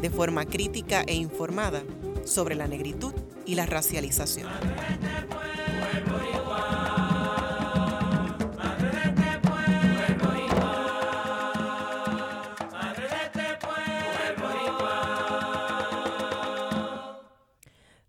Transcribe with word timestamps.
de 0.00 0.10
forma 0.10 0.44
crítica 0.44 1.02
e 1.06 1.14
informada 1.14 1.82
sobre 2.24 2.54
la 2.54 2.66
negritud 2.66 3.14
y 3.44 3.54
la 3.54 3.66
racialización. 3.66 4.48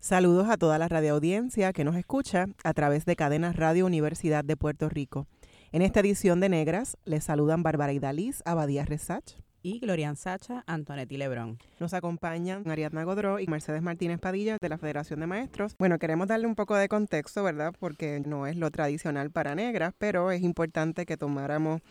Saludos 0.00 0.48
a 0.48 0.56
toda 0.56 0.78
la 0.78 0.88
radioaudiencia 0.88 1.74
que 1.74 1.84
nos 1.84 1.94
escucha 1.94 2.46
a 2.64 2.72
través 2.72 3.04
de 3.04 3.14
Cadenas 3.14 3.56
Radio 3.56 3.84
Universidad 3.84 4.42
de 4.42 4.56
Puerto 4.56 4.88
Rico. 4.88 5.26
En 5.70 5.82
esta 5.82 6.00
edición 6.00 6.40
de 6.40 6.48
Negras 6.48 6.96
les 7.04 7.24
saludan 7.24 7.62
Bárbara 7.62 7.92
Idaliz, 7.92 8.40
Abadía 8.46 8.86
Resach 8.86 9.34
y 9.62 9.80
Glorian 9.80 10.16
Sacha, 10.16 10.64
Antonetti 10.66 11.16
Lebrón. 11.16 11.58
Nos 11.80 11.94
acompañan 11.94 12.68
Ariadna 12.68 13.04
Godró 13.04 13.40
y 13.40 13.46
Mercedes 13.46 13.82
Martínez 13.82 14.18
Padilla 14.18 14.56
de 14.60 14.68
la 14.68 14.78
Federación 14.78 15.20
de 15.20 15.26
Maestros. 15.26 15.74
Bueno, 15.78 15.98
queremos 15.98 16.28
darle 16.28 16.46
un 16.46 16.54
poco 16.54 16.76
de 16.76 16.88
contexto, 16.88 17.42
¿verdad? 17.42 17.74
Porque 17.78 18.20
no 18.24 18.46
es 18.46 18.56
lo 18.56 18.70
tradicional 18.70 19.30
para 19.30 19.54
negras, 19.54 19.94
pero 19.98 20.30
es 20.30 20.42
importante 20.42 21.06
que 21.06 21.16
tomáramos 21.16 21.82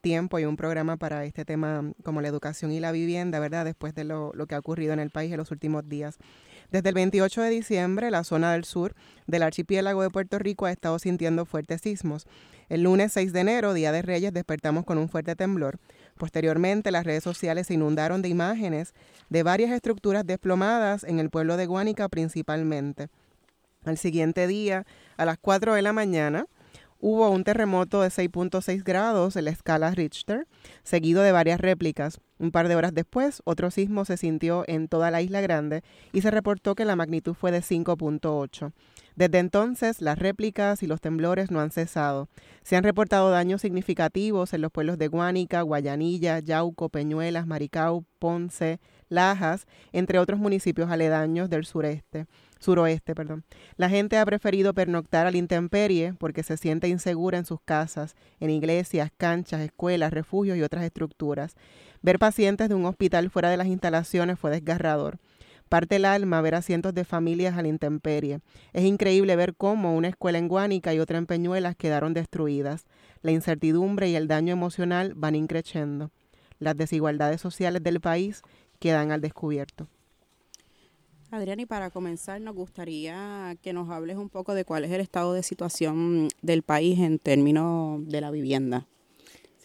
tiempo 0.00 0.38
y 0.38 0.44
un 0.44 0.56
programa 0.56 0.96
para 0.96 1.24
este 1.24 1.44
tema 1.44 1.92
como 2.04 2.20
la 2.20 2.28
educación 2.28 2.70
y 2.70 2.80
la 2.80 2.92
vivienda, 2.92 3.40
¿verdad? 3.40 3.64
Después 3.64 3.94
de 3.94 4.04
lo, 4.04 4.32
lo 4.34 4.46
que 4.46 4.54
ha 4.54 4.58
ocurrido 4.58 4.92
en 4.92 5.00
el 5.00 5.10
país 5.10 5.32
en 5.32 5.38
los 5.38 5.50
últimos 5.50 5.88
días. 5.88 6.18
Desde 6.70 6.88
el 6.88 6.94
28 6.94 7.42
de 7.42 7.50
diciembre, 7.50 8.10
la 8.10 8.24
zona 8.24 8.52
del 8.52 8.64
sur 8.64 8.94
del 9.26 9.42
archipiélago 9.42 10.02
de 10.02 10.10
Puerto 10.10 10.38
Rico 10.38 10.66
ha 10.66 10.72
estado 10.72 10.98
sintiendo 10.98 11.44
fuertes 11.44 11.80
sismos. 11.80 12.26
El 12.68 12.82
lunes 12.82 13.12
6 13.12 13.32
de 13.32 13.40
enero, 13.40 13.74
Día 13.74 13.92
de 13.92 14.02
Reyes, 14.02 14.32
despertamos 14.32 14.84
con 14.84 14.98
un 14.98 15.08
fuerte 15.08 15.36
temblor. 15.36 15.78
Posteriormente, 16.16 16.90
las 16.90 17.04
redes 17.04 17.22
sociales 17.22 17.66
se 17.66 17.74
inundaron 17.74 18.22
de 18.22 18.28
imágenes 18.28 18.94
de 19.28 19.42
varias 19.42 19.70
estructuras 19.70 20.26
desplomadas 20.26 21.04
en 21.04 21.18
el 21.18 21.30
pueblo 21.30 21.56
de 21.56 21.66
Guánica 21.66 22.08
principalmente. 22.08 23.08
Al 23.84 23.98
siguiente 23.98 24.46
día, 24.46 24.86
a 25.16 25.24
las 25.24 25.38
4 25.38 25.74
de 25.74 25.82
la 25.82 25.92
mañana, 25.92 26.46
hubo 27.08 27.30
un 27.30 27.44
terremoto 27.44 28.02
de 28.02 28.08
6.6 28.08 28.82
grados 28.82 29.36
en 29.36 29.44
la 29.44 29.52
escala 29.52 29.92
Richter, 29.92 30.48
seguido 30.82 31.22
de 31.22 31.30
varias 31.30 31.60
réplicas. 31.60 32.18
Un 32.40 32.50
par 32.50 32.66
de 32.66 32.74
horas 32.74 32.92
después, 32.94 33.42
otro 33.44 33.70
sismo 33.70 34.04
se 34.04 34.16
sintió 34.16 34.64
en 34.66 34.88
toda 34.88 35.12
la 35.12 35.22
isla 35.22 35.40
grande 35.40 35.84
y 36.12 36.22
se 36.22 36.32
reportó 36.32 36.74
que 36.74 36.84
la 36.84 36.96
magnitud 36.96 37.34
fue 37.34 37.52
de 37.52 37.60
5.8. 37.60 38.72
Desde 39.14 39.38
entonces, 39.38 40.02
las 40.02 40.18
réplicas 40.18 40.82
y 40.82 40.88
los 40.88 41.00
temblores 41.00 41.52
no 41.52 41.60
han 41.60 41.70
cesado. 41.70 42.28
Se 42.64 42.74
han 42.74 42.82
reportado 42.82 43.30
daños 43.30 43.62
significativos 43.62 44.52
en 44.52 44.62
los 44.62 44.72
pueblos 44.72 44.98
de 44.98 45.06
Guánica, 45.06 45.62
Guayanilla, 45.62 46.40
Yauco, 46.40 46.88
Peñuelas, 46.88 47.46
Maricao, 47.46 48.04
Ponce, 48.18 48.80
Lajas, 49.08 49.66
entre 49.92 50.18
otros 50.18 50.40
municipios 50.40 50.90
aledaños 50.90 51.48
del 51.48 51.64
sureste, 51.64 52.26
suroeste. 52.58 53.14
Perdón. 53.14 53.44
La 53.76 53.88
gente 53.88 54.18
ha 54.18 54.26
preferido 54.26 54.74
pernoctar 54.74 55.26
al 55.26 55.36
intemperie 55.36 56.14
porque 56.14 56.42
se 56.42 56.56
siente 56.56 56.88
insegura 56.88 57.38
en 57.38 57.44
sus 57.44 57.60
casas, 57.60 58.16
en 58.40 58.50
iglesias, 58.50 59.10
canchas, 59.16 59.60
escuelas, 59.60 60.12
refugios 60.12 60.56
y 60.56 60.62
otras 60.62 60.84
estructuras. 60.84 61.54
Ver 62.02 62.18
pacientes 62.18 62.68
de 62.68 62.74
un 62.74 62.86
hospital 62.86 63.30
fuera 63.30 63.50
de 63.50 63.56
las 63.56 63.68
instalaciones 63.68 64.38
fue 64.38 64.50
desgarrador. 64.50 65.18
Parte 65.68 65.96
el 65.96 66.04
alma 66.04 66.40
ver 66.42 66.54
a 66.54 66.62
cientos 66.62 66.94
de 66.94 67.04
familias 67.04 67.56
a 67.56 67.62
la 67.62 67.68
intemperie. 67.68 68.40
Es 68.72 68.84
increíble 68.84 69.34
ver 69.34 69.56
cómo 69.56 69.96
una 69.96 70.08
escuela 70.08 70.38
en 70.38 70.46
Guánica 70.46 70.94
y 70.94 71.00
otra 71.00 71.18
en 71.18 71.26
Peñuelas 71.26 71.74
quedaron 71.74 72.14
destruidas. 72.14 72.86
La 73.22 73.32
incertidumbre 73.32 74.08
y 74.08 74.14
el 74.14 74.28
daño 74.28 74.52
emocional 74.52 75.14
van 75.16 75.34
increciendo. 75.34 76.12
Las 76.60 76.76
desigualdades 76.76 77.40
sociales 77.40 77.82
del 77.82 78.00
país 78.00 78.42
quedan 78.76 79.10
al 79.10 79.20
descubierto. 79.20 79.88
Adrián, 81.30 81.58
y 81.58 81.66
para 81.66 81.90
comenzar, 81.90 82.40
nos 82.40 82.54
gustaría 82.54 83.56
que 83.60 83.72
nos 83.72 83.90
hables 83.90 84.16
un 84.16 84.28
poco 84.28 84.54
de 84.54 84.64
cuál 84.64 84.84
es 84.84 84.92
el 84.92 85.00
estado 85.00 85.32
de 85.32 85.42
situación 85.42 86.28
del 86.40 86.62
país 86.62 87.00
en 87.00 87.18
términos 87.18 88.06
de 88.06 88.20
la 88.20 88.30
vivienda. 88.30 88.86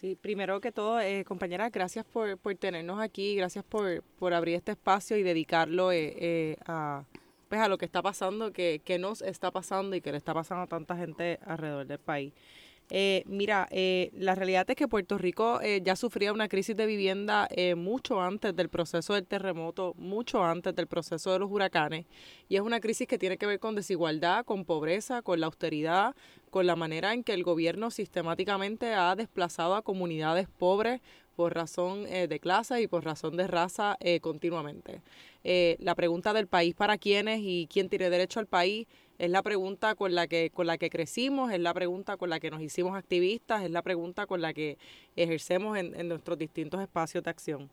Sí, 0.02 0.16
primero 0.20 0.60
que 0.60 0.72
todo, 0.72 1.00
eh, 1.00 1.24
compañeras, 1.24 1.70
gracias 1.70 2.04
por, 2.04 2.36
por, 2.36 2.56
tenernos 2.56 3.00
aquí, 3.00 3.36
gracias 3.36 3.64
por, 3.64 4.02
por 4.18 4.34
abrir 4.34 4.56
este 4.56 4.72
espacio 4.72 5.16
y 5.16 5.22
dedicarlo 5.22 5.92
eh, 5.92 6.16
eh, 6.18 6.56
a, 6.66 7.04
pues 7.48 7.60
a 7.60 7.68
lo 7.68 7.78
que 7.78 7.84
está 7.84 8.02
pasando, 8.02 8.52
que, 8.52 8.80
que 8.84 8.98
nos 8.98 9.22
está 9.22 9.52
pasando 9.52 9.94
y 9.94 10.00
que 10.00 10.10
le 10.10 10.18
está 10.18 10.34
pasando 10.34 10.64
a 10.64 10.66
tanta 10.66 10.96
gente 10.96 11.38
alrededor 11.46 11.86
del 11.86 12.00
país. 12.00 12.32
Eh, 12.90 13.22
mira, 13.26 13.68
eh, 13.70 14.10
la 14.12 14.34
realidad 14.34 14.68
es 14.68 14.76
que 14.76 14.86
Puerto 14.86 15.16
Rico 15.16 15.60
eh, 15.62 15.80
ya 15.82 15.96
sufría 15.96 16.32
una 16.32 16.48
crisis 16.48 16.76
de 16.76 16.84
vivienda 16.84 17.48
eh, 17.50 17.74
mucho 17.74 18.20
antes 18.20 18.54
del 18.54 18.68
proceso 18.68 19.14
del 19.14 19.26
terremoto, 19.26 19.94
mucho 19.96 20.44
antes 20.44 20.74
del 20.74 20.86
proceso 20.86 21.32
de 21.32 21.38
los 21.38 21.50
huracanes, 21.50 22.04
y 22.50 22.56
es 22.56 22.60
una 22.60 22.80
crisis 22.80 23.06
que 23.06 23.16
tiene 23.16 23.38
que 23.38 23.46
ver 23.46 23.60
con 23.60 23.74
desigualdad, 23.74 24.44
con 24.44 24.66
pobreza, 24.66 25.22
con 25.22 25.40
la 25.40 25.46
austeridad, 25.46 26.14
con 26.50 26.66
la 26.66 26.76
manera 26.76 27.14
en 27.14 27.24
que 27.24 27.32
el 27.32 27.44
gobierno 27.44 27.90
sistemáticamente 27.90 28.92
ha 28.92 29.16
desplazado 29.16 29.74
a 29.74 29.82
comunidades 29.82 30.48
pobres 30.48 31.00
por 31.34 31.54
razón 31.54 32.04
de 32.04 32.40
clase 32.40 32.82
y 32.82 32.88
por 32.88 33.04
razón 33.04 33.38
de 33.38 33.46
raza 33.46 33.96
continuamente. 34.20 35.00
la 35.42 35.94
pregunta 35.94 36.34
del 36.34 36.46
país 36.46 36.74
para 36.74 36.98
quiénes 36.98 37.40
y 37.42 37.66
quién 37.72 37.88
tiene 37.88 38.10
derecho 38.10 38.38
al 38.38 38.46
país 38.46 38.86
es 39.18 39.30
la 39.30 39.42
pregunta 39.42 39.94
con 39.94 40.14
la 40.14 40.26
que 40.26 40.50
con 40.50 40.66
la 40.66 40.78
que 40.78 40.90
crecimos, 40.90 41.52
es 41.52 41.60
la 41.60 41.74
pregunta 41.74 42.16
con 42.16 42.30
la 42.30 42.40
que 42.40 42.50
nos 42.50 42.60
hicimos 42.60 42.96
activistas, 42.96 43.62
es 43.62 43.70
la 43.70 43.82
pregunta 43.82 44.26
con 44.26 44.40
la 44.40 44.52
que 44.52 44.78
ejercemos 45.16 45.78
en, 45.78 45.94
en 45.94 46.08
nuestros 46.08 46.38
distintos 46.38 46.80
espacios 46.80 47.22
de 47.24 47.30
acción. 47.30 47.70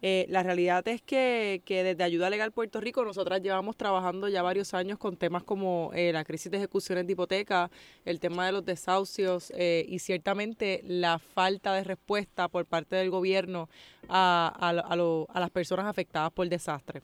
Eh, 0.00 0.26
la 0.28 0.44
realidad 0.44 0.86
es 0.86 1.02
que, 1.02 1.60
que, 1.64 1.82
desde 1.82 2.04
Ayuda 2.04 2.30
Legal 2.30 2.52
Puerto 2.52 2.80
Rico 2.80 3.04
nosotras 3.04 3.42
llevamos 3.42 3.76
trabajando 3.76 4.28
ya 4.28 4.42
varios 4.42 4.72
años 4.72 4.96
con 4.96 5.16
temas 5.16 5.42
como 5.42 5.90
eh, 5.92 6.12
la 6.12 6.24
crisis 6.24 6.52
de 6.52 6.58
ejecuciones 6.58 7.04
de 7.06 7.14
hipoteca, 7.14 7.68
el 8.04 8.20
tema 8.20 8.46
de 8.46 8.52
los 8.52 8.64
desahucios 8.64 9.52
eh, 9.56 9.84
y 9.88 9.98
ciertamente 9.98 10.82
la 10.84 11.18
falta 11.18 11.74
de 11.74 11.82
respuesta 11.82 12.46
por 12.46 12.64
parte 12.64 12.94
del 12.94 13.10
gobierno 13.10 13.68
a, 14.08 14.54
a, 14.56 14.70
a, 14.70 14.92
a 14.92 15.40
las 15.40 15.50
personas 15.50 15.86
afectadas 15.86 16.30
por 16.30 16.44
el 16.44 16.50
desastre. 16.50 17.02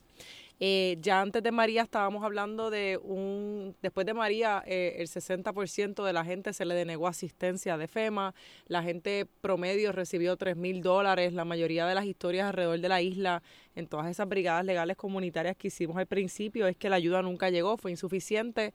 Eh, 0.60 0.98
ya 1.00 1.20
antes 1.20 1.42
de 1.42 1.50
María 1.50 1.82
estábamos 1.82 2.22
hablando 2.22 2.70
de 2.70 2.98
un, 3.03 3.75
después 3.82 4.06
de 4.06 4.15
María, 4.15 4.62
eh, 4.66 4.97
el 4.98 5.09
60% 5.09 6.04
de 6.04 6.12
la 6.12 6.25
gente 6.25 6.53
se 6.53 6.65
le 6.65 6.75
denegó 6.75 7.09
asistencia 7.09 7.76
de 7.76 7.88
FEMA, 7.88 8.34
la 8.66 8.82
gente 8.82 9.26
promedio 9.41 9.91
recibió 9.91 10.37
3 10.37 10.56
mil 10.56 10.81
dólares, 10.81 11.32
la 11.32 11.44
mayoría 11.44 11.87
de 11.87 11.94
las 11.97 12.04
historias 12.04 12.47
alrededor 12.48 12.81
de 12.81 12.88
la 12.88 13.03
isla, 13.03 13.42
en 13.75 13.88
todas 13.88 14.09
esas 14.09 14.28
brigadas 14.28 14.65
legales 14.65 14.97
comunitarias 14.97 15.56
que 15.56 15.69
hicimos 15.69 15.97
al 15.97 16.06
principio, 16.06 16.69
es 16.69 16.76
que 16.76 16.88
la 16.88 16.97
ayuda 16.97 17.21
nunca 17.22 17.50
llegó, 17.50 17.76
fue 17.76 17.91
insuficiente. 17.91 18.72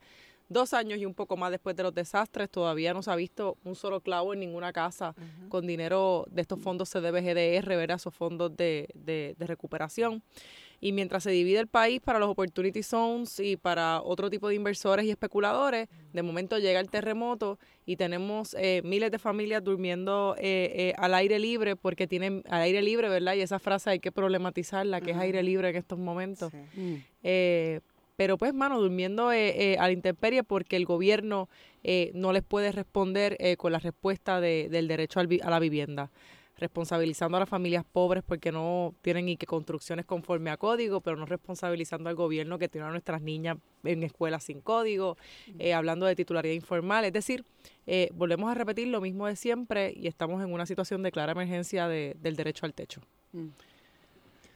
Dos 0.50 0.74
años 0.74 0.98
y 0.98 1.06
un 1.06 1.14
poco 1.14 1.36
más 1.36 1.52
después 1.52 1.76
de 1.76 1.84
los 1.84 1.94
desastres, 1.94 2.50
todavía 2.50 2.92
no 2.92 3.02
se 3.02 3.10
ha 3.12 3.14
visto 3.14 3.56
un 3.64 3.76
solo 3.76 4.00
clavo 4.00 4.34
en 4.34 4.40
ninguna 4.40 4.72
casa 4.72 5.14
uh 5.16 5.20
-huh. 5.20 5.48
con 5.48 5.64
dinero 5.64 6.26
de 6.28 6.42
estos 6.42 6.60
fondos 6.60 6.90
CDBGDR, 6.90 7.68
¿verdad? 7.76 7.96
esos 7.96 8.12
fondos 8.12 8.54
de, 8.56 8.88
de, 8.94 9.36
de 9.38 9.46
recuperación. 9.46 10.24
Y 10.80 10.92
mientras 10.92 11.24
se 11.24 11.30
divide 11.30 11.58
el 11.58 11.66
país 11.66 12.00
para 12.00 12.18
los 12.18 12.30
opportunity 12.30 12.82
zones 12.82 13.38
y 13.38 13.56
para 13.56 14.00
otro 14.02 14.30
tipo 14.30 14.48
de 14.48 14.54
inversores 14.54 15.04
y 15.04 15.10
especuladores, 15.10 15.88
de 16.12 16.22
momento 16.22 16.58
llega 16.58 16.80
el 16.80 16.88
terremoto 16.88 17.58
y 17.84 17.96
tenemos 17.96 18.56
eh, 18.58 18.80
miles 18.82 19.10
de 19.10 19.18
familias 19.18 19.62
durmiendo 19.62 20.36
eh, 20.38 20.72
eh, 20.74 20.94
al 20.96 21.12
aire 21.14 21.38
libre 21.38 21.76
porque 21.76 22.06
tienen 22.06 22.42
al 22.48 22.62
aire 22.62 22.80
libre, 22.80 23.08
¿verdad? 23.10 23.34
Y 23.34 23.42
esa 23.42 23.58
frase 23.58 23.90
hay 23.90 24.00
que 24.00 24.10
problematizarla, 24.10 25.00
que 25.00 25.12
uh 25.12 25.14
-huh. 25.14 25.18
es 25.18 25.22
aire 25.22 25.42
libre 25.42 25.68
en 25.68 25.76
estos 25.76 25.98
momentos. 25.98 26.50
Sí. 26.74 27.04
pero 28.16 28.36
pues, 28.36 28.52
mano, 28.52 28.80
durmiendo 28.80 29.28
a 29.30 29.34
la 29.34 29.92
intemperie 29.92 30.44
porque 30.44 30.76
el 30.76 30.84
gobierno 30.84 31.48
no 32.14 32.32
les 32.32 32.42
puede 32.42 32.72
responder 32.72 33.36
con 33.56 33.72
la 33.72 33.78
respuesta 33.78 34.40
de, 34.40 34.68
del 34.70 34.88
derecho 34.88 35.20
al, 35.20 35.28
a 35.42 35.50
la 35.50 35.58
vivienda 35.58 36.10
responsabilizando 36.60 37.36
a 37.36 37.40
las 37.40 37.48
familias 37.48 37.84
pobres 37.90 38.22
porque 38.22 38.52
no 38.52 38.94
tienen 39.02 39.26
ni 39.26 39.36
que 39.36 39.46
construcciones 39.46 40.04
conforme 40.06 40.50
a 40.50 40.56
código, 40.56 41.00
pero 41.00 41.16
no 41.16 41.26
responsabilizando 41.26 42.08
al 42.08 42.14
gobierno 42.14 42.58
que 42.58 42.68
tiene 42.68 42.86
a 42.86 42.90
nuestras 42.90 43.22
niñas 43.22 43.56
en 43.82 44.02
escuelas 44.02 44.44
sin 44.44 44.60
código, 44.60 45.16
eh, 45.58 45.74
hablando 45.74 46.06
de 46.06 46.14
titularidad 46.14 46.54
informal. 46.54 47.04
Es 47.04 47.12
decir, 47.12 47.44
eh, 47.86 48.10
volvemos 48.14 48.50
a 48.50 48.54
repetir 48.54 48.88
lo 48.88 49.00
mismo 49.00 49.26
de 49.26 49.36
siempre 49.36 49.92
y 49.96 50.06
estamos 50.06 50.42
en 50.44 50.52
una 50.52 50.66
situación 50.66 51.02
de 51.02 51.10
clara 51.10 51.32
emergencia 51.32 51.88
de, 51.88 52.16
del 52.20 52.36
derecho 52.36 52.66
al 52.66 52.74
techo. 52.74 53.00
Mm. 53.32 53.48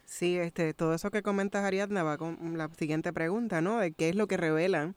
Sí, 0.05 0.37
este, 0.37 0.75
todo 0.75 0.95
eso 0.95 1.11
que 1.11 1.23
comentas, 1.23 1.65
Ariadna, 1.65 2.03
va 2.03 2.19
con 2.19 2.59
la 2.59 2.69
siguiente 2.79 3.13
pregunta, 3.13 3.63
¿no? 3.63 3.81
De 3.81 3.93
qué 3.93 4.11
es 4.11 4.15
lo 4.15 4.27
que 4.29 4.37
revelan 4.37 4.95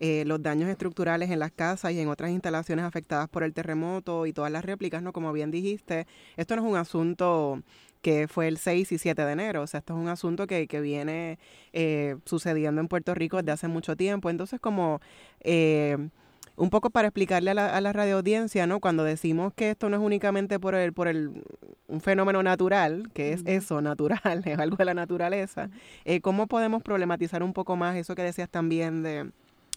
eh, 0.00 0.24
los 0.26 0.42
daños 0.42 0.68
estructurales 0.68 1.30
en 1.30 1.38
las 1.38 1.52
casas 1.52 1.92
y 1.92 2.00
en 2.00 2.08
otras 2.08 2.30
instalaciones 2.30 2.84
afectadas 2.84 3.28
por 3.28 3.42
el 3.42 3.52
terremoto 3.52 4.26
y 4.26 4.32
todas 4.32 4.50
las 4.50 4.64
réplicas, 4.64 5.02
¿no? 5.02 5.12
Como 5.12 5.32
bien 5.32 5.50
dijiste, 5.50 6.06
esto 6.36 6.56
no 6.56 6.62
es 6.62 6.68
un 6.68 6.76
asunto 6.76 7.62
que 8.02 8.28
fue 8.28 8.48
el 8.48 8.58
6 8.58 8.92
y 8.92 8.98
7 8.98 9.24
de 9.24 9.32
enero, 9.32 9.62
o 9.62 9.66
sea, 9.66 9.78
esto 9.78 9.94
es 9.94 10.00
un 10.00 10.08
asunto 10.08 10.46
que, 10.46 10.68
que 10.68 10.80
viene 10.80 11.38
eh, 11.72 12.16
sucediendo 12.24 12.80
en 12.80 12.88
Puerto 12.88 13.14
Rico 13.14 13.38
desde 13.38 13.52
hace 13.52 13.68
mucho 13.68 13.96
tiempo, 13.96 14.30
entonces 14.30 14.60
como... 14.60 15.00
Eh, 15.40 15.96
un 16.58 16.70
poco 16.70 16.88
para 16.88 17.08
explicarle 17.08 17.50
a 17.50 17.54
la, 17.54 17.76
a 17.76 17.80
la 17.82 17.92
radio 17.92 18.16
audiencia, 18.16 18.66
¿no? 18.66 18.80
Cuando 18.80 19.04
decimos 19.04 19.52
que 19.54 19.70
esto 19.70 19.90
no 19.90 19.96
es 19.96 20.02
únicamente 20.02 20.58
por 20.58 20.74
el, 20.74 20.92
por 20.94 21.06
el 21.06 21.44
un 21.86 22.00
fenómeno 22.00 22.42
natural, 22.42 23.10
que 23.12 23.32
es 23.32 23.42
eso, 23.46 23.80
natural, 23.80 24.20
es 24.44 24.58
algo 24.58 24.76
de 24.76 24.84
la 24.84 24.94
naturaleza, 24.94 25.70
eh, 26.04 26.20
¿cómo 26.20 26.46
podemos 26.46 26.82
problematizar 26.82 27.42
un 27.42 27.52
poco 27.52 27.76
más 27.76 27.96
eso 27.96 28.14
que 28.14 28.22
decías 28.22 28.48
también 28.48 29.02
de 29.02 29.30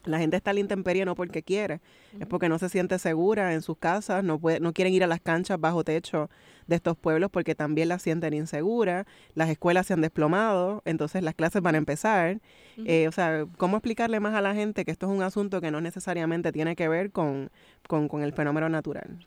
la 0.06 0.20
gente 0.20 0.38
está 0.38 0.52
a 0.52 0.54
la 0.54 0.60
intemperie 0.60 1.06
no 1.06 1.16
porque 1.16 1.44
quiere, 1.44 1.82
es 2.20 2.28
porque 2.28 2.50
no 2.50 2.58
se 2.58 2.70
siente 2.70 2.98
segura 3.00 3.54
en 3.54 3.62
sus 3.62 3.78
casas, 3.78 4.24
no, 4.24 4.40
puede, 4.40 4.60
no 4.60 4.74
quieren 4.74 4.94
ir 4.94 5.04
a 5.04 5.08
las 5.08 5.22
canchas 5.22 5.60
bajo 5.60 5.84
techo 5.84 6.30
de 6.68 6.76
estos 6.76 6.98
pueblos 6.98 7.30
porque 7.32 7.56
también 7.56 7.90
las 7.90 8.02
sienten 8.02 8.34
inseguras, 8.34 9.06
las 9.36 9.50
escuelas 9.50 9.88
se 9.88 9.94
han 9.94 10.02
desplomado, 10.02 10.82
entonces 10.86 11.24
las 11.24 11.36
clases 11.36 11.62
van 11.62 11.76
a 11.76 11.78
empezar. 11.80 12.40
Eh, 12.86 13.08
o 13.08 13.12
sea, 13.12 13.46
¿cómo 13.58 13.78
explicarle 13.78 14.20
más 14.20 14.36
a 14.36 14.42
la 14.42 14.54
gente 14.56 14.86
que 14.86 14.92
esto 14.92 15.08
es 15.08 15.12
un 15.12 15.24
asunto 15.24 15.60
que 15.60 15.72
no 15.72 15.82
necesariamente 15.82 16.52
tiene 16.52 16.76
que 16.76 16.88
ver 16.88 17.12
con, 17.12 17.50
con, 17.88 18.08
con 18.08 18.24
el 18.24 18.32
fenómeno 18.34 18.70
natural? 18.70 19.20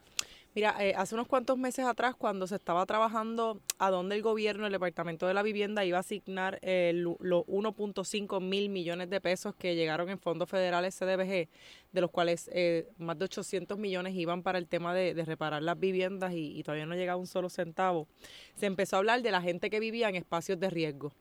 Mira, 0.54 0.76
eh, 0.81 0.93
hace 0.94 1.14
unos 1.14 1.28
cuantos 1.28 1.56
meses 1.56 1.87
atrás, 1.87 2.14
cuando 2.14 2.46
se 2.46 2.56
estaba 2.56 2.84
trabajando 2.84 3.62
a 3.78 3.90
dónde 3.90 4.16
el 4.16 4.22
gobierno, 4.22 4.66
el 4.66 4.72
Departamento 4.72 5.26
de 5.26 5.32
la 5.32 5.43
Vivienda, 5.43 5.82
iba 5.87 5.96
a 5.96 6.00
asignar 6.00 6.58
eh, 6.60 6.93
los 6.94 7.16
1.5 7.46 8.38
mil 8.43 8.69
millones 8.69 9.08
de 9.08 9.20
pesos 9.22 9.54
que 9.54 9.75
llegaron 9.75 10.10
en 10.10 10.19
fondos 10.19 10.50
federales 10.50 10.94
CDBG, 10.99 11.49
de 11.93 12.00
los 12.02 12.10
cuales 12.10 12.50
eh, 12.52 12.87
más 12.99 13.19
de 13.19 13.25
800 13.25 13.78
millones 13.78 14.14
iban 14.14 14.43
para 14.43 14.58
el 14.58 14.69
tema 14.69 14.93
de, 14.94 15.14
reparar 15.25 15.62
las 15.62 15.78
viviendas 15.78 16.34
y, 16.34 16.62
todavía 16.62 16.84
no 16.84 16.96
llegaba 16.96 17.16
un 17.16 17.26
solo 17.26 17.48
centavo, 17.48 18.06
se 18.55 18.66
empezó 18.66 18.96
a 18.96 18.98
hablar 18.98 19.22
de 19.22 19.31
la 19.31 19.40
gente 19.40 19.70
que 19.70 19.81
vivía 19.81 20.10
en 20.10 20.16
espacios 20.16 20.60
de 20.60 20.69
riesgo. 20.69 21.12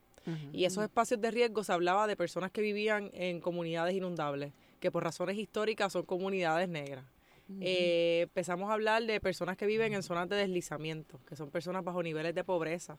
Y 0.53 0.65
esos 0.65 0.83
espacios 0.83 1.19
de 1.19 1.31
riesgo 1.31 1.63
se 1.63 1.73
hablaba 1.73 2.05
de 2.05 2.15
personas 2.15 2.51
que 2.51 2.61
vivían 2.61 3.09
en 3.13 3.39
comunidades 3.41 3.95
inundables, 3.95 4.53
que 4.79 4.91
por 4.91 5.03
razones 5.03 5.35
históricas 5.37 5.93
son 5.93 6.03
comunidades 6.03 6.69
negras. 6.69 7.05
Eh, 7.59 8.21
empezamos 8.23 8.69
a 8.69 8.73
hablar 8.73 9.03
de 9.03 9.19
personas 9.19 9.57
que 9.57 9.65
viven 9.65 9.93
en 9.93 10.03
zonas 10.03 10.29
de 10.29 10.35
deslizamiento, 10.35 11.19
que 11.27 11.35
son 11.35 11.49
personas 11.49 11.83
bajo 11.83 12.01
niveles 12.01 12.33
de 12.33 12.43
pobreza. 12.43 12.97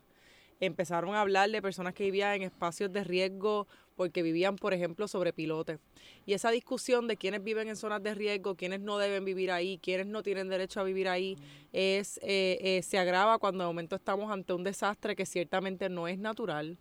Empezaron 0.61 1.15
a 1.15 1.21
hablar 1.21 1.51
de 1.51 1.61
personas 1.61 1.93
que 1.95 2.05
vivían 2.05 2.35
en 2.35 2.43
espacios 2.43 2.93
de 2.93 3.03
riesgo 3.03 3.67
porque 3.97 4.23
vivían, 4.23 4.57
por 4.57 4.75
ejemplo, 4.75 5.09
sobre 5.09 5.33
pilotes. 5.33 5.81
Y 6.25 6.35
esa 6.35 6.51
discusión 6.51 7.09
de 7.09 7.17
quiénes 7.17 7.43
viven 7.43 7.69
en 7.69 7.77
zonas 7.77 8.03
de 8.03 8.15
riesgo, 8.15 8.55
quiénes 8.55 8.81
no 8.81 8.99
deben 8.99 9.25
vivir 9.25 9.51
ahí, 9.51 9.79
quiénes 9.83 10.07
no 10.07 10.23
tienen 10.23 10.49
derecho 10.49 10.81
a 10.81 10.85
vivir 10.85 11.09
ahí, 11.09 11.37
es 11.73 12.19
eh, 12.23 12.59
eh, 12.61 12.83
se 12.83 12.99
agrava 12.99 13.39
cuando 13.39 13.65
de 13.65 13.69
momento 13.69 13.97
estamos 13.97 14.31
ante 14.31 14.53
un 14.53 14.63
desastre 14.63 15.17
que 15.17 15.27
ciertamente 15.27 15.89
no 15.89 16.07
es 16.07 16.19
natural. 16.19 16.79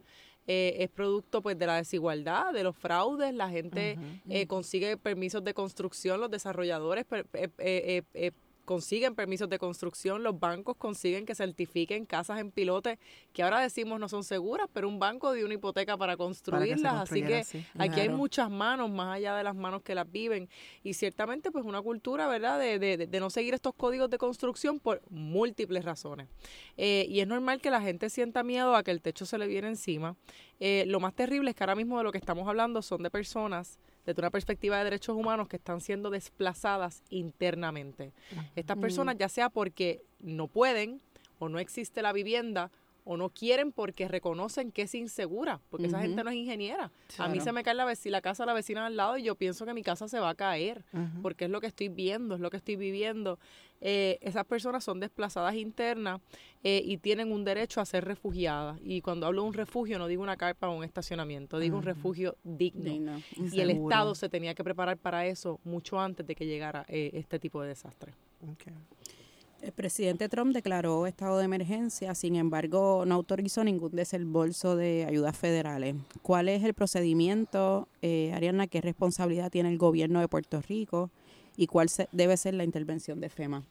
Eh, 0.54 0.84
es 0.84 0.90
producto 0.90 1.42
pues 1.42 1.58
de 1.58 1.66
la 1.66 1.78
desigualdad, 1.78 2.52
de 2.52 2.66
los 2.66 2.76
fraudes, 2.76 3.34
la 3.34 3.50
gente 3.50 3.98
eh, 4.28 4.48
consigue 4.48 4.98
permisos 4.98 5.46
de 5.46 5.54
construcción, 5.54 6.20
los 6.20 6.30
desarrolladores 6.30 7.06
eh, 7.60 8.32
consiguen 8.66 9.16
permisos 9.16 9.50
de 9.50 9.58
construcción, 9.60 10.24
los 10.24 10.40
bancos 10.40 10.76
consiguen 10.78 11.26
que 11.26 11.36
certifiquen 11.36 12.06
casas 12.06 12.40
en 12.40 12.52
pilote 12.52 13.00
que 13.34 13.44
ahora 13.44 13.60
decimos 13.60 14.00
no 14.00 14.10
son 14.10 14.24
seguras, 14.24 14.68
pero 14.72 14.88
un 14.88 15.00
banco 15.00 15.34
dio 15.34 15.46
una 15.46 15.56
hipoteca 15.56 15.98
para 15.98 16.18
construirlas, 16.18 16.94
así 16.94 17.24
que 17.24 17.46
aquí 17.78 18.00
hay 18.00 18.10
muchas 18.10 18.50
manos 18.50 18.90
más 18.90 19.16
allá 19.16 19.36
de 19.36 19.44
las 19.44 19.56
manos 19.56 19.82
que 19.82 19.96
las 19.96 20.10
viven 20.12 20.50
y 20.84 20.94
ciertamente 20.94 21.52
pues 21.52 21.66
una 21.66 21.82
cultura, 21.82 22.28
¿verdad?, 22.28 22.60
de, 22.60 22.80
de, 22.80 23.08
de 23.08 23.20
no 23.20 23.30
seguir 23.30 23.54
estos 23.54 23.74
códigos 23.74 24.10
de 24.10 24.18
construcción 24.18 24.80
por 24.80 25.02
múltiples 25.10 25.86
razones. 25.86 26.28
Eh, 26.78 27.06
y 27.10 27.20
es 27.20 27.28
normal 27.28 27.62
que 27.62 27.70
la 27.70 27.82
gente 27.82 28.10
sienta 28.10 28.44
miedo 28.44 28.76
a 28.76 28.84
que 28.84 28.92
el 28.92 29.02
techo 29.02 29.26
se 29.26 29.38
le 29.38 29.48
viene 29.48 29.68
encima. 29.68 30.16
Eh, 30.60 30.86
lo 30.88 31.00
más 31.00 31.14
terrible 31.14 31.50
es 31.50 31.56
que 31.56 31.64
ahora 31.64 31.76
mismo 31.76 31.98
de 31.98 32.04
lo 32.04 32.12
que 32.12 32.18
estamos 32.18 32.48
hablando 32.48 32.82
son 32.82 33.04
de 33.04 33.10
personas 33.10 33.80
desde 34.06 34.22
una 34.22 34.30
perspectiva 34.30 34.78
de 34.78 34.86
derechos 34.86 35.16
humanos 35.16 35.48
que 35.48 35.58
están 35.58 35.82
siendo 35.82 36.10
desplazadas 36.10 37.04
internamente. 37.10 38.12
Estas 38.56 38.78
personas, 38.78 39.18
ya 39.18 39.30
sea 39.30 39.50
porque 39.50 40.02
no 40.20 40.48
pueden 40.48 41.02
o 41.40 41.50
no 41.50 41.60
existe 41.60 42.02
la 42.02 42.14
vivienda 42.14 42.72
o 43.12 43.18
no 43.18 43.30
quieren 43.30 43.74
porque 43.74 44.08
reconocen 44.08 44.72
que 44.72 44.84
es 44.84 44.96
insegura, 44.96 45.60
porque 45.70 45.88
esa 45.88 46.00
gente 46.00 46.24
no 46.24 46.30
es 46.30 46.38
ingeniera. 46.38 46.92
A 47.18 47.28
mí 47.28 47.42
se 47.42 47.52
me 47.52 47.62
cae 47.62 47.74
la, 47.74 47.86
la 47.86 48.22
casa 48.22 48.44
de 48.44 48.48
la 48.48 48.54
vecina 48.54 48.86
al 48.86 48.96
lado 48.96 49.18
y 49.18 49.24
yo 49.24 49.36
pienso 49.36 49.66
que 49.66 49.74
mi 49.74 49.84
casa 49.84 50.08
se 50.08 50.18
va 50.18 50.30
a 50.30 50.36
caer, 50.36 50.86
porque 51.22 51.46
es 51.46 51.52
lo 51.52 51.60
que 51.60 51.68
estoy 51.68 51.90
viendo, 51.90 52.36
es 52.36 52.42
lo 52.42 52.50
que 52.50 52.56
estoy 52.56 52.78
viviendo. 52.78 53.38
Eh, 53.82 54.18
esas 54.22 54.46
personas 54.46 54.84
son 54.84 55.02
desplazadas 55.02 55.56
internas 55.56 56.22
eh, 56.64 56.82
y 56.86 57.00
tienen 57.00 57.34
un 57.34 57.44
derecho 57.44 57.82
a 57.82 57.86
ser 57.86 58.06
refugiadas. 58.06 58.80
Y 58.82 59.02
cuando 59.02 59.26
hablo 59.26 59.42
de 59.42 59.48
un 59.50 59.54
refugio, 59.56 60.00
no 60.00 60.08
digo 60.08 60.24
una 60.24 60.38
carpa 60.38 60.70
o 60.70 60.78
un 60.78 60.86
estacionamiento, 60.86 61.60
digo 61.60 61.76
un 61.78 61.84
refugio 61.84 62.38
digno. 62.44 63.20
Y 63.52 63.60
el 63.60 63.72
Estado 63.72 64.16
se 64.16 64.30
tenía 64.30 64.54
que 64.54 64.64
preparar 64.64 64.98
para 64.98 65.26
eso 65.26 65.60
mucho 65.66 66.00
antes 66.00 66.26
de 66.26 66.34
que 66.34 66.46
llegara 66.46 66.86
eh, 66.88 67.10
este 67.16 67.40
tipo 67.40 67.62
de 67.62 67.70
desastre. 67.70 68.14
El 69.62 69.74
presidente 69.74 70.28
Trump 70.28 70.56
declaró 70.56 71.06
estado 71.06 71.38
de 71.38 71.46
emergencia, 71.46 72.16
sin 72.16 72.36
embargo, 72.36 73.04
no 73.06 73.14
autorizó 73.14 73.64
ningún 73.64 73.92
desembolso 73.92 74.76
de 74.76 75.06
ayudas 75.08 75.38
federales. 75.38 75.96
¿Cuál 76.24 76.50
es 76.50 76.64
el 76.64 76.74
procedimiento, 76.74 77.88
eh, 78.02 78.32
Ariana? 78.34 78.66
¿Qué 78.66 78.82
responsabilidad 78.82 79.52
tiene 79.52 79.70
el 79.70 79.78
gobierno 79.78 80.20
de 80.20 80.28
Puerto 80.28 80.62
Rico? 80.62 81.12
¿Y 81.58 81.68
cuál 81.68 81.90
debe 82.12 82.38
ser 82.38 82.56
la 82.56 82.64
intervención 82.64 83.22
de 83.22 83.30
FEMA? 83.30 83.64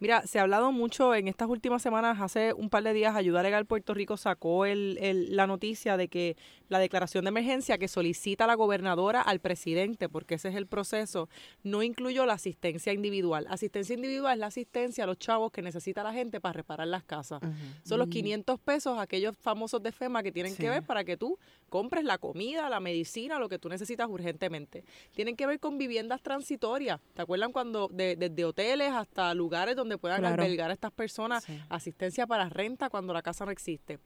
Mira, 0.00 0.26
se 0.26 0.38
ha 0.38 0.42
hablado 0.42 0.72
mucho 0.72 1.14
en 1.14 1.28
estas 1.28 1.48
últimas 1.48 1.82
semanas, 1.82 2.18
hace 2.20 2.54
un 2.54 2.68
par 2.68 2.82
de 2.82 2.94
días, 2.94 3.14
Ayuda 3.14 3.42
Legal 3.42 3.66
Puerto 3.66 3.94
Rico 3.94 4.16
sacó 4.16 4.64
el, 4.64 5.36
la 5.36 5.46
noticia 5.46 5.96
de 5.96 6.08
que 6.08 6.36
la 6.70 6.78
declaración 6.78 7.24
de 7.24 7.28
emergencia 7.28 7.76
que 7.78 7.88
solicita 7.88 8.46
la 8.46 8.54
gobernadora 8.54 9.20
al 9.20 9.40
presidente, 9.40 10.08
porque 10.08 10.36
ese 10.36 10.48
es 10.48 10.54
el 10.54 10.66
proceso, 10.66 11.28
no 11.62 11.82
incluyó 11.82 12.24
la 12.24 12.34
asistencia 12.34 12.92
individual. 12.92 13.46
Asistencia 13.50 13.94
individual 13.94 14.34
es 14.34 14.38
la 14.38 14.46
asistencia 14.46 15.04
a 15.04 15.06
los 15.06 15.18
chavos 15.18 15.50
que 15.50 15.62
necesita 15.62 16.02
la 16.02 16.12
gente 16.12 16.40
para 16.40 16.54
reparar 16.54 16.86
las 16.86 17.02
casas. 17.02 17.40
Son 17.82 17.98
los 17.98 18.08
500 18.08 18.58
pesos, 18.60 18.98
aquellos 18.98 19.36
famosos 19.36 19.82
de 19.82 19.90
FEMA 19.90 20.22
que 20.22 20.30
tienen 20.30 20.56
que 20.56 20.70
ver 20.70 20.84
para 20.84 21.04
que 21.04 21.16
tú 21.16 21.38
compres 21.68 22.04
la 22.04 22.18
comida, 22.18 22.70
la 22.70 22.78
medicina, 22.78 23.38
lo 23.40 23.48
que 23.48 23.58
tú 23.58 23.68
necesitas 23.68 24.08
urgentemente. 24.08 24.84
Tienen 25.12 25.34
que 25.34 25.46
ver 25.46 25.58
con 25.58 25.76
viviendas 25.76 26.22
transitorias. 26.22 27.00
¿Te 27.14 27.22
acuerdan 27.22 27.50
cuando 27.50 27.88
desde 27.92 28.44
hoteles 28.44 28.92
hasta 28.92 29.34
lugares 29.34 29.74
donde 29.74 29.98
puedan 29.98 30.24
albergar 30.24 30.70
a 30.70 30.72
estas 30.72 30.92
personas 30.92 31.44
asistencia 31.68 32.28
para 32.28 32.48
renta 32.48 32.90
cuando 32.90 33.12
la 33.12 33.22
casa 33.22 33.44
no 33.44 33.50
existe? 33.50 33.98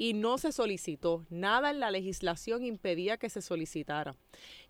Y 0.00 0.14
no 0.14 0.38
se 0.38 0.52
solicitó. 0.52 1.26
Nada 1.28 1.70
en 1.70 1.80
la 1.80 1.90
legislación 1.90 2.62
impedía 2.62 3.16
que 3.16 3.28
se 3.28 3.42
solicitara. 3.42 4.14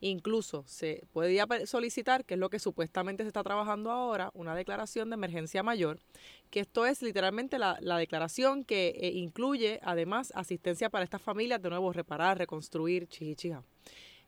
Incluso 0.00 0.64
se 0.66 1.04
podía 1.12 1.46
solicitar, 1.66 2.24
que 2.24 2.32
es 2.32 2.40
lo 2.40 2.48
que 2.48 2.58
supuestamente 2.58 3.24
se 3.24 3.26
está 3.26 3.42
trabajando 3.42 3.90
ahora, 3.90 4.30
una 4.32 4.54
declaración 4.54 5.10
de 5.10 5.14
emergencia 5.16 5.62
mayor, 5.62 6.00
que 6.48 6.60
esto 6.60 6.86
es 6.86 7.02
literalmente 7.02 7.58
la, 7.58 7.76
declaración 7.98 8.64
que 8.64 8.88
eh, 8.98 9.10
incluye 9.10 9.80
además 9.82 10.32
asistencia 10.34 10.88
para 10.88 11.04
estas 11.04 11.20
familias 11.20 11.60
de 11.60 11.68
nuevo 11.68 11.92
reparar, 11.92 12.38
reconstruir, 12.38 13.06
chichichija. 13.06 13.62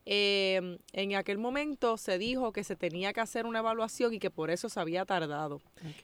Eh, 0.06 0.78
en 0.92 1.14
aquel 1.14 1.38
momento 1.38 1.96
se 1.96 2.18
dijo 2.18 2.52
que 2.52 2.64
se 2.64 2.74
tenía 2.74 3.12
que 3.12 3.20
hacer 3.20 3.46
una 3.46 3.58
evaluación 3.58 4.14
y 4.14 4.18
que 4.18 4.30
por 4.30 4.50
eso 4.50 4.68
se 4.68 4.80
había 4.80 5.04
tardado. 5.04 5.60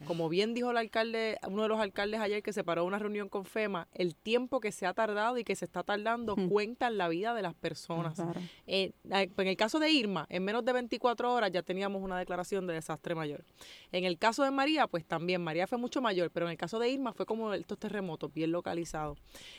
Como 0.06 0.28
bien 0.28 0.54
dijo 0.54 0.70
el 0.70 0.76
alcalde, 0.76 1.38
uno 1.48 1.62
de 1.62 1.68
los 1.68 1.80
alcaldes 1.80 2.20
ayer 2.20 2.42
que 2.42 2.52
se 2.52 2.62
paró 2.62 2.84
una 2.84 2.98
reunión 2.98 3.28
con 3.28 3.44
FEMA, 3.44 3.88
el 3.94 4.14
tiempo 4.14 4.60
que 4.60 4.70
se 4.70 4.86
ha 4.86 4.94
tardado 4.94 5.38
y 5.38 5.44
que 5.44 5.56
se 5.56 5.64
está 5.64 5.82
tardando 5.82 6.36
cuenta 6.48 6.88
en 6.88 6.98
la 6.98 7.08
vida 7.08 7.34
de 7.34 7.42
las 7.42 7.54
personas. 7.54 8.22
Eh, 8.66 8.92
en 9.10 9.46
el 9.48 9.56
caso 9.56 9.78
de 9.78 9.90
Irma, 9.90 10.26
en 10.28 10.44
menos 10.44 10.64
de 10.64 10.72
24 10.72 11.32
horas 11.32 11.50
ya 11.50 11.62
teníamos 11.62 12.02
una 12.02 12.18
declaración 12.18 12.66
de 12.66 12.74
desastre 12.74 13.14
mayor. 13.14 13.44
En 13.92 14.04
el 14.04 14.18
caso 14.18 14.44
de 14.44 14.50
María, 14.50 14.86
pues 14.86 15.04
también 15.04 15.42
María 15.42 15.66
fue 15.66 15.78
mucho 15.78 16.00
mayor, 16.02 16.30
pero 16.30 16.46
en 16.46 16.52
el 16.52 16.58
caso 16.58 16.78
de 16.78 16.90
Irma 16.90 17.12
fue 17.12 17.24
como 17.24 17.54
estos 17.54 17.78
terremotos 17.78 18.32
bien 18.32 18.52
localizados. 18.52 19.18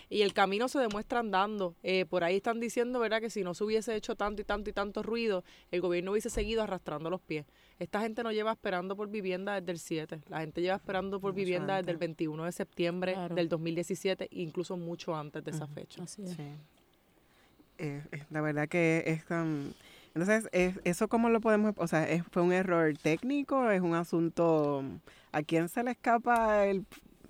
Y 0.10 0.22
el 0.22 0.34
camino 0.34 0.67
se 0.67 0.79
demuestra 0.79 1.20
andando. 1.20 1.75
Eh, 1.84 2.06
por 2.06 2.24
ahí 2.24 2.38
están 2.38 2.60
diciendo, 2.60 3.00
¿verdad?, 3.00 3.20
que 3.20 3.29
si 3.29 3.44
no 3.44 3.53
se 3.53 3.63
hubiese 3.63 3.96
hecho 3.96 4.15
tanto 4.15 4.26
y 4.36 4.43
tanto 4.43 4.69
y 4.69 4.74
tanto 4.74 5.03
ruido, 5.03 5.43
el 5.72 5.81
gobierno 5.81 6.12
hubiese 6.12 6.29
seguido 6.29 6.63
arrastrando 6.63 7.10
los 7.10 7.22
pies. 7.22 7.46
Esta 7.79 8.01
gente 8.01 8.24
no 8.24 8.31
lleva 8.31 8.51
esperando 8.51 8.96
por 8.96 9.10
vivienda 9.10 9.60
desde 9.60 9.72
el 9.72 9.79
7, 9.79 10.22
la 10.29 10.39
gente 10.41 10.62
lleva 10.62 10.75
esperando 10.75 11.19
por 11.19 11.34
vivienda 11.34 11.77
desde 11.77 11.91
el 11.91 11.98
21 11.98 12.46
de 12.46 12.51
septiembre 12.51 13.15
del 13.34 13.50
2017, 13.50 14.27
incluso 14.31 14.77
mucho 14.77 15.15
antes 15.15 15.43
de 15.43 15.51
esa 15.51 15.67
fecha. 15.67 16.03
Así 16.03 16.24
es. 16.24 16.38
Eh, 17.79 18.01
la 18.31 18.41
verdad 18.41 18.67
que 18.67 19.03
es 19.05 19.25
tan... 19.25 19.74
Entonces, 20.15 20.50
¿eso 20.84 21.07
cómo 21.07 21.29
lo 21.29 21.39
podemos...? 21.39 21.75
O 21.77 21.88
sea, 21.88 22.07
¿fue 22.31 22.41
un 22.41 22.51
error 22.51 22.98
técnico? 22.98 23.69
¿Es 23.69 23.81
un 23.81 23.93
asunto... 23.93 24.84
¿A 25.31 25.43
quién 25.43 25.69
se 25.69 25.84
le 25.84 25.91
escapa 25.91 26.65
el 26.65 26.86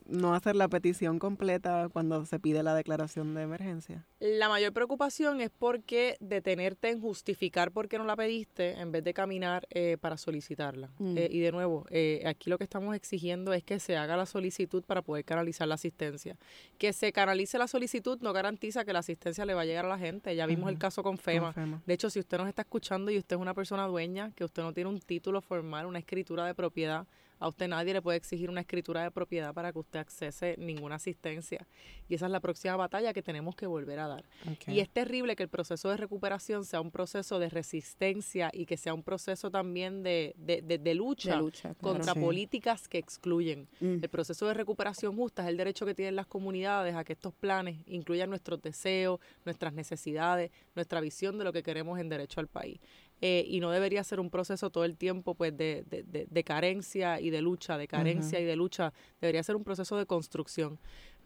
no 0.10 0.34
hacer 0.34 0.56
la 0.56 0.68
petición 0.68 1.20
completa 1.20 1.90
cuando 1.92 2.26
se 2.26 2.40
pide 2.40 2.64
la 2.64 2.76
declaración 2.76 3.34
de 3.34 3.44
emergencia? 3.44 4.06
La 4.20 4.50
mayor 4.50 4.74
preocupación 4.74 5.42
es 5.42 5.50
porque 5.50 6.18
detenerte 6.20 6.90
en 6.90 7.02
justificar 7.02 7.72
por 7.72 7.88
qué 7.88 7.98
no 7.98 8.06
la 8.06 8.16
pediste 8.16 8.80
en 8.80 8.92
vez 8.92 9.04
de 9.04 9.14
caminar 9.14 9.68
eh, 9.70 9.98
para 10.00 10.18
solicitarla. 10.18 10.90
Mm. 10.98 11.18
Eh, 11.18 11.30
y 11.32 11.40
de 11.40 11.52
nuevo, 11.52 11.86
eh, 11.90 12.24
aquí 12.26 12.50
lo 12.50 12.58
que 12.58 12.64
estamos 12.64 12.96
exigiendo 12.96 13.54
es 13.54 13.64
que 13.64 13.80
se 13.80 13.98
haga 13.98 14.18
la 14.18 14.26
solicitud 14.26 14.84
para 14.84 15.02
poder 15.02 15.26
canalizar 15.26 15.68
la 15.68 15.76
asistencia. 15.76 16.38
Que 16.78 16.94
se 16.94 17.12
canalice 17.12 17.58
la 17.58 17.68
solicitud 17.68 18.20
no 18.22 18.34
garantiza 18.34 18.86
que 18.86 18.94
la 18.94 19.00
asistencia 19.00 19.46
le 19.46 19.54
va 19.54 19.62
a 19.62 19.66
llegar 19.66 19.86
a 19.86 19.90
la 19.90 19.98
gente. 19.98 20.36
Ya 20.36 20.46
vimos 20.46 20.70
el 20.70 20.78
caso 20.78 21.04
con 21.04 21.18
FEMA. 21.18 21.54
Con 21.54 21.54
FEMA. 21.54 21.82
De 21.86 21.94
hecho, 21.94 22.10
si 22.10 22.20
usted 22.20 22.38
nos 22.38 22.48
está 22.48 22.64
escuchando 22.64 23.12
y 23.12 23.18
usted 23.18 23.36
es 23.36 23.42
una 23.42 23.54
persona 23.54 23.88
dueña, 23.88 24.32
que 24.36 24.44
usted 24.44 24.64
no 24.64 24.74
tiene 24.74 24.90
un 24.90 25.00
título 25.00 25.42
formal, 25.42 25.86
una 25.86 26.00
escritura 26.00 26.46
de 26.46 26.56
propiedad, 26.56 27.08
a 27.40 27.48
usted 27.48 27.68
nadie 27.68 27.94
le 27.94 28.02
puede 28.02 28.18
exigir 28.18 28.50
una 28.50 28.62
escritura 28.62 29.04
de 29.04 29.12
propiedad 29.12 29.54
para 29.54 29.72
que 29.72 29.80
usted 29.80 30.00
accese 30.00 30.56
ninguna 30.58 30.96
asistencia. 30.96 31.68
Y 32.10 32.16
esa 32.16 32.26
es 32.26 32.32
la 32.32 32.40
próxima 32.40 32.76
batalla 32.76 33.14
que 33.14 33.22
tenemos 33.22 33.56
que 33.56 33.68
volver 33.68 34.00
a 34.00 34.08
dar. 34.08 34.26
Y 34.68 34.80
es 34.80 34.90
terrible 34.90 35.36
que 35.36 35.44
el 35.44 35.50
proceso 35.50 35.90
de 35.90 35.98
recuperación 35.98 36.66
sea 36.66 36.82
un 36.82 36.92
proceso 36.92 37.40
de 37.40 37.50
resistencia 37.50 38.50
y 38.54 38.66
que 38.66 38.78
sea 38.78 38.94
un 38.94 39.04
proceso 39.04 39.52
también 39.52 40.04
de, 40.04 40.34
de, 40.38 40.62
de- 40.62 40.78
de 40.78 40.96
lucha, 40.96 41.32
de 41.36 41.38
lucha. 41.38 41.74
claro. 41.76 41.78
contra 41.98 42.14
Sí. 42.14 42.20
políticas 42.20 42.88
que 42.88 42.98
excluyen. 42.98 43.68
Mm. 43.80 44.00
El 44.04 44.10
proceso 44.10 44.48
de 44.48 44.54
recuperación 44.54 45.16
justa 45.16 45.44
es 45.44 45.50
el 45.50 45.58
derecho 45.58 45.86
que 45.86 45.94
tienen 45.94 46.16
las 46.16 46.28
comunidades 46.28 46.96
a 46.96 47.04
que 47.04 47.14
estos 47.14 47.34
planes 47.34 47.78
incluyan 47.88 48.30
nuestros 48.30 48.62
deseos, 48.62 49.20
nuestras 49.46 49.74
necesidades, 49.74 50.52
nuestra 50.76 51.02
visión 51.02 51.38
de 51.38 51.44
lo 51.44 51.54
que 51.54 51.64
queremos 51.64 52.00
en 52.00 52.10
derecho 52.10 52.40
al 52.40 52.48
país. 52.48 52.80
Eh, 53.22 53.46
y 53.48 53.60
no 53.60 53.72
debería 53.72 54.04
ser 54.04 54.20
un 54.20 54.30
proceso 54.30 54.70
todo 54.70 54.86
el 54.86 54.96
tiempo 54.96 55.34
pues 55.34 55.56
de, 55.58 55.84
de- 55.90 56.04
de- 56.04 56.28
de 56.30 56.44
carencia 56.44 57.20
y 57.20 57.32
de 57.32 57.42
lucha, 57.42 57.78
de 57.78 57.88
carencia 57.88 58.40
y 58.40 58.46
de 58.46 58.56
lucha. 58.56 58.94
Debería 59.22 59.42
ser 59.44 59.56
un 59.56 59.64
proceso 59.64 59.98
de 59.98 60.06
construcción. 60.06 60.78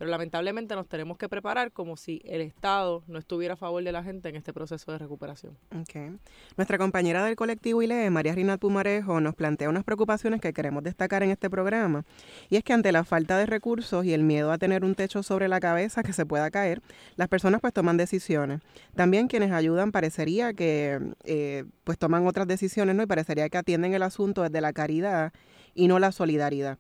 Pero 0.02 0.10
lamentablemente 0.10 0.74
nos 0.74 0.88
tenemos 0.88 1.16
que 1.20 1.30
preparar 1.30 1.72
como 1.72 1.96
si 1.96 2.24
el 2.26 2.42
Estado 2.42 3.04
no 3.06 3.20
estuviera 3.20 3.54
a 3.54 3.56
favor 3.56 3.84
de 3.84 3.92
la 3.92 4.04
gente 4.04 4.30
en 4.30 4.36
este 4.36 4.52
proceso 4.52 4.92
de 4.92 4.98
recuperación. 4.98 5.56
Ok. 5.80 6.20
Nuestra 6.58 6.80
compañera 6.80 7.24
del 7.24 7.36
colectivo 7.36 7.84
ILE, 7.84 8.10
María 8.10 8.34
Rinat 8.34 8.60
Pumarejo, 8.60 9.22
nos 9.22 9.36
plantea 9.36 9.70
unas 9.70 9.84
preocupaciones 9.84 10.42
que 10.42 10.54
queremos 10.54 10.82
destacar 10.82 11.22
en 11.22 11.30
este 11.30 11.52
programa. 11.52 12.04
Y 12.50 12.56
es 12.56 12.64
que 12.64 12.74
ante 12.74 12.92
la 12.92 13.04
falta 13.04 13.38
de 13.38 13.46
recursos 13.46 14.04
y 14.04 14.14
el 14.14 14.24
miedo 14.24 14.52
a 14.52 14.58
tener 14.58 14.84
un 14.84 14.96
techo 14.96 15.22
sobre 15.22 15.48
la 15.48 15.60
cabeza 15.60 16.02
que 16.02 16.14
se 16.14 16.26
pueda 16.26 16.50
caer, 16.50 16.82
las 17.16 17.28
personas 17.28 17.62
pues 17.62 17.72
toman 17.72 17.98
decisiones. 17.98 18.62
También 18.96 19.28
quienes 19.28 19.52
ayudan 19.52 19.92
parecería 19.92 20.52
que 20.56 21.14
eh, 21.26 21.66
pues 21.84 22.00
toman 22.00 22.26
otras 22.26 22.48
decisiones, 22.48 22.96
¿no? 22.96 23.04
Y 23.04 23.06
parecería 23.06 23.50
que 23.50 23.60
atienden 23.60 23.94
el 23.94 24.02
asunto 24.02 24.42
desde 24.42 24.62
la 24.62 24.74
caridad 24.74 25.32
y 25.76 25.88
no 25.88 26.00
la 26.00 26.12
solidaridad. 26.12 26.80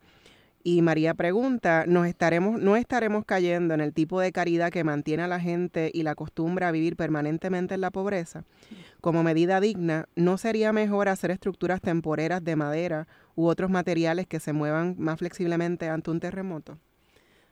Y 0.63 0.83
María 0.83 1.15
pregunta, 1.15 1.85
¿nos 1.87 2.05
estaremos, 2.05 2.61
¿no 2.61 2.75
estaremos 2.75 3.25
cayendo 3.25 3.73
en 3.73 3.81
el 3.81 3.93
tipo 3.93 4.19
de 4.19 4.31
caridad 4.31 4.69
que 4.69 4.83
mantiene 4.83 5.23
a 5.23 5.27
la 5.27 5.39
gente 5.39 5.89
y 5.91 6.03
la 6.03 6.11
acostumbra 6.11 6.67
a 6.67 6.71
vivir 6.71 6.95
permanentemente 6.95 7.73
en 7.73 7.81
la 7.81 7.89
pobreza? 7.89 8.43
Como 8.99 9.23
medida 9.23 9.59
digna, 9.59 10.05
¿no 10.15 10.37
sería 10.37 10.71
mejor 10.71 11.09
hacer 11.09 11.31
estructuras 11.31 11.81
temporeras 11.81 12.43
de 12.43 12.55
madera 12.55 13.07
u 13.35 13.47
otros 13.47 13.71
materiales 13.71 14.27
que 14.27 14.39
se 14.39 14.53
muevan 14.53 14.95
más 14.99 15.17
flexiblemente 15.17 15.89
ante 15.89 16.11
un 16.11 16.19
terremoto? 16.19 16.77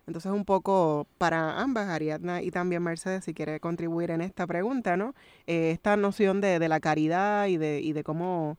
Entonces, 0.06 0.32
un 0.32 0.46
poco 0.46 1.08
para 1.18 1.60
ambas, 1.60 1.88
Ariadna 1.90 2.44
y 2.44 2.52
también 2.52 2.84
Mercedes, 2.84 3.26
si 3.26 3.34
quiere 3.34 3.60
contribuir 3.60 4.12
en 4.12 4.22
esta 4.22 4.46
pregunta, 4.46 4.98
¿no? 4.98 5.16
Eh, 5.48 5.72
esta 5.72 5.98
noción 5.98 6.42
de, 6.42 6.60
de 6.60 6.70
la 6.70 6.80
caridad 6.80 7.48
y 7.48 7.58
de, 7.58 7.80
y 7.82 7.94
de 7.94 8.04
cómo, 8.04 8.58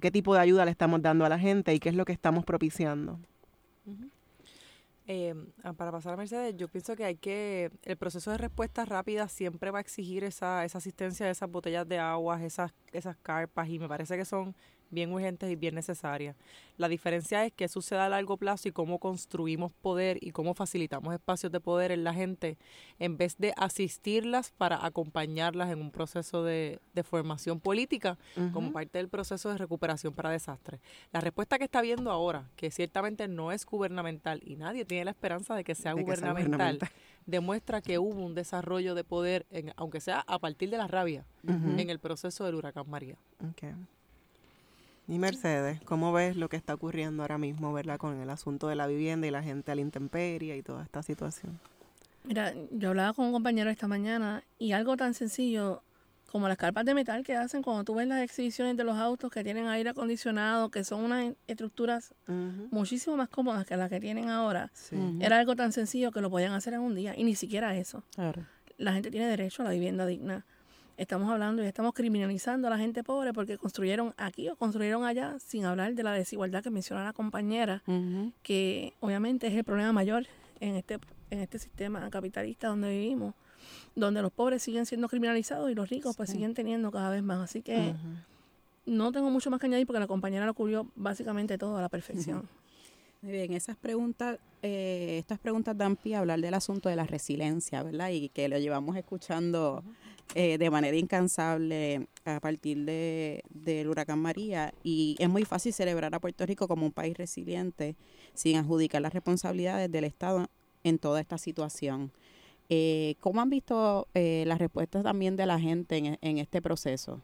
qué 0.00 0.10
tipo 0.10 0.34
de 0.34 0.40
ayuda 0.40 0.64
le 0.64 0.70
estamos 0.72 1.02
dando 1.02 1.24
a 1.24 1.28
la 1.28 1.38
gente 1.38 1.74
y 1.74 1.78
qué 1.78 1.88
es 1.88 1.96
lo 1.96 2.04
que 2.04 2.12
estamos 2.12 2.44
propiciando. 2.44 3.18
Ah, 5.64 5.72
para 5.74 5.90
pasar 5.92 6.14
a 6.14 6.16
Mercedes, 6.16 6.56
yo 6.56 6.68
pienso 6.68 6.96
que 6.96 7.04
hay 7.04 7.16
que, 7.16 7.70
el 7.84 7.96
proceso 7.96 8.30
de 8.30 8.38
respuesta 8.38 8.84
rápida 8.84 9.28
siempre 9.28 9.70
va 9.70 9.78
a 9.78 9.80
exigir 9.80 10.24
esa, 10.24 10.64
esa 10.64 10.78
asistencia 10.78 11.26
de 11.26 11.32
esas 11.32 11.50
botellas 11.50 11.86
de 11.88 11.98
agua, 11.98 12.42
esas, 12.42 12.72
esas 12.92 13.16
carpas, 13.16 13.68
y 13.68 13.78
me 13.78 13.88
parece 13.88 14.16
que 14.16 14.24
son 14.24 14.54
bien 14.92 15.10
urgentes 15.12 15.50
y 15.50 15.56
bien 15.56 15.74
necesarias. 15.74 16.36
La 16.76 16.88
diferencia 16.88 17.44
es 17.44 17.52
que 17.52 17.66
sucede 17.68 17.98
a 17.98 18.08
largo 18.08 18.36
plazo 18.36 18.68
y 18.68 18.72
cómo 18.72 18.98
construimos 18.98 19.72
poder 19.72 20.18
y 20.20 20.30
cómo 20.30 20.54
facilitamos 20.54 21.12
espacios 21.14 21.50
de 21.50 21.60
poder 21.60 21.90
en 21.92 22.04
la 22.04 22.14
gente, 22.14 22.56
en 22.98 23.16
vez 23.16 23.36
de 23.38 23.52
asistirlas 23.56 24.52
para 24.56 24.84
acompañarlas 24.86 25.70
en 25.70 25.80
un 25.80 25.90
proceso 25.90 26.44
de, 26.44 26.78
de 26.94 27.02
formación 27.02 27.58
política 27.60 28.16
como 28.52 28.72
parte 28.72 28.98
del 28.98 29.08
proceso 29.08 29.48
de 29.50 29.58
recuperación 29.58 30.12
para 30.14 30.30
desastres. 30.30 30.80
La 31.12 31.20
respuesta 31.20 31.58
que 31.58 31.64
está 31.64 31.80
viendo 31.82 32.10
ahora, 32.10 32.48
que 32.56 32.70
ciertamente 32.70 33.28
no 33.28 33.50
es 33.52 33.66
gubernamental 33.66 34.40
y 34.44 34.56
nadie 34.56 34.84
tiene 34.84 35.04
la 35.06 35.10
esperanza 35.12 35.54
de 35.54 35.64
que 35.64 35.74
sea, 35.74 35.94
De 35.94 36.04
que 36.04 36.16
sea 36.16 36.32
gubernamental, 36.32 36.78
demuestra 37.26 37.80
que 37.80 37.98
hubo 37.98 38.20
un 38.24 38.34
desarrollo 38.34 38.94
de 38.94 39.04
poder, 39.04 39.46
en- 39.50 39.72
aunque 39.76 40.00
sea 40.00 40.20
a 40.26 40.38
partir 40.38 40.70
de 40.70 40.76
la 40.78 40.86
rabia, 40.86 41.24
en 41.78 41.90
el 41.90 41.98
proceso 41.98 42.44
del 42.44 42.54
huracán 42.56 42.88
María. 42.88 43.16
Ok. 43.50 43.62
Y 45.08 45.18
Mercedes, 45.18 45.80
¿cómo 45.84 46.12
ves 46.12 46.36
lo 46.36 46.48
que 46.48 46.56
está 46.56 46.74
ocurriendo 46.74 47.22
ahora 47.22 47.38
mismo, 47.38 47.72
verdad, 47.72 47.98
con 47.98 48.20
el 48.20 48.30
asunto 48.30 48.68
de 48.68 48.76
la 48.76 48.86
vivienda 48.86 49.26
y 49.26 49.30
la 49.30 49.42
gente 49.42 49.72
a 49.72 49.74
la 49.74 49.80
intemperie 49.80 50.56
y 50.56 50.62
toda 50.62 50.84
esta 50.84 51.02
situación? 51.02 51.58
Mira, 52.24 52.54
yo 52.70 52.90
hablaba 52.90 53.12
con 53.12 53.26
un 53.26 53.32
compañero 53.32 53.68
esta 53.68 53.88
mañana 53.88 54.44
y 54.58 54.72
algo 54.72 54.96
tan 54.96 55.12
sencillo 55.12 55.82
como 56.30 56.48
las 56.48 56.56
carpas 56.56 56.86
de 56.86 56.94
metal 56.94 57.24
que 57.24 57.36
hacen 57.36 57.62
cuando 57.62 57.84
tú 57.84 57.94
ves 57.94 58.08
las 58.08 58.22
exhibiciones 58.22 58.76
de 58.76 58.84
los 58.84 58.96
autos 58.96 59.30
que 59.30 59.44
tienen 59.44 59.66
aire 59.66 59.90
acondicionado, 59.90 60.70
que 60.70 60.82
son 60.82 61.04
unas 61.04 61.34
estructuras 61.46 62.14
muchísimo 62.70 63.18
más 63.18 63.28
cómodas 63.28 63.66
que 63.66 63.76
las 63.76 63.90
que 63.90 64.00
tienen 64.00 64.30
ahora. 64.30 64.70
Sí. 64.72 64.96
Era 65.20 65.38
algo 65.38 65.56
tan 65.56 65.72
sencillo 65.72 66.10
que 66.10 66.22
lo 66.22 66.30
podían 66.30 66.54
hacer 66.54 66.72
en 66.72 66.80
un 66.80 66.94
día 66.94 67.14
y 67.14 67.24
ni 67.24 67.34
siquiera 67.34 67.76
eso. 67.76 68.02
Claro. 68.14 68.46
La 68.78 68.94
gente 68.94 69.10
tiene 69.10 69.26
derecho 69.26 69.60
a 69.60 69.66
la 69.66 69.72
vivienda 69.72 70.06
digna. 70.06 70.46
Estamos 71.02 71.28
hablando 71.32 71.64
y 71.64 71.66
estamos 71.66 71.94
criminalizando 71.94 72.68
a 72.68 72.70
la 72.70 72.78
gente 72.78 73.02
pobre 73.02 73.32
porque 73.32 73.58
construyeron 73.58 74.14
aquí 74.16 74.48
o 74.48 74.54
construyeron 74.54 75.04
allá, 75.04 75.36
sin 75.40 75.64
hablar 75.64 75.96
de 75.96 76.02
la 76.04 76.12
desigualdad 76.12 76.62
que 76.62 76.70
menciona 76.70 77.02
la 77.02 77.12
compañera, 77.12 77.82
que 78.44 78.92
obviamente 79.00 79.48
es 79.48 79.54
el 79.54 79.64
problema 79.64 79.92
mayor 79.92 80.26
en 80.60 80.76
este, 80.76 81.00
en 81.30 81.40
este 81.40 81.58
sistema 81.58 82.08
capitalista 82.08 82.68
donde 82.68 82.88
vivimos, 82.90 83.34
donde 83.96 84.22
los 84.22 84.30
pobres 84.30 84.62
siguen 84.62 84.86
siendo 84.86 85.08
criminalizados 85.08 85.68
y 85.72 85.74
los 85.74 85.88
ricos 85.90 86.16
pues 86.16 86.30
siguen 86.30 86.54
teniendo 86.54 86.92
cada 86.92 87.10
vez 87.10 87.24
más. 87.24 87.40
Así 87.40 87.62
que 87.62 87.96
no 88.86 89.10
tengo 89.10 89.28
mucho 89.28 89.50
más 89.50 89.58
que 89.58 89.66
añadir 89.66 89.88
porque 89.88 89.98
la 89.98 90.06
compañera 90.06 90.46
lo 90.46 90.54
cubrió 90.54 90.86
básicamente 90.94 91.58
todo 91.58 91.78
a 91.78 91.80
la 91.80 91.88
perfección. 91.88 92.48
Muy 93.22 93.32
bien, 93.32 93.52
esas 93.52 93.76
preguntas, 93.76 94.40
eh, 94.62 95.16
estas 95.18 95.38
preguntas 95.38 95.76
dan 95.78 95.94
pie 95.94 96.16
a 96.16 96.20
hablar 96.20 96.40
del 96.40 96.54
asunto 96.54 96.88
de 96.88 96.96
la 96.96 97.06
resiliencia, 97.06 97.82
¿verdad? 97.84 98.10
Y 98.10 98.28
que 98.30 98.48
lo 98.48 98.58
llevamos 98.58 98.96
escuchando 98.96 99.84
eh, 100.34 100.58
de 100.58 100.70
manera 100.70 100.96
incansable 100.96 102.08
a 102.24 102.40
partir 102.40 102.84
de, 102.84 103.44
del 103.50 103.88
huracán 103.88 104.18
María. 104.18 104.74
Y 104.82 105.14
es 105.20 105.28
muy 105.28 105.44
fácil 105.44 105.72
celebrar 105.72 106.12
a 106.16 106.20
Puerto 106.20 106.44
Rico 106.46 106.66
como 106.66 106.84
un 106.84 106.92
país 106.92 107.16
resiliente 107.16 107.94
sin 108.34 108.56
adjudicar 108.56 109.00
las 109.00 109.14
responsabilidades 109.14 109.90
del 109.92 110.04
Estado 110.04 110.48
en 110.82 110.98
toda 110.98 111.20
esta 111.20 111.38
situación. 111.38 112.10
Eh, 112.68 113.14
¿Cómo 113.20 113.40
han 113.40 113.50
visto 113.50 114.08
eh, 114.14 114.42
las 114.48 114.58
respuestas 114.58 115.04
también 115.04 115.36
de 115.36 115.46
la 115.46 115.60
gente 115.60 115.96
en, 115.98 116.18
en 116.22 116.38
este 116.38 116.60
proceso? 116.60 117.20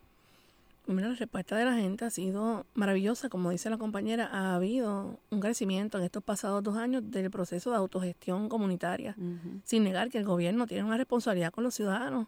Mira, 0.89 1.09
la 1.09 1.15
respuesta 1.17 1.55
de 1.55 1.67
la 1.67 1.75
gente 1.75 2.07
ha 2.07 2.11
sido 2.11 2.65
maravillosa. 2.73 3.29
Como 3.29 3.51
dice 3.51 3.69
la 3.69 3.77
compañera, 3.77 4.27
ha 4.33 4.55
habido 4.55 5.21
un 5.31 5.41
crecimiento 5.41 5.99
en 5.99 6.05
estos 6.05 6.23
pasados 6.23 6.63
dos 6.63 6.77
años 6.79 7.03
del 7.11 7.31
proceso 7.31 7.71
de 7.71 7.77
autogestión 7.77 8.49
comunitaria, 8.49 9.15
sin 9.65 9.85
negar 9.85 10.09
que 10.09 10.17
el 10.17 10.25
gobierno 10.25 10.67
tiene 10.67 10.85
una 10.85 10.97
responsabilidad 10.97 11.53
con 11.53 11.63
los 11.65 11.75
ciudadanos 11.75 12.27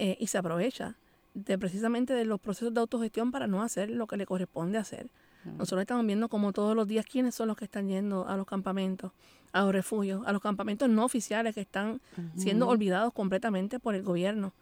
eh, 0.00 0.16
y 0.18 0.26
se 0.26 0.36
aprovecha 0.36 0.96
de 1.34 1.56
precisamente 1.58 2.12
de 2.12 2.24
los 2.24 2.40
procesos 2.40 2.74
de 2.74 2.80
autogestión 2.80 3.30
para 3.30 3.46
no 3.46 3.62
hacer 3.62 3.88
lo 3.88 4.08
que 4.08 4.16
le 4.16 4.26
corresponde 4.26 4.78
hacer. 4.78 5.08
Nosotros 5.44 5.82
estamos 5.82 6.04
viendo 6.04 6.28
como 6.28 6.52
todos 6.52 6.74
los 6.74 6.88
días 6.88 7.04
quiénes 7.04 7.36
son 7.36 7.48
los 7.48 7.56
que 7.56 7.64
están 7.64 7.88
yendo 7.88 8.28
a 8.28 8.36
los 8.36 8.46
campamentos, 8.46 9.12
a 9.52 9.62
los 9.62 9.72
refugios, 9.72 10.22
a 10.26 10.32
los 10.32 10.42
campamentos 10.42 10.88
no 10.88 11.04
oficiales 11.04 11.54
que 11.54 11.60
están 11.60 12.00
siendo 12.36 12.66
olvidados 12.68 13.12
completamente 13.12 13.78
por 13.78 13.94
el 13.94 14.02
gobierno. 14.02 14.52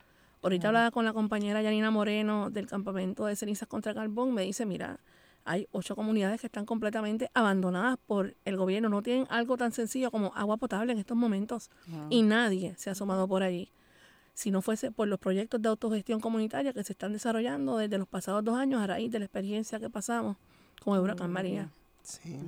Ahorita 0.42 0.68
hablaba 0.68 0.90
con 0.90 1.04
la 1.04 1.12
compañera 1.12 1.60
Yanina 1.60 1.90
Moreno 1.90 2.50
del 2.50 2.66
campamento 2.66 3.26
de 3.26 3.36
cenizas 3.36 3.68
contra 3.68 3.92
carbón, 3.92 4.32
me 4.32 4.42
dice, 4.42 4.64
mira, 4.64 5.00
hay 5.44 5.66
ocho 5.72 5.96
comunidades 5.96 6.40
que 6.40 6.46
están 6.46 6.64
completamente 6.64 7.30
abandonadas 7.34 7.98
por 8.06 8.36
el 8.44 8.56
gobierno, 8.56 8.88
no 8.88 9.02
tienen 9.02 9.26
algo 9.30 9.56
tan 9.56 9.72
sencillo 9.72 10.10
como 10.10 10.32
agua 10.34 10.56
potable 10.56 10.92
en 10.92 10.98
estos 10.98 11.16
momentos 11.16 11.70
y 12.08 12.22
nadie 12.22 12.74
se 12.76 12.90
ha 12.90 12.92
asomado 12.92 13.28
por 13.28 13.42
allí. 13.42 13.70
Si 14.32 14.50
no 14.50 14.62
fuese 14.62 14.90
por 14.90 15.08
los 15.08 15.18
proyectos 15.18 15.60
de 15.60 15.68
autogestión 15.68 16.20
comunitaria 16.20 16.72
que 16.72 16.84
se 16.84 16.92
están 16.92 17.12
desarrollando 17.12 17.76
desde 17.76 17.98
los 17.98 18.08
pasados 18.08 18.42
dos 18.44 18.56
años 18.56 18.80
a 18.80 18.86
raíz 18.86 19.10
de 19.10 19.18
la 19.18 19.26
experiencia 19.26 19.78
que 19.78 19.90
pasamos 19.90 20.36
con 20.82 20.94
el 20.94 21.00
huracán 21.00 21.30
María. 21.30 21.70
Sí. 22.02 22.38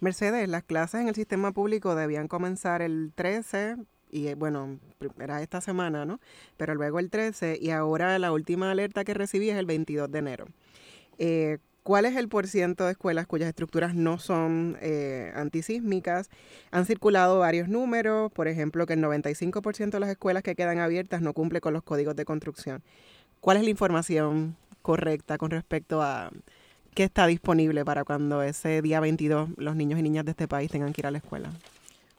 Mercedes, 0.00 0.48
las 0.48 0.62
clases 0.62 1.02
en 1.02 1.08
el 1.08 1.14
sistema 1.14 1.52
público 1.52 1.94
debían 1.94 2.28
comenzar 2.28 2.80
el 2.80 3.12
13 3.14 3.76
y 4.14 4.28
eh, 4.28 4.36
bueno, 4.36 4.78
era 5.18 5.42
esta 5.42 5.60
semana, 5.60 6.04
¿no? 6.04 6.20
Pero 6.56 6.76
luego 6.76 7.00
el 7.00 7.10
13 7.10 7.58
y 7.60 7.70
ahora 7.70 8.16
la 8.20 8.30
última 8.30 8.70
alerta 8.70 9.02
que 9.04 9.12
recibí 9.12 9.50
es 9.50 9.56
el 9.56 9.66
22 9.66 10.10
de 10.10 10.18
enero. 10.18 10.46
Eh, 11.18 11.58
¿Cuál 11.82 12.04
es 12.06 12.16
el 12.16 12.28
porciento 12.28 12.84
de 12.84 12.92
escuelas 12.92 13.26
cuyas 13.26 13.48
estructuras 13.48 13.94
no 13.94 14.18
son 14.18 14.78
eh, 14.80 15.32
antisísmicas? 15.34 16.30
Han 16.70 16.86
circulado 16.86 17.40
varios 17.40 17.68
números, 17.68 18.30
por 18.32 18.46
ejemplo, 18.46 18.86
que 18.86 18.92
el 18.92 19.02
95% 19.02 19.90
de 19.90 20.00
las 20.00 20.10
escuelas 20.10 20.44
que 20.44 20.54
quedan 20.54 20.78
abiertas 20.78 21.20
no 21.20 21.34
cumple 21.34 21.60
con 21.60 21.74
los 21.74 21.82
códigos 21.82 22.14
de 22.14 22.24
construcción. 22.24 22.82
¿Cuál 23.40 23.56
es 23.56 23.64
la 23.64 23.70
información 23.70 24.56
correcta 24.80 25.38
con 25.38 25.50
respecto 25.50 26.00
a 26.02 26.30
qué 26.94 27.02
está 27.02 27.26
disponible 27.26 27.84
para 27.84 28.04
cuando 28.04 28.42
ese 28.42 28.80
día 28.80 29.00
22 29.00 29.50
los 29.56 29.74
niños 29.74 29.98
y 29.98 30.02
niñas 30.02 30.24
de 30.24 30.30
este 30.30 30.46
país 30.46 30.70
tengan 30.70 30.92
que 30.92 31.00
ir 31.00 31.06
a 31.08 31.10
la 31.10 31.18
escuela? 31.18 31.50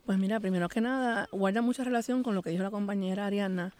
Pues 0.05 0.19
mira, 0.19 0.39
primero 0.39 0.69
que 0.69 0.81
nada, 0.81 1.27
guarda 1.31 1.61
mucha 1.61 1.83
relación 1.83 2.21
con 2.21 2.35
lo 2.35 2.43
que 2.43 2.51
dijo 2.51 2.61
la 2.61 2.69
compañera 2.69 3.25
Ariana 3.25 3.73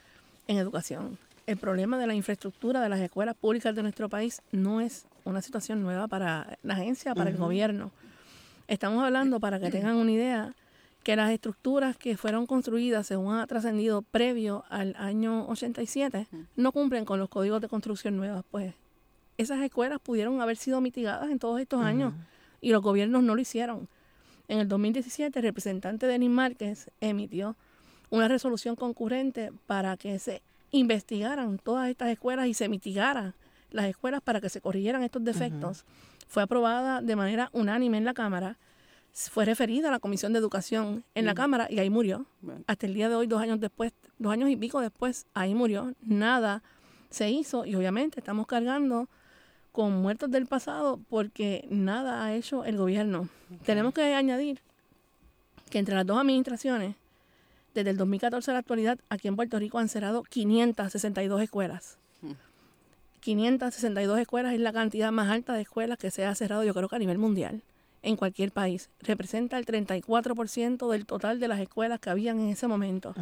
en 0.48 0.58
educación. 0.58 1.20
El 1.46 1.58
problema 1.58 2.00
de 2.00 2.08
la 2.08 2.16
infraestructura 2.16 2.82
de 2.82 2.90
las 2.90 3.00
escuelas 3.00 3.36
públicas 3.36 3.76
de 3.76 3.84
nuestro 3.84 4.10
país 4.10 4.42
no 4.52 4.82
es 4.82 5.06
una 5.24 5.44
situación 5.44 5.84
nueva 5.84 6.08
para 6.08 6.58
la 6.64 6.74
agencia, 6.74 7.14
para 7.14 7.30
el 7.30 7.38
gobierno. 7.38 7.92
Estamos 8.68 9.04
hablando, 9.04 9.40
para 9.40 9.60
que 9.60 9.70
tengan 9.70 9.98
una 9.98 10.12
idea, 10.12 10.56
que 11.04 11.16
las 11.16 11.30
estructuras 11.30 11.96
que 11.96 12.18
fueron 12.18 12.48
construidas 12.48 13.06
según 13.06 13.36
ha 13.36 13.46
trascendido 13.46 14.02
previo 14.02 14.64
al 14.70 14.96
año 14.98 15.48
87 15.48 16.28
no 16.56 16.72
cumplen 16.72 17.06
con 17.06 17.20
los 17.20 17.30
códigos 17.30 17.62
de 17.62 17.70
construcción 17.70 18.18
nuevos. 18.18 18.44
Pues 18.50 18.74
esas 19.38 19.62
escuelas 19.62 20.00
pudieron 20.00 20.42
haber 20.42 20.58
sido 20.58 20.82
mitigadas 20.82 21.30
en 21.30 21.38
todos 21.38 21.62
estos 21.62 21.84
años 21.84 22.14
y 22.62 22.72
los 22.72 22.82
gobiernos 22.82 23.22
no 23.22 23.36
lo 23.36 23.42
hicieron. 23.42 23.88
En 24.48 24.60
el 24.60 24.68
2017, 24.68 25.40
el 25.40 25.44
representante 25.44 26.08
Denis 26.08 26.30
Márquez 26.30 26.92
emitió 27.02 27.56
una 28.10 28.28
resolución 28.28 28.76
concurrente 28.76 29.52
para 29.66 29.98
que 29.98 30.20
se 30.20 30.42
investigaran 30.72 31.58
todas 31.58 31.90
estas 31.90 32.10
escuelas 32.10 32.48
y 32.48 32.54
se 32.54 32.70
mitigaran 32.70 33.34
las 33.72 33.86
escuelas 33.86 34.22
para 34.22 34.42
que 34.42 34.50
se 34.50 34.62
corrigieran 34.62 35.04
estos 35.04 35.24
defectos. 35.24 35.86
Fue 36.28 36.44
aprobada 36.44 37.02
de 37.02 37.16
manera 37.16 37.50
unánime 37.54 37.98
en 37.98 38.06
la 38.06 38.14
Cámara, 38.14 38.58
fue 39.14 39.46
referida 39.46 39.88
a 39.88 39.92
la 39.92 40.00
Comisión 40.00 40.34
de 40.34 40.40
Educación 40.40 41.06
en 41.16 41.26
la 41.26 41.34
Cámara 41.34 41.68
y 41.70 41.80
ahí 41.80 41.90
murió. 41.90 42.26
Hasta 42.68 42.86
el 42.86 42.94
día 42.94 43.08
de 43.08 43.16
hoy, 43.16 43.28
dos 43.28 43.42
años 43.42 43.60
después, 43.62 43.94
dos 44.20 44.34
años 44.34 44.50
y 44.50 44.58
pico 44.58 44.82
después, 44.82 45.26
ahí 45.34 45.56
murió. 45.56 45.94
Nada 46.02 46.64
se 47.10 47.30
hizo 47.30 47.66
y 47.66 47.76
obviamente 47.76 48.20
estamos 48.20 48.46
cargando 48.46 49.08
con 49.76 50.02
muertos 50.02 50.32
del 50.32 50.46
pasado 50.46 51.02
porque 51.10 51.68
nada 51.70 52.24
ha 52.24 52.34
hecho 52.34 52.64
el 52.64 52.78
gobierno. 52.78 53.28
Tenemos 53.66 53.94
que 53.94 54.14
añadir 54.14 54.62
que 55.70 55.80
entre 55.80 55.96
las 55.96 56.06
dos 56.06 56.18
administraciones, 56.18 56.96
desde 57.74 57.90
el 57.90 57.98
2014 57.98 58.52
a 58.52 58.54
la 58.54 58.62
actualidad, 58.62 58.98
aquí 59.10 59.28
en 59.28 59.36
Puerto 59.36 59.60
Rico 59.60 59.78
han 59.78 59.90
cerrado 59.90 60.24
562 60.24 61.42
escuelas. 61.42 61.98
562 63.20 64.18
escuelas 64.20 64.54
es 64.54 64.62
la 64.62 64.72
cantidad 64.72 65.12
más 65.12 65.30
alta 65.30 65.52
de 65.54 65.64
escuelas 65.64 65.98
que 65.98 66.10
se 66.10 66.24
ha 66.24 66.34
cerrado, 66.36 66.64
yo 66.64 66.74
creo 66.74 66.88
que 66.88 66.96
a 66.96 67.00
nivel 67.00 67.18
mundial, 67.18 67.62
en 68.02 68.16
cualquier 68.16 68.54
país. 68.54 68.90
Representa 69.02 69.58
el 69.58 69.66
34% 69.66 70.90
del 70.90 71.06
total 71.06 71.42
de 71.42 71.50
las 71.50 71.60
escuelas 71.60 72.00
que 72.00 72.10
habían 72.10 72.40
en 72.40 72.48
ese 72.48 72.70
momento. 72.70 73.14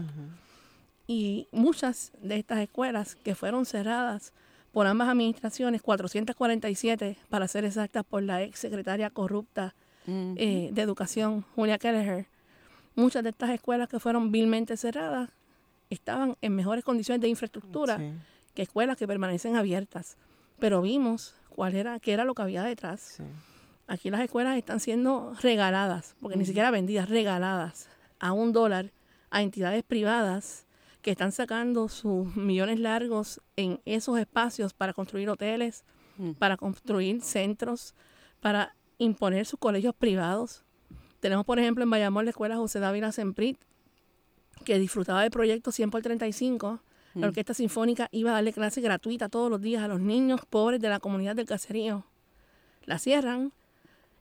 Y 1.07 1.47
muchas 1.51 2.11
de 2.21 2.37
estas 2.37 2.59
escuelas 2.59 3.15
que 3.15 3.33
fueron 3.33 3.65
cerradas 3.65 4.33
por 4.73 4.87
ambas 4.87 5.07
administraciones, 5.07 5.83
447 5.83 7.15
para 7.29 7.47
ser 7.47 7.63
exactas 7.63 8.03
por 8.03 8.23
la 8.23 8.41
ex 8.41 8.59
secretaria 8.59 9.11
corrupta 9.11 9.75
eh, 10.07 10.69
de 10.73 10.81
Educación, 10.81 11.45
Julia 11.55 11.77
Kelleher. 11.77 12.25
Muchas 12.95 13.23
de 13.23 13.29
estas 13.29 13.51
escuelas 13.51 13.87
que 13.87 13.99
fueron 13.99 14.31
vilmente 14.31 14.75
cerradas 14.75 15.29
estaban 15.91 16.35
en 16.41 16.55
mejores 16.55 16.83
condiciones 16.83 17.21
de 17.21 17.27
infraestructura 17.27 18.01
que 18.55 18.63
escuelas 18.63 18.97
que 18.97 19.07
permanecen 19.07 19.55
abiertas. 19.55 20.17
Pero 20.59 20.81
vimos 20.81 21.35
cuál 21.49 21.75
era, 21.75 21.99
qué 21.99 22.13
era 22.13 22.25
lo 22.25 22.33
que 22.33 22.41
había 22.41 22.63
detrás. 22.63 23.21
Aquí 23.85 24.09
las 24.09 24.21
escuelas 24.21 24.57
están 24.57 24.79
siendo 24.79 25.35
regaladas, 25.39 26.15
porque 26.19 26.37
ni 26.37 26.45
siquiera 26.45 26.71
vendidas, 26.71 27.09
regaladas 27.09 27.89
a 28.19 28.31
un 28.31 28.53
dólar 28.53 28.91
a 29.29 29.43
entidades 29.43 29.83
privadas 29.83 30.65
que 31.03 31.11
están 31.11 31.31
sacando 31.31 31.89
sus 31.89 32.35
millones 32.35 32.79
largos 32.79 33.41
en 33.57 33.79
esos 33.85 34.17
espacios 34.17 34.73
para 34.73 34.93
construir 34.93 35.29
hoteles, 35.29 35.83
mm. 36.17 36.31
para 36.31 36.57
construir 36.57 37.21
centros, 37.21 37.93
para 38.39 38.75
imponer 38.97 39.45
sus 39.45 39.59
colegios 39.59 39.93
privados. 39.93 40.63
Tenemos, 41.19 41.45
por 41.45 41.59
ejemplo, 41.59 41.83
en 41.83 41.89
Bayamón 41.89 42.25
la 42.25 42.31
escuela 42.31 42.55
José 42.55 42.79
Dávila 42.79 43.11
Semprit, 43.11 43.59
que 44.63 44.79
disfrutaba 44.79 45.21
del 45.21 45.29
proyecto 45.29 45.71
100 45.73 45.91
por 45.91 46.01
35. 46.01 46.81
La 47.15 47.27
mm. 47.27 47.29
Orquesta 47.29 47.53
Sinfónica 47.53 48.07
iba 48.11 48.31
a 48.31 48.35
darle 48.35 48.53
clase 48.53 48.79
gratuita 48.79 49.27
todos 49.27 49.51
los 49.51 49.61
días 49.61 49.83
a 49.83 49.89
los 49.89 49.99
niños 49.99 50.41
pobres 50.49 50.79
de 50.79 50.87
la 50.89 51.01
comunidad 51.01 51.35
del 51.35 51.45
caserío. 51.45 52.05
La 52.85 52.97
cierran, 52.97 53.51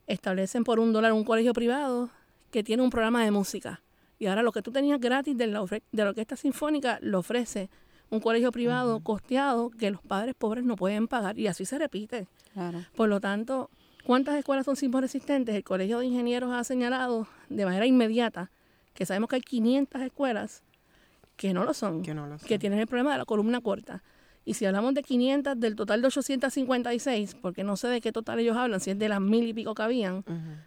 establecen 0.09 0.64
por 0.64 0.81
un 0.81 0.92
dólar 0.92 1.12
un 1.12 1.25
colegio 1.25 1.53
privado 1.53 2.11
que 2.51 2.64
tiene 2.64 2.83
un 2.83 2.90
programa 2.90 3.25
de 3.25 3.31
música 3.31 3.81
y 4.22 4.28
ahora 4.28 4.44
lo 4.44 4.52
que 4.52 4.62
tú 4.62 4.70
tenías 4.70 5.00
gratis 5.00 5.37
de 5.37 5.48
la, 5.48 5.64
de 5.64 6.04
la 6.04 6.11
orquesta 6.11 6.37
sinfónica 6.37 7.00
lo 7.02 7.18
ofrece 7.18 7.68
un 8.08 8.20
colegio 8.20 8.52
privado 8.52 9.00
costeado 9.00 9.70
que 9.70 9.90
los 9.90 10.00
padres 10.00 10.37
pobres 10.38 10.62
no 10.62 10.76
pueden 10.76 11.08
pagar 11.08 11.37
y 11.40 11.48
así 11.48 11.64
se 11.64 11.76
repite. 11.76 12.28
Por 12.94 13.08
lo 13.08 13.20
tanto, 13.20 13.68
¿cuántas 14.04 14.37
escuelas 14.37 14.64
son 14.64 14.76
resistentes? 14.76 15.56
El 15.56 15.64
Colegio 15.64 15.98
de 15.98 16.06
Ingenieros 16.06 16.52
ha 16.52 16.62
señalado 16.62 17.26
de 17.48 17.64
manera 17.64 17.85
inmediata 17.85 18.52
que 18.94 19.06
sabemos 19.06 19.28
que 19.28 19.37
hay 19.37 19.42
500 19.42 20.02
escuelas 20.02 20.62
que 21.37 21.52
no 21.52 21.64
lo 21.64 21.74
son, 21.74 22.04
que, 22.04 22.14
no 22.14 22.28
lo 22.28 22.38
son. 22.38 22.46
que 22.46 22.61
tienen 22.61 22.78
el 22.78 22.87
problema 22.87 23.11
de 23.11 23.18
la 23.18 23.24
columna 23.24 23.61
corta. 23.61 24.04
Y 24.44 24.54
si 24.54 24.66
hablamos 24.66 24.94
de 24.94 25.02
500 25.02 25.58
del 25.58 25.74
total 25.74 26.00
de 26.00 26.06
856, 26.06 27.35
porque 27.42 27.64
no 27.64 27.76
sé 27.76 27.88
de 27.88 28.00
qué 28.00 28.12
total 28.12 28.38
ellos 28.38 28.56
hablan, 28.56 28.78
si 28.78 28.90
es 28.90 28.98
de 29.00 29.08
las 29.08 29.20
mil 29.20 29.48
y 29.48 29.52
pico 29.52 29.74
que 29.74 29.82
habían, 29.82 30.24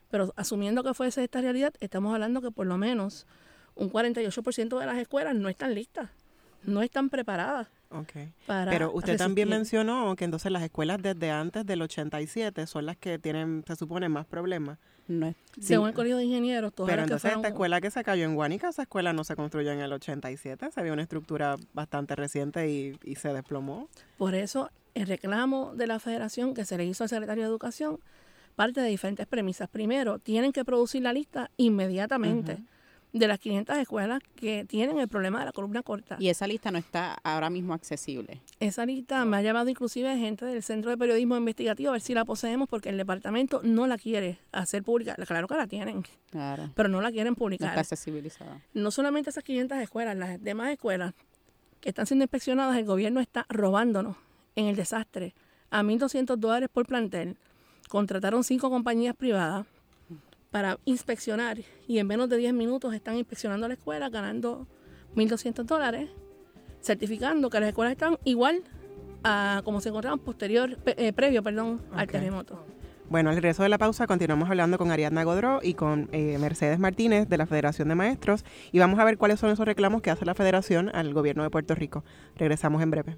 pero 0.09 0.33
asumiendo 0.35 0.83
que 0.83 0.93
fuese 0.93 1.23
esta 1.23 1.39
realidad, 1.39 1.73
estamos 1.79 2.13
hablando 2.13 2.41
que 2.41 2.51
por 2.51 2.67
lo 2.67 2.77
menos 2.77 3.27
un 3.75 3.91
48% 3.91 4.79
de 4.79 4.85
las 4.85 4.97
escuelas 4.97 5.35
no 5.35 5.49
están 5.49 5.75
listas, 5.75 6.09
no 6.63 6.81
están 6.81 7.09
preparadas. 7.09 7.67
Okay. 7.89 8.33
Pero 8.47 8.91
usted 8.93 9.17
también 9.17 9.47
mencionó 9.47 10.15
que 10.15 10.25
entonces 10.25 10.51
las 10.51 10.63
escuelas 10.63 11.01
desde 11.01 11.31
antes 11.31 11.65
del 11.65 11.81
87 11.81 12.67
son 12.67 12.85
las 12.85 12.97
que 12.97 13.19
tienen, 13.19 13.63
se 13.65 13.75
supone, 13.75 14.09
más 14.09 14.25
problemas. 14.25 14.79
No 15.07 15.33
Según 15.61 15.89
el 15.89 15.93
Colegio 15.93 16.17
de 16.17 16.25
Ingenieros, 16.25 16.73
todas 16.73 16.89
Pero 16.89 17.03
entonces 17.03 17.31
esta 17.31 17.47
escuela 17.49 17.79
que 17.79 17.91
se 17.91 18.03
cayó 18.03 18.25
en 18.25 18.33
Guanica, 18.33 18.69
esa 18.69 18.81
escuela 18.81 19.13
no 19.13 19.23
se 19.23 19.35
construyó 19.35 19.71
en 19.71 19.79
el 19.79 19.93
87, 19.93 20.71
se 20.71 20.83
vio 20.83 20.93
una 20.93 21.03
estructura 21.03 21.57
bastante 21.73 22.15
reciente 22.15 22.69
y, 22.69 22.97
y 23.03 23.15
se 23.15 23.31
desplomó. 23.31 23.87
Por 24.17 24.33
eso 24.33 24.71
el 24.95 25.05
reclamo 25.07 25.73
de 25.75 25.87
la 25.87 25.99
federación 25.99 26.55
que 26.55 26.65
se 26.65 26.77
le 26.77 26.85
hizo 26.85 27.03
al 27.03 27.09
secretario 27.09 27.43
de 27.43 27.49
Educación 27.49 27.99
parte 28.55 28.81
de 28.81 28.87
diferentes 28.87 29.27
premisas. 29.27 29.69
Primero, 29.69 30.17
tienen 30.17 30.51
que 30.51 30.65
producir 30.65 31.03
la 31.03 31.13
lista 31.13 31.51
inmediatamente 31.57 32.63
de 33.15 33.29
las 33.29 33.39
500 33.39 33.77
escuelas 33.77 34.21
que 34.35 34.65
tienen 34.65 34.99
el 34.99 35.07
problema 35.07 35.39
de 35.39 35.45
la 35.45 35.51
columna 35.53 35.81
corta. 35.81 36.17
Y 36.19 36.27
esa 36.27 36.47
lista 36.47 36.69
no 36.69 36.77
está 36.77 37.13
ahora 37.23 37.49
mismo 37.49 37.73
accesible. 37.73 38.41
Esa 38.59 38.85
lista 38.85 39.23
me 39.23 39.37
ha 39.37 39.41
llamado 39.41 39.69
inclusive 39.69 40.17
gente 40.17 40.43
del 40.43 40.61
Centro 40.61 40.91
de 40.91 40.97
Periodismo 40.97 41.37
Investigativo 41.37 41.89
a 41.89 41.91
ver 41.93 42.01
si 42.01 42.13
la 42.13 42.25
poseemos 42.25 42.67
porque 42.67 42.89
el 42.89 42.97
departamento 42.97 43.61
no 43.63 43.87
la 43.87 43.97
quiere 43.97 44.39
hacer 44.51 44.83
pública. 44.83 45.15
Claro 45.15 45.47
que 45.47 45.55
la 45.55 45.65
tienen, 45.65 46.03
claro. 46.29 46.69
pero 46.75 46.89
no 46.89 46.99
la 46.99 47.09
quieren 47.09 47.35
publicar. 47.35 47.67
No 47.67 47.69
está 47.69 47.81
accesibilizada. 47.81 48.61
No 48.73 48.91
solamente 48.91 49.29
esas 49.29 49.45
500 49.45 49.77
escuelas, 49.77 50.17
las 50.17 50.43
demás 50.43 50.71
escuelas 50.71 51.13
que 51.79 51.89
están 51.89 52.07
siendo 52.07 52.23
inspeccionadas, 52.23 52.77
el 52.77 52.83
gobierno 52.83 53.21
está 53.21 53.45
robándonos 53.47 54.17
en 54.57 54.65
el 54.65 54.75
desastre 54.75 55.33
a 55.69 55.83
1.200 55.83 56.35
dólares 56.35 56.67
por 56.69 56.85
plantel. 56.85 57.37
Contrataron 57.87 58.43
cinco 58.43 58.69
compañías 58.69 59.15
privadas 59.15 59.67
para 60.55 60.79
inspeccionar 60.85 61.57
y 61.85 61.99
en 61.99 62.07
menos 62.07 62.29
de 62.29 62.37
10 62.37 62.53
minutos 62.53 62.93
están 62.93 63.17
inspeccionando 63.17 63.67
la 63.67 63.73
escuela 63.73 64.07
ganando 64.07 64.65
1.200 65.13 65.65
dólares, 65.65 66.09
certificando 66.81 67.49
que 67.49 67.59
las 67.59 67.67
escuelas 67.67 67.91
están 67.91 68.17
igual 68.23 68.63
a 69.25 69.63
como 69.65 69.81
se 69.81 69.89
encontraban 69.89 70.19
posterior, 70.19 70.77
eh, 70.85 71.11
previo 71.11 71.43
perdón, 71.43 71.81
al 71.91 72.07
terremoto. 72.07 72.65
Bueno, 73.09 73.31
al 73.31 73.35
regreso 73.35 73.63
de 73.63 73.69
la 73.69 73.77
pausa 73.77 74.07
continuamos 74.07 74.49
hablando 74.49 74.77
con 74.77 74.91
Ariadna 74.91 75.25
Godró 75.25 75.59
y 75.61 75.73
con 75.73 76.07
eh, 76.13 76.37
Mercedes 76.39 76.79
Martínez 76.79 77.27
de 77.27 77.37
la 77.37 77.47
Federación 77.47 77.89
de 77.89 77.95
Maestros 77.95 78.45
y 78.71 78.79
vamos 78.79 78.97
a 78.99 79.03
ver 79.03 79.17
cuáles 79.17 79.41
son 79.41 79.49
esos 79.49 79.65
reclamos 79.65 80.01
que 80.01 80.09
hace 80.09 80.23
la 80.23 80.35
Federación 80.35 80.89
al 80.95 81.13
gobierno 81.13 81.43
de 81.43 81.49
Puerto 81.49 81.75
Rico. 81.75 82.05
Regresamos 82.37 82.81
en 82.81 82.91
breve. 82.91 83.17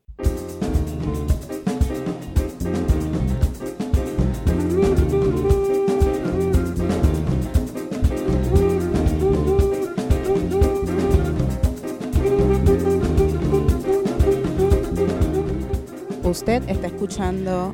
Usted 16.31 16.63
está 16.69 16.87
escuchando 16.87 17.73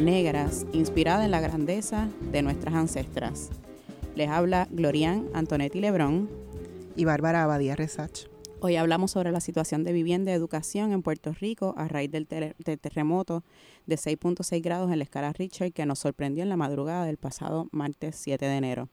Negras, 0.00 0.66
inspirada 0.72 1.24
en 1.24 1.30
la 1.30 1.40
grandeza 1.40 2.08
de 2.32 2.42
nuestras 2.42 2.74
ancestras. 2.74 3.50
Les 4.16 4.28
habla 4.28 4.66
Glorian 4.72 5.28
Antonetti 5.34 5.80
Lebrón 5.80 6.28
y 6.96 7.04
Bárbara 7.04 7.44
Abadía 7.44 7.76
Resach. 7.76 8.26
Hoy 8.58 8.74
hablamos 8.74 9.12
sobre 9.12 9.30
la 9.30 9.38
situación 9.38 9.84
de 9.84 9.92
vivienda 9.92 10.32
y 10.32 10.34
educación 10.34 10.90
en 10.90 11.02
Puerto 11.02 11.32
Rico 11.32 11.74
a 11.78 11.86
raíz 11.86 12.10
del, 12.10 12.26
terremoto 12.26 13.44
de 13.86 13.94
6.6 13.94 14.60
grados 14.60 14.90
en 14.90 14.98
la 14.98 15.04
escala 15.04 15.32
Richter 15.32 15.72
que 15.72 15.86
nos 15.86 16.00
sorprendió 16.00 16.42
en 16.42 16.48
la 16.48 16.56
madrugada 16.56 17.04
del 17.04 17.18
pasado 17.18 17.68
martes 17.70 18.16
7 18.16 18.44
de 18.44 18.56
enero. 18.56 18.88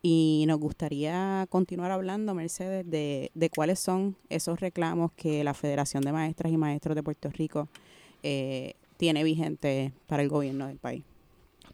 Y 0.00 0.46
nos 0.48 0.58
gustaría 0.58 1.46
continuar 1.50 1.90
hablando, 1.90 2.32
Mercedes, 2.32 2.88
de, 2.88 3.50
cuáles 3.54 3.78
son 3.78 4.16
esos 4.30 4.58
reclamos 4.58 5.12
que 5.12 5.44
la 5.44 5.52
Federación 5.52 6.02
de 6.02 6.12
Maestras 6.12 6.50
y 6.50 6.56
Maestros 6.56 6.94
de 6.96 7.02
Puerto 7.02 7.28
Rico 7.28 7.68
eh, 8.22 8.74
tiene 8.96 9.24
vigente 9.24 9.92
para 10.06 10.22
el 10.22 10.28
gobierno 10.28 10.66
del 10.66 10.78
país. 10.78 11.04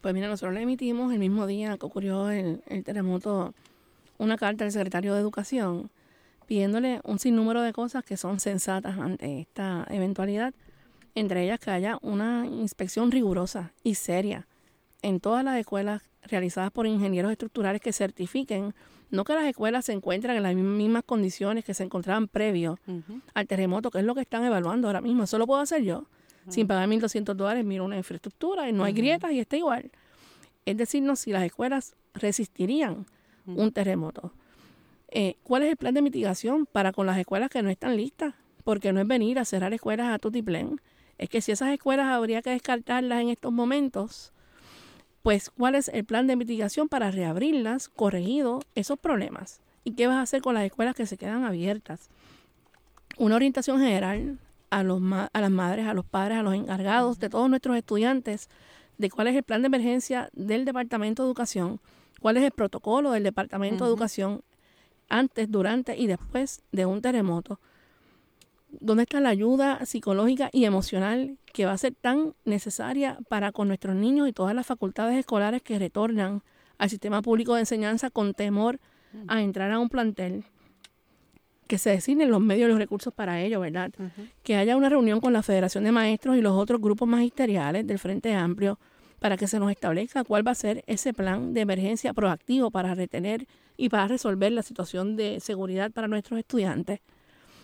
Pues 0.01 0.13
mira, 0.13 0.27
nosotros 0.27 0.53
le 0.53 0.61
emitimos 0.61 1.11
el 1.11 1.19
mismo 1.19 1.47
día 1.47 1.77
que 1.77 1.85
ocurrió 1.85 2.29
el, 2.29 2.61
terremoto 2.83 3.53
una 4.17 4.37
carta 4.37 4.63
al 4.63 4.71
secretario 4.71 5.13
de 5.13 5.19
Educación 5.19 5.89
pidiéndole 6.45 7.01
un 7.03 7.17
sinnúmero 7.17 7.61
de 7.63 7.73
cosas 7.73 8.03
que 8.03 8.15
son 8.15 8.39
sensatas 8.39 8.99
ante 8.99 9.41
esta 9.41 9.87
eventualidad, 9.89 10.53
entre 11.15 11.43
ellas 11.43 11.59
que 11.59 11.71
haya 11.71 11.97
una 12.03 12.45
inspección 12.45 13.11
rigurosa 13.11 13.73
y 13.83 13.95
seria 13.95 14.47
en 15.01 15.19
todas 15.19 15.43
las 15.43 15.57
escuelas 15.57 16.03
realizadas 16.21 16.69
por 16.69 16.85
ingenieros 16.85 17.31
estructurales 17.31 17.81
que 17.81 17.91
certifiquen 17.91 18.75
no 19.09 19.23
que 19.23 19.33
las 19.33 19.45
escuelas 19.45 19.85
se 19.85 19.93
encuentran 19.93 20.37
en 20.37 20.43
las 20.43 20.55
mismas 20.55 21.03
condiciones 21.03 21.63
que 21.63 21.73
se 21.73 21.83
encontraban 21.83 22.27
previo 22.27 22.79
al 23.33 23.47
terremoto, 23.47 23.89
que 23.89 23.99
es 23.99 24.05
lo 24.05 24.13
que 24.13 24.21
están 24.21 24.43
evaluando 24.43 24.87
ahora 24.87 25.01
mismo. 25.01 25.23
Eso 25.23 25.37
lo 25.37 25.47
puedo 25.47 25.61
hacer 25.61 25.83
yo 25.83 26.05
sin 26.49 26.67
pagar 26.67 26.87
1.200 26.87 27.33
dólares, 27.33 27.65
miro 27.65 27.85
una 27.85 27.97
infraestructura 27.97 28.69
y 28.69 28.73
no 28.73 28.83
hay 28.83 28.93
grietas 28.93 29.31
y 29.31 29.39
está 29.39 29.57
igual. 29.57 29.91
Es 30.65 30.77
decirnos 30.77 31.19
si 31.19 31.31
las 31.31 31.43
escuelas 31.43 31.95
resistirían 32.13 33.05
un 33.45 33.71
terremoto. 33.71 34.33
Eh, 35.09 35.35
¿Cuál 35.43 35.63
es 35.63 35.69
el 35.69 35.77
plan 35.77 35.93
de 35.93 36.01
mitigación 36.01 36.65
para 36.65 36.91
con 36.91 37.05
las 37.05 37.17
escuelas 37.17 37.49
que 37.49 37.61
no 37.61 37.69
están 37.69 37.95
listas? 37.95 38.33
Porque 38.63 38.91
no 38.91 38.99
es 38.99 39.07
venir 39.07 39.39
a 39.39 39.45
cerrar 39.45 39.73
escuelas 39.73 40.13
a 40.13 40.19
tutiplén. 40.19 40.81
Es 41.17 41.29
que 41.29 41.41
si 41.41 41.51
esas 41.51 41.69
escuelas 41.69 42.07
habría 42.07 42.41
que 42.41 42.49
descartarlas 42.49 43.21
en 43.21 43.29
estos 43.29 43.53
momentos, 43.53 44.33
pues 45.21 45.49
¿cuál 45.49 45.75
es 45.75 45.87
el 45.89 46.05
plan 46.05 46.27
de 46.27 46.35
mitigación 46.35 46.89
para 46.89 47.11
reabrirlas, 47.11 47.89
corregido 47.89 48.59
esos 48.73 48.99
problemas? 48.99 49.61
¿Y 49.83 49.93
qué 49.93 50.07
vas 50.07 50.17
a 50.17 50.21
hacer 50.21 50.41
con 50.41 50.55
las 50.55 50.65
escuelas 50.65 50.95
que 50.95 51.05
se 51.05 51.17
quedan 51.17 51.45
abiertas? 51.45 52.09
Una 53.17 53.35
orientación 53.35 53.79
general 53.79 54.39
a, 54.75 54.83
los 54.83 55.01
a 55.31 55.41
las 55.41 55.51
madres, 55.51 55.87
a 55.87 55.93
los 55.93 56.05
padres, 56.05 56.37
a 56.37 56.43
los 56.43 56.53
encargados 56.53 57.17
de 57.17 57.29
todos 57.29 57.49
nuestros 57.49 57.77
estudiantes 57.77 58.49
de 58.97 59.09
cuál 59.09 59.27
es 59.27 59.35
el 59.35 59.43
plan 59.43 59.61
de 59.61 59.67
emergencia 59.67 60.29
del 60.33 60.65
Departamento 60.65 61.23
de 61.23 61.27
Educación, 61.27 61.79
cuál 62.19 62.35
es 62.35 62.43
el 62.43 62.51
protocolo 62.51 63.11
del 63.11 63.23
Departamento 63.23 63.85
de 63.85 63.89
Educación 63.89 64.41
antes, 65.07 65.49
durante 65.49 65.97
y 65.97 66.07
después 66.07 66.61
de 66.73 66.85
un 66.85 67.01
terremoto. 67.01 67.59
¿Dónde 68.81 69.03
está 69.03 69.21
la 69.21 69.29
ayuda 69.29 69.85
psicológica 69.85 70.49
y 70.51 70.65
emocional 70.65 71.37
que 71.53 71.65
va 71.65 71.71
a 71.71 71.77
ser 71.77 71.95
tan 71.95 72.33
necesaria 72.43 73.17
para 73.29 73.53
con 73.53 73.69
nuestros 73.69 73.95
niños 73.95 74.27
y 74.27 74.33
todas 74.33 74.53
las 74.53 74.65
facultades 74.65 75.17
escolares 75.17 75.61
que 75.61 75.79
retornan 75.79 76.43
al 76.77 76.89
sistema 76.89 77.21
público 77.21 77.53
de 77.53 77.61
enseñanza 77.61 78.09
con 78.09 78.33
temor 78.33 78.81
a 79.29 79.41
entrar 79.41 79.71
a 79.71 79.79
un 79.79 79.87
plantel? 79.87 80.43
Que 81.67 81.77
se 81.77 81.89
designen 81.89 82.29
los 82.29 82.41
medios 82.41 82.67
y 82.67 82.69
los 82.69 82.79
recursos 82.79 83.13
para 83.13 83.41
ello, 83.41 83.59
¿verdad? 83.59 83.91
Que 84.43 84.55
haya 84.55 84.77
una 84.77 84.89
reunión 84.89 85.19
con 85.19 85.33
la 85.33 85.43
Federación 85.43 85.83
de 85.83 85.91
Maestros 85.91 86.37
y 86.37 86.41
los 86.41 86.53
otros 86.53 86.79
grupos 86.79 87.07
magisteriales 87.07 87.87
del 87.87 87.99
Frente 87.99 88.33
Amplio 88.33 88.79
para 89.19 89.37
que 89.37 89.47
se 89.47 89.59
nos 89.59 89.71
establezca 89.71 90.23
cuál 90.23 90.45
va 90.45 90.51
a 90.51 90.55
ser 90.55 90.83
ese 90.87 91.13
plan 91.13 91.53
de 91.53 91.61
emergencia 91.61 92.13
proactivo 92.13 92.69
para 92.69 92.93
retener 92.93 93.47
y 93.77 93.89
para 93.89 94.07
resolver 94.07 94.51
la 94.51 94.61
situación 94.61 95.15
de 95.15 95.39
seguridad 95.39 95.91
para 95.91 96.07
nuestros 96.07 96.39
estudiantes. 96.39 96.99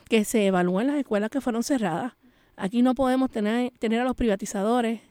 Que 0.09 0.25
se 0.25 0.47
evalúen 0.47 0.87
las 0.87 0.97
escuelas 0.97 1.29
que 1.29 1.39
fueron 1.39 1.63
cerradas. 1.63 2.13
Aquí 2.55 2.81
no 2.81 2.95
podemos 2.95 3.29
tener, 3.29 3.71
tener 3.79 4.01
a 4.01 4.03
los 4.03 4.15
privatizadores 4.15 5.01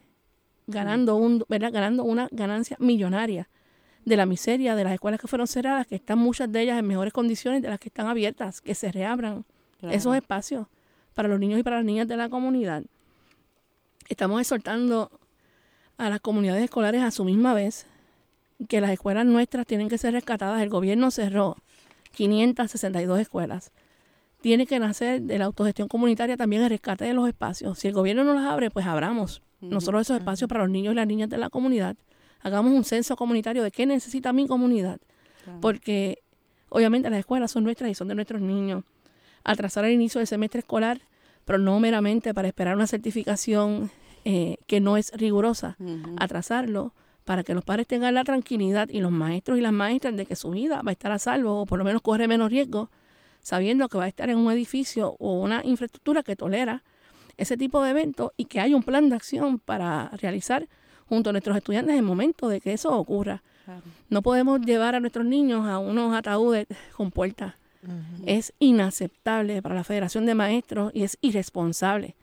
ganando, 0.66 1.16
un, 1.16 1.44
¿verdad? 1.48 1.72
ganando 1.72 2.04
una 2.04 2.28
ganancia 2.32 2.76
millonaria 2.80 3.48
de 4.10 4.16
la 4.16 4.26
miseria 4.26 4.74
de 4.74 4.84
las 4.84 4.92
escuelas 4.92 5.20
que 5.20 5.28
fueron 5.28 5.46
cerradas, 5.46 5.86
que 5.86 5.94
están 5.94 6.18
muchas 6.18 6.50
de 6.50 6.62
ellas 6.62 6.78
en 6.78 6.86
mejores 6.86 7.12
condiciones 7.12 7.62
de 7.62 7.68
las 7.68 7.78
que 7.78 7.88
están 7.88 8.08
abiertas, 8.08 8.60
que 8.60 8.74
se 8.74 8.90
reabran 8.90 9.44
esos 9.82 10.14
espacios 10.16 10.66
para 11.14 11.28
los 11.28 11.38
niños 11.38 11.60
y 11.60 11.62
para 11.62 11.76
las 11.76 11.84
niñas 11.84 12.08
de 12.08 12.16
la 12.16 12.28
comunidad. 12.28 12.82
Estamos 14.08 14.40
exhortando 14.40 15.10
a 15.96 16.10
las 16.10 16.20
comunidades 16.20 16.64
escolares 16.64 17.02
a 17.02 17.12
su 17.12 17.24
misma 17.24 17.54
vez 17.54 17.86
que 18.68 18.80
las 18.80 18.90
escuelas 18.90 19.24
nuestras 19.24 19.64
tienen 19.64 19.88
que 19.88 19.96
ser 19.96 20.12
rescatadas. 20.12 20.60
El 20.60 20.70
gobierno 20.70 21.10
cerró 21.12 21.56
562 22.12 23.20
escuelas. 23.20 23.70
Tiene 24.40 24.66
que 24.66 24.80
nacer 24.80 25.22
de 25.22 25.38
la 25.38 25.44
autogestión 25.44 25.86
comunitaria 25.86 26.36
también 26.36 26.62
el 26.62 26.70
rescate 26.70 27.04
de 27.04 27.14
los 27.14 27.28
espacios. 27.28 27.78
Si 27.78 27.86
el 27.86 27.94
gobierno 27.94 28.24
no 28.24 28.34
las 28.34 28.50
abre, 28.50 28.70
pues 28.70 28.86
abramos 28.86 29.40
nosotros 29.60 30.02
esos 30.02 30.18
espacios 30.18 30.48
para 30.48 30.62
los 30.62 30.70
niños 30.70 30.92
y 30.92 30.96
las 30.96 31.06
niñas 31.06 31.28
de 31.28 31.38
la 31.38 31.48
comunidad 31.48 31.96
hagamos 32.42 32.72
un 32.72 32.84
censo 32.84 33.16
comunitario 33.16 33.62
de 33.62 33.70
qué 33.70 33.86
necesita 33.86 34.32
mi 34.32 34.46
comunidad. 34.46 35.00
Porque 35.60 36.22
obviamente 36.68 37.10
las 37.10 37.18
escuelas 37.18 37.50
son 37.50 37.64
nuestras 37.64 37.90
y 37.90 37.94
son 37.94 38.08
de 38.08 38.14
nuestros 38.14 38.40
niños. 38.40 38.84
Atrasar 39.44 39.84
el 39.84 39.92
inicio 39.92 40.18
del 40.18 40.26
semestre 40.26 40.60
escolar, 40.60 41.00
pero 41.44 41.58
no 41.58 41.80
meramente 41.80 42.34
para 42.34 42.48
esperar 42.48 42.76
una 42.76 42.86
certificación 42.86 43.90
eh, 44.24 44.58
que 44.66 44.80
no 44.80 44.96
es 44.96 45.12
rigurosa. 45.12 45.76
Atrasarlo 46.18 46.94
para 47.24 47.44
que 47.44 47.54
los 47.54 47.64
padres 47.64 47.86
tengan 47.86 48.14
la 48.14 48.24
tranquilidad 48.24 48.88
y 48.88 49.00
los 49.00 49.12
maestros 49.12 49.58
y 49.58 49.60
las 49.60 49.72
maestras 49.72 50.16
de 50.16 50.26
que 50.26 50.36
su 50.36 50.50
vida 50.50 50.82
va 50.82 50.90
a 50.90 50.92
estar 50.92 51.12
a 51.12 51.18
salvo 51.18 51.60
o 51.60 51.66
por 51.66 51.78
lo 51.78 51.84
menos 51.84 52.02
corre 52.02 52.28
menos 52.28 52.50
riesgo, 52.50 52.90
sabiendo 53.40 53.88
que 53.88 53.98
va 53.98 54.04
a 54.04 54.08
estar 54.08 54.30
en 54.30 54.38
un 54.38 54.50
edificio 54.52 55.16
o 55.18 55.40
una 55.40 55.64
infraestructura 55.64 56.22
que 56.22 56.36
tolera 56.36 56.82
ese 57.36 57.56
tipo 57.56 57.82
de 57.82 57.90
eventos 57.90 58.32
y 58.36 58.46
que 58.46 58.60
hay 58.60 58.74
un 58.74 58.82
plan 58.82 59.08
de 59.08 59.16
acción 59.16 59.58
para 59.58 60.10
realizar 60.20 60.68
junto 61.10 61.28
a 61.28 61.32
nuestros 61.32 61.56
estudiantes 61.56 61.92
en 61.92 61.98
el 61.98 62.04
momento 62.04 62.48
de 62.48 62.62
que 62.62 62.72
eso 62.72 62.96
ocurra. 62.96 63.42
No 64.08 64.22
podemos 64.22 64.60
llevar 64.62 64.94
a 64.94 65.00
nuestros 65.00 65.26
niños 65.26 65.66
a 65.66 65.78
unos 65.78 66.16
ataúdes 66.16 66.66
con 66.96 67.10
puertas. 67.10 67.54
Es 68.24 68.52
inaceptable 68.58 69.60
para 69.60 69.74
la 69.74 69.84
Federación 69.84 70.24
de 70.24 70.34
Maestros 70.34 70.92
y 70.94 71.02
es 71.02 71.18
irresponsable. 71.20 72.14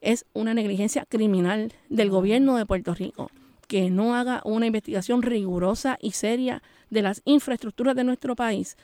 Es 0.00 0.26
una 0.34 0.52
negligencia 0.52 1.06
criminal 1.08 1.72
del 1.88 2.10
gobierno 2.10 2.56
de 2.56 2.66
Puerto 2.66 2.94
Rico 2.94 3.30
que 3.68 3.88
no 3.88 4.14
haga 4.14 4.42
una 4.44 4.66
investigación 4.66 5.22
rigurosa 5.22 5.96
y 6.00 6.10
seria 6.10 6.62
de 6.90 7.02
las 7.02 7.22
infraestructuras 7.24 7.96
de 7.96 8.04
nuestro 8.04 8.36
país 8.36 8.76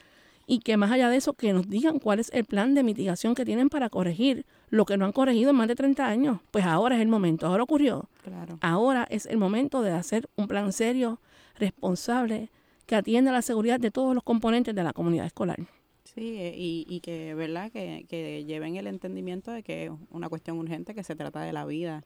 y 0.46 0.60
que 0.60 0.76
más 0.76 0.90
allá 0.90 1.08
de 1.10 1.16
eso, 1.16 1.34
que 1.34 1.52
nos 1.52 1.68
digan 1.68 1.98
cuál 1.98 2.18
es 2.18 2.30
el 2.32 2.44
plan 2.44 2.74
de 2.74 2.82
mitigación 2.82 3.34
que 3.34 3.44
tienen 3.44 3.68
para 3.68 3.88
corregir 3.88 4.46
lo 4.70 4.86
que 4.86 4.96
no 4.96 5.04
han 5.04 5.12
corregido 5.12 5.50
en 5.50 5.56
más 5.56 5.68
de 5.68 5.74
30 5.74 6.06
años. 6.06 6.38
Pues 6.50 6.64
ahora 6.64 6.96
es 6.96 7.02
el 7.02 7.08
momento, 7.08 7.46
ahora 7.46 7.62
ocurrió. 7.62 8.08
Claro. 8.24 8.58
Ahora 8.60 9.06
es 9.10 9.26
el 9.26 9.36
momento 9.36 9.82
de 9.82 9.92
hacer 9.92 10.28
un 10.36 10.48
plan 10.48 10.72
serio, 10.72 11.20
responsable, 11.56 12.48
que 12.86 12.96
atienda 12.96 13.32
la 13.32 13.42
seguridad 13.42 13.78
de 13.78 13.90
todos 13.90 14.14
los 14.14 14.24
componentes 14.24 14.74
de 14.74 14.82
la 14.82 14.92
comunidad 14.92 15.26
escolar. 15.26 15.58
Sí, 16.04 16.36
eh, 16.38 16.54
y, 16.56 16.86
y 16.88 17.00
que, 17.00 17.34
¿verdad? 17.34 17.70
Que, 17.70 18.06
que 18.08 18.44
lleven 18.44 18.76
el 18.76 18.86
entendimiento 18.86 19.52
de 19.52 19.62
que 19.62 19.86
es 19.86 19.90
una 20.10 20.28
cuestión 20.28 20.58
urgente, 20.58 20.94
que 20.94 21.04
se 21.04 21.14
trata 21.14 21.42
de 21.42 21.52
la 21.52 21.66
vida 21.66 22.04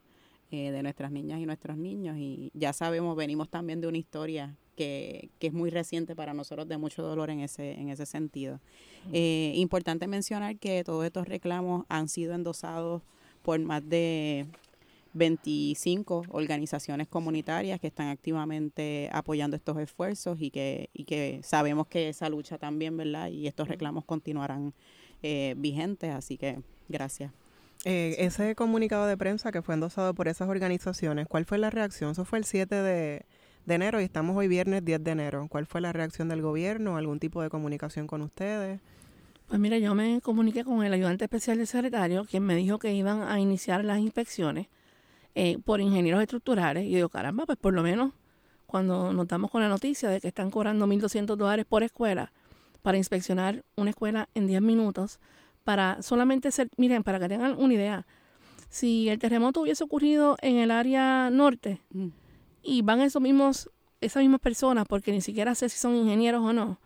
eh, 0.51 0.71
de 0.71 0.83
nuestras 0.83 1.11
niñas 1.11 1.39
y 1.39 1.45
nuestros 1.45 1.77
niños. 1.77 2.17
Y 2.17 2.51
ya 2.53 2.71
sabemos, 2.71 3.15
venimos 3.15 3.49
también 3.49 3.81
de 3.81 3.87
una 3.87 3.97
historia 3.97 4.55
que, 4.75 5.29
que, 5.39 5.47
es 5.47 5.53
muy 5.53 5.69
reciente 5.69 6.15
para 6.15 6.33
nosotros 6.33 6.67
de 6.67 6.77
mucho 6.77 7.01
dolor 7.01 7.29
en 7.29 7.39
ese, 7.39 7.73
en 7.73 7.89
ese 7.89 8.05
sentido. 8.05 8.59
Eh, 9.13 9.53
importante 9.55 10.07
mencionar 10.07 10.57
que 10.57 10.83
todos 10.83 11.05
estos 11.05 11.27
reclamos 11.27 11.85
han 11.89 12.09
sido 12.09 12.33
endosados 12.33 13.01
por 13.41 13.59
más 13.59 13.87
de 13.87 14.47
25 15.13 16.25
organizaciones 16.29 17.07
comunitarias 17.07 17.79
que 17.79 17.87
están 17.87 18.09
activamente 18.09 19.09
apoyando 19.13 19.55
estos 19.55 19.77
esfuerzos 19.77 20.41
y 20.41 20.51
que, 20.51 20.89
y 20.93 21.05
que 21.05 21.39
sabemos 21.41 21.87
que 21.87 22.09
esa 22.09 22.27
lucha 22.29 22.57
también, 22.57 22.97
¿verdad? 22.97 23.29
Y 23.29 23.47
estos 23.47 23.67
reclamos 23.67 24.03
continuarán 24.03 24.73
eh, 25.23 25.55
vigentes, 25.57 26.11
así 26.11 26.37
que 26.37 26.59
gracias. 26.89 27.31
Eh, 27.85 28.15
ese 28.19 28.55
comunicado 28.55 29.05
de 29.05 29.15
prensa 29.15 29.51
que 29.51 29.61
fue 29.61 29.75
endosado 29.75 30.13
por 30.13 30.27
esas 30.27 30.49
organizaciones, 30.49 31.27
¿cuál 31.27 31.45
fue 31.45 31.59
la 31.59 31.69
reacción? 31.69 32.11
Eso 32.11 32.25
fue 32.25 32.39
el 32.39 32.45
7 32.45 32.75
de, 32.75 33.25
de 33.65 33.75
enero 33.75 33.99
y 33.99 34.03
estamos 34.03 34.35
hoy 34.37 34.47
viernes 34.47 34.83
10 34.85 35.03
de 35.03 35.11
enero. 35.11 35.47
¿Cuál 35.49 35.65
fue 35.65 35.81
la 35.81 35.91
reacción 35.91 36.29
del 36.29 36.41
gobierno? 36.41 36.97
¿Algún 36.97 37.19
tipo 37.19 37.41
de 37.41 37.49
comunicación 37.49 38.07
con 38.07 38.21
ustedes? 38.21 38.79
Pues 39.47 39.59
mira, 39.59 39.77
yo 39.77 39.93
me 39.93 40.21
comuniqué 40.21 40.63
con 40.63 40.83
el 40.83 40.93
ayudante 40.93 41.25
especial 41.25 41.57
del 41.57 41.67
secretario, 41.67 42.25
quien 42.25 42.43
me 42.43 42.55
dijo 42.55 42.79
que 42.79 42.93
iban 42.93 43.23
a 43.23 43.39
iniciar 43.39 43.85
las 43.85 43.99
inspecciones 43.99 44.67
eh, 45.35 45.57
por 45.63 45.81
ingenieros 45.81 46.21
estructurales. 46.21 46.85
Y 46.85 46.91
yo 46.91 46.95
digo, 46.97 47.09
caramba, 47.09 47.45
pues 47.45 47.57
por 47.57 47.73
lo 47.73 47.83
menos 47.83 48.13
cuando 48.65 49.13
notamos 49.13 49.51
con 49.51 49.61
la 49.61 49.69
noticia 49.69 50.09
de 50.09 50.19
que 50.19 50.27
están 50.27 50.49
cobrando 50.51 50.87
1.200 50.87 51.35
dólares 51.35 51.65
por 51.65 51.83
escuela 51.83 52.31
para 52.81 52.97
inspeccionar 52.97 53.63
una 53.75 53.91
escuela 53.91 54.29
en 54.35 54.47
10 54.47 54.61
minutos, 54.61 55.19
para 55.63 56.01
solamente 56.01 56.51
ser, 56.51 56.69
miren, 56.77 57.03
para 57.03 57.19
que 57.19 57.27
tengan 57.27 57.55
una 57.57 57.73
idea, 57.73 58.05
Si 58.69 59.09
el 59.09 59.19
terremoto 59.19 59.61
hubiese 59.61 59.83
ocurrido 59.83 60.37
en 60.41 60.57
el 60.57 60.71
área 60.71 61.29
norte 61.31 61.81
Mm. 61.91 62.09
Y 62.65 62.81
van 62.81 63.01
esos 63.01 63.21
mismos, 63.21 63.69
esas 64.01 64.21
mismas 64.21 64.41
personas, 64.41 64.85
porque 64.87 65.11
ni 65.11 65.21
siquiera 65.21 65.53
sé 65.55 65.69
si 65.69 65.77
son 65.77 65.95
ingenieros 65.95 66.41
o 66.43 66.51
no, 66.53 66.79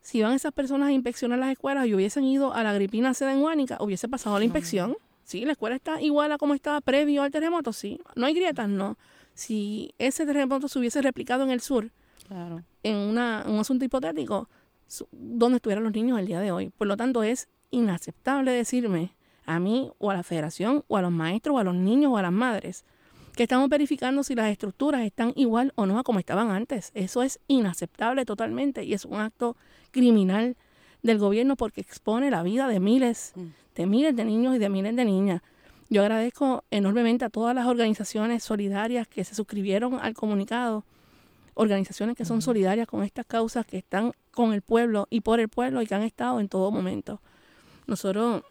si 0.00 0.22
van 0.22 0.34
esas 0.34 0.52
personas 0.52 0.88
a 0.88 0.92
inspeccionar 0.92 1.38
las 1.38 1.50
escuelas 1.50 1.86
y 1.86 1.94
hubiesen 1.94 2.24
ido 2.24 2.52
a 2.54 2.62
la 2.62 2.70
Agripina 2.70 3.12
sede 3.14 3.32
en 3.32 3.38
Huánica, 3.42 3.78
hubiese 3.80 4.08
pasado 4.08 4.38
la 4.38 4.44
inspección. 4.44 4.96
Sí, 5.24 5.44
la 5.44 5.52
escuela 5.52 5.74
está 5.74 6.00
igual 6.00 6.30
a 6.30 6.38
como 6.38 6.54
estaba 6.54 6.80
previo 6.80 7.22
al 7.24 7.32
terremoto, 7.32 7.72
sí. 7.72 7.98
No 8.14 8.26
hay 8.26 8.34
grietas, 8.34 8.68
no. 8.68 8.96
Si 9.34 9.92
ese 9.98 10.24
terremoto 10.24 10.68
se 10.68 10.78
hubiese 10.78 11.02
replicado 11.02 11.42
en 11.42 11.50
el 11.50 11.60
sur, 11.60 11.90
Claro. 12.28 12.62
en 12.84 12.96
una, 12.96 13.44
un 13.48 13.58
asunto 13.58 13.84
hipotético, 13.84 14.48
¿dónde 15.10 15.56
estuvieran 15.56 15.82
los 15.82 15.92
niños 15.92 16.18
el 16.20 16.26
día 16.26 16.38
de 16.40 16.52
hoy? 16.52 16.70
Por 16.70 16.86
lo 16.86 16.96
tanto, 16.96 17.24
es 17.24 17.48
inaceptable 17.72 18.52
decirme 18.52 19.16
a 19.44 19.58
mí 19.58 19.90
o 19.98 20.10
a 20.12 20.14
la 20.14 20.22
federación 20.22 20.84
o 20.86 20.96
a 20.96 21.02
los 21.02 21.10
maestros 21.10 21.56
o 21.56 21.58
a 21.58 21.64
los 21.64 21.74
niños 21.74 22.12
o 22.12 22.16
a 22.18 22.22
las 22.22 22.32
madres 22.32 22.84
que 23.36 23.44
estamos 23.44 23.68
verificando 23.68 24.24
si 24.24 24.34
las 24.34 24.50
estructuras 24.50 25.02
están 25.02 25.32
igual 25.36 25.72
o 25.76 25.86
no 25.86 25.98
a 25.98 26.02
como 26.02 26.18
estaban 26.18 26.50
antes. 26.50 26.90
Eso 26.94 27.22
es 27.22 27.38
inaceptable 27.48 28.24
totalmente 28.24 28.82
y 28.82 28.94
es 28.94 29.04
un 29.04 29.20
acto 29.20 29.56
criminal 29.92 30.56
del 31.02 31.18
gobierno 31.18 31.54
porque 31.54 31.80
expone 31.82 32.30
la 32.30 32.42
vida 32.42 32.66
de 32.66 32.80
miles, 32.80 33.32
Mm. 33.36 33.46
de 33.76 33.86
miles 33.86 34.16
de 34.16 34.24
niños 34.24 34.56
y 34.56 34.58
de 34.58 34.68
miles 34.70 34.96
de 34.96 35.04
niñas. 35.04 35.42
Yo 35.88 36.00
agradezco 36.02 36.64
enormemente 36.72 37.24
a 37.24 37.30
todas 37.30 37.54
las 37.54 37.66
organizaciones 37.66 38.42
solidarias 38.42 39.06
que 39.06 39.22
se 39.22 39.34
suscribieron 39.36 40.00
al 40.00 40.14
comunicado, 40.14 40.84
organizaciones 41.54 42.16
que 42.16 42.24
son 42.24 42.42
solidarias 42.42 42.86
con 42.88 43.02
estas 43.04 43.24
causas, 43.26 43.64
que 43.66 43.78
están 43.78 44.12
con 44.32 44.52
el 44.52 44.62
pueblo 44.62 45.06
y 45.10 45.20
por 45.20 45.40
el 45.40 45.48
pueblo 45.48 45.80
y 45.82 45.86
que 45.86 45.94
han 45.94 46.02
estado 46.02 46.40
en 46.40 46.48
todo 46.48 46.70
momento. 46.70 47.20
Nosotros 47.86 48.42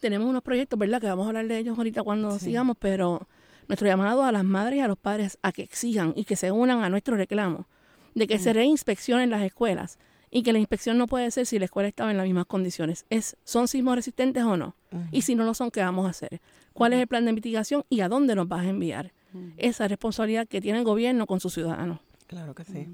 tenemos 0.00 0.28
unos 0.28 0.42
proyectos, 0.42 0.78
¿verdad? 0.78 1.00
Que 1.00 1.06
vamos 1.06 1.26
a 1.26 1.28
hablar 1.28 1.46
de 1.48 1.58
ellos 1.58 1.78
ahorita 1.78 2.02
cuando 2.02 2.38
Sí. 2.38 2.46
sigamos, 2.46 2.76
pero 2.78 3.26
nuestro 3.70 3.86
llamado 3.86 4.24
a 4.24 4.32
las 4.32 4.42
madres 4.42 4.78
y 4.78 4.80
a 4.80 4.88
los 4.88 4.98
padres 4.98 5.38
a 5.42 5.52
que 5.52 5.62
exijan 5.62 6.12
y 6.16 6.24
que 6.24 6.34
se 6.34 6.50
unan 6.50 6.82
a 6.82 6.88
nuestro 6.88 7.16
reclamo 7.16 7.68
de 8.16 8.26
que 8.26 8.40
se 8.40 8.52
reinspeccionen 8.52 9.30
las 9.30 9.42
escuelas 9.42 9.96
y 10.28 10.42
que 10.42 10.52
la 10.52 10.58
inspección 10.58 10.98
no 10.98 11.06
puede 11.06 11.30
ser 11.30 11.46
si 11.46 11.56
la 11.60 11.66
escuela 11.66 11.88
estaba 11.88 12.10
en 12.10 12.16
las 12.16 12.26
mismas 12.26 12.46
condiciones. 12.46 13.06
Es, 13.10 13.36
¿Son 13.44 13.68
sismos 13.68 13.94
resistentes 13.94 14.42
o 14.42 14.56
no? 14.56 14.74
Y 15.12 15.22
si 15.22 15.36
no 15.36 15.44
lo 15.44 15.54
son, 15.54 15.70
¿qué 15.70 15.82
vamos 15.82 16.04
a 16.06 16.10
hacer? 16.10 16.40
¿Cuál 16.72 16.94
es 16.94 17.00
el 17.00 17.06
plan 17.06 17.24
de 17.24 17.32
mitigación 17.32 17.84
y 17.88 18.00
a 18.00 18.08
dónde 18.08 18.34
nos 18.34 18.48
vas 18.48 18.66
a 18.66 18.70
enviar? 18.70 19.12
Esa 19.56 19.86
responsabilidad 19.86 20.48
que 20.48 20.60
tiene 20.60 20.80
el 20.80 20.84
gobierno 20.84 21.28
con 21.28 21.38
sus 21.38 21.54
ciudadanos. 21.54 22.00
Claro 22.26 22.56
que 22.56 22.64
sí. 22.64 22.88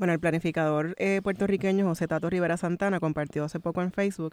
Bueno, 0.00 0.14
el 0.14 0.18
planificador 0.18 0.94
eh, 0.96 1.20
puertorriqueño 1.22 1.84
José 1.84 2.08
Tato 2.08 2.30
Rivera 2.30 2.56
Santana 2.56 3.00
compartió 3.00 3.44
hace 3.44 3.60
poco 3.60 3.82
en 3.82 3.92
Facebook, 3.92 4.32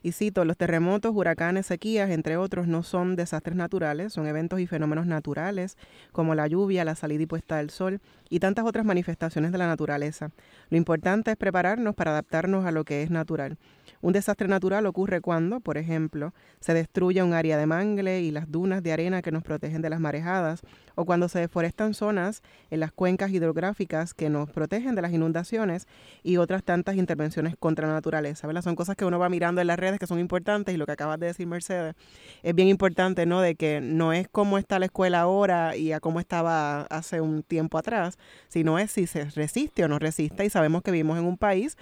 y 0.00 0.12
cito, 0.12 0.44
los 0.44 0.56
terremotos, 0.56 1.12
huracanes, 1.12 1.66
sequías, 1.66 2.10
entre 2.10 2.36
otros, 2.36 2.68
no 2.68 2.84
son 2.84 3.16
desastres 3.16 3.56
naturales, 3.56 4.12
son 4.12 4.28
eventos 4.28 4.60
y 4.60 4.68
fenómenos 4.68 5.06
naturales, 5.06 5.76
como 6.12 6.36
la 6.36 6.46
lluvia, 6.46 6.84
la 6.84 6.94
salida 6.94 7.24
y 7.24 7.26
puesta 7.26 7.56
del 7.56 7.70
sol, 7.70 8.00
y 8.30 8.38
tantas 8.38 8.64
otras 8.64 8.84
manifestaciones 8.84 9.50
de 9.50 9.58
la 9.58 9.66
naturaleza. 9.66 10.30
Lo 10.70 10.76
importante 10.76 11.32
es 11.32 11.36
prepararnos 11.36 11.96
para 11.96 12.12
adaptarnos 12.12 12.64
a 12.64 12.70
lo 12.70 12.84
que 12.84 13.02
es 13.02 13.10
natural. 13.10 13.58
Un 14.00 14.12
desastre 14.12 14.46
natural 14.46 14.86
ocurre 14.86 15.20
cuando, 15.20 15.58
por 15.58 15.78
ejemplo, 15.78 16.32
se 16.60 16.74
destruye 16.74 17.22
un 17.24 17.32
área 17.32 17.58
de 17.58 17.66
mangle 17.66 18.20
y 18.20 18.30
las 18.30 18.48
dunas 18.52 18.84
de 18.84 18.92
arena 18.92 19.22
que 19.22 19.32
nos 19.32 19.42
protegen 19.42 19.82
de 19.82 19.90
las 19.90 19.98
marejadas, 19.98 20.62
o 20.94 21.04
cuando 21.04 21.28
se 21.28 21.40
deforestan 21.40 21.94
zonas 21.94 22.42
en 22.70 22.78
las 22.78 22.92
cuencas 22.92 23.32
hidrográficas 23.32 24.14
que 24.14 24.30
nos 24.30 24.48
protegen 24.50 24.94
de 24.94 25.02
las 25.02 25.07
inundaciones 25.12 25.86
y 26.22 26.36
otras 26.36 26.62
tantas 26.62 26.96
intervenciones 26.96 27.54
contra 27.58 27.86
la 27.86 27.94
naturaleza. 27.94 28.48
Son 28.62 28.76
cosas 28.76 28.96
que 28.96 29.04
uno 29.04 29.18
va 29.18 29.28
mirando 29.28 29.60
en 29.60 29.66
las 29.66 29.78
redes 29.78 29.98
que 29.98 30.06
son 30.06 30.18
importantes 30.18 30.74
y 30.74 30.78
lo 30.78 30.86
que 30.86 30.92
acabas 30.92 31.18
de 31.20 31.26
decir, 31.26 31.46
Mercedes, 31.46 31.94
es 32.42 32.54
bien 32.54 32.68
importante, 32.68 33.26
¿no? 33.26 33.40
De 33.40 33.54
que 33.54 33.80
no 33.80 34.12
es 34.12 34.28
cómo 34.28 34.58
está 34.58 34.78
la 34.78 34.86
escuela 34.86 35.20
ahora 35.20 35.76
y 35.76 35.92
a 35.92 36.00
cómo 36.00 36.20
estaba 36.20 36.82
hace 36.82 37.20
un 37.20 37.42
tiempo 37.42 37.78
atrás, 37.78 38.18
sino 38.48 38.78
es 38.78 38.90
si 38.90 39.06
se 39.06 39.24
resiste 39.30 39.84
o 39.84 39.88
no 39.88 39.98
resiste 39.98 40.44
y 40.44 40.50
sabemos 40.50 40.82
que 40.82 40.90
vivimos 40.90 41.18
en 41.18 41.24
un 41.24 41.36
país 41.36 41.76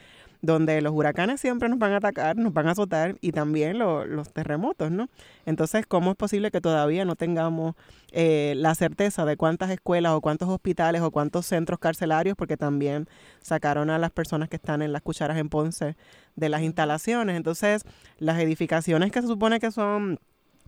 donde 0.46 0.80
los 0.80 0.92
huracanes 0.92 1.40
siempre 1.40 1.68
nos 1.68 1.78
van 1.78 1.92
a 1.92 1.96
atacar, 1.96 2.36
nos 2.36 2.52
van 2.54 2.68
a 2.68 2.70
azotar 2.72 3.16
y 3.20 3.32
también 3.32 3.78
lo- 3.78 4.06
los 4.06 4.32
terremotos, 4.32 4.90
¿no? 4.90 5.08
Entonces, 5.44 5.84
¿cómo 5.86 6.12
es 6.12 6.16
posible 6.16 6.50
que 6.50 6.60
todavía 6.60 7.04
no 7.04 7.16
tengamos 7.16 7.74
eh, 8.12 8.54
la 8.56 8.74
certeza 8.74 9.24
de 9.26 9.36
cuántas 9.36 9.70
escuelas 9.70 10.12
o 10.12 10.20
cuántos 10.20 10.48
hospitales 10.48 11.02
o 11.02 11.10
cuántos 11.10 11.44
centros 11.46 11.78
carcelarios, 11.78 12.36
porque 12.36 12.56
también 12.56 13.08
sacaron 13.40 13.90
a 13.90 13.98
las 13.98 14.10
personas 14.12 14.48
que 14.48 14.56
están 14.56 14.80
en 14.80 14.92
las 14.92 15.02
cucharas 15.02 15.36
en 15.36 15.48
Ponce 15.48 15.96
de 16.36 16.48
las 16.48 16.62
instalaciones? 16.62 17.36
Entonces, 17.36 17.82
las 18.18 18.38
edificaciones 18.38 19.10
que 19.12 19.20
se 19.20 19.26
supone 19.26 19.60
que 19.60 19.70
son 19.70 20.18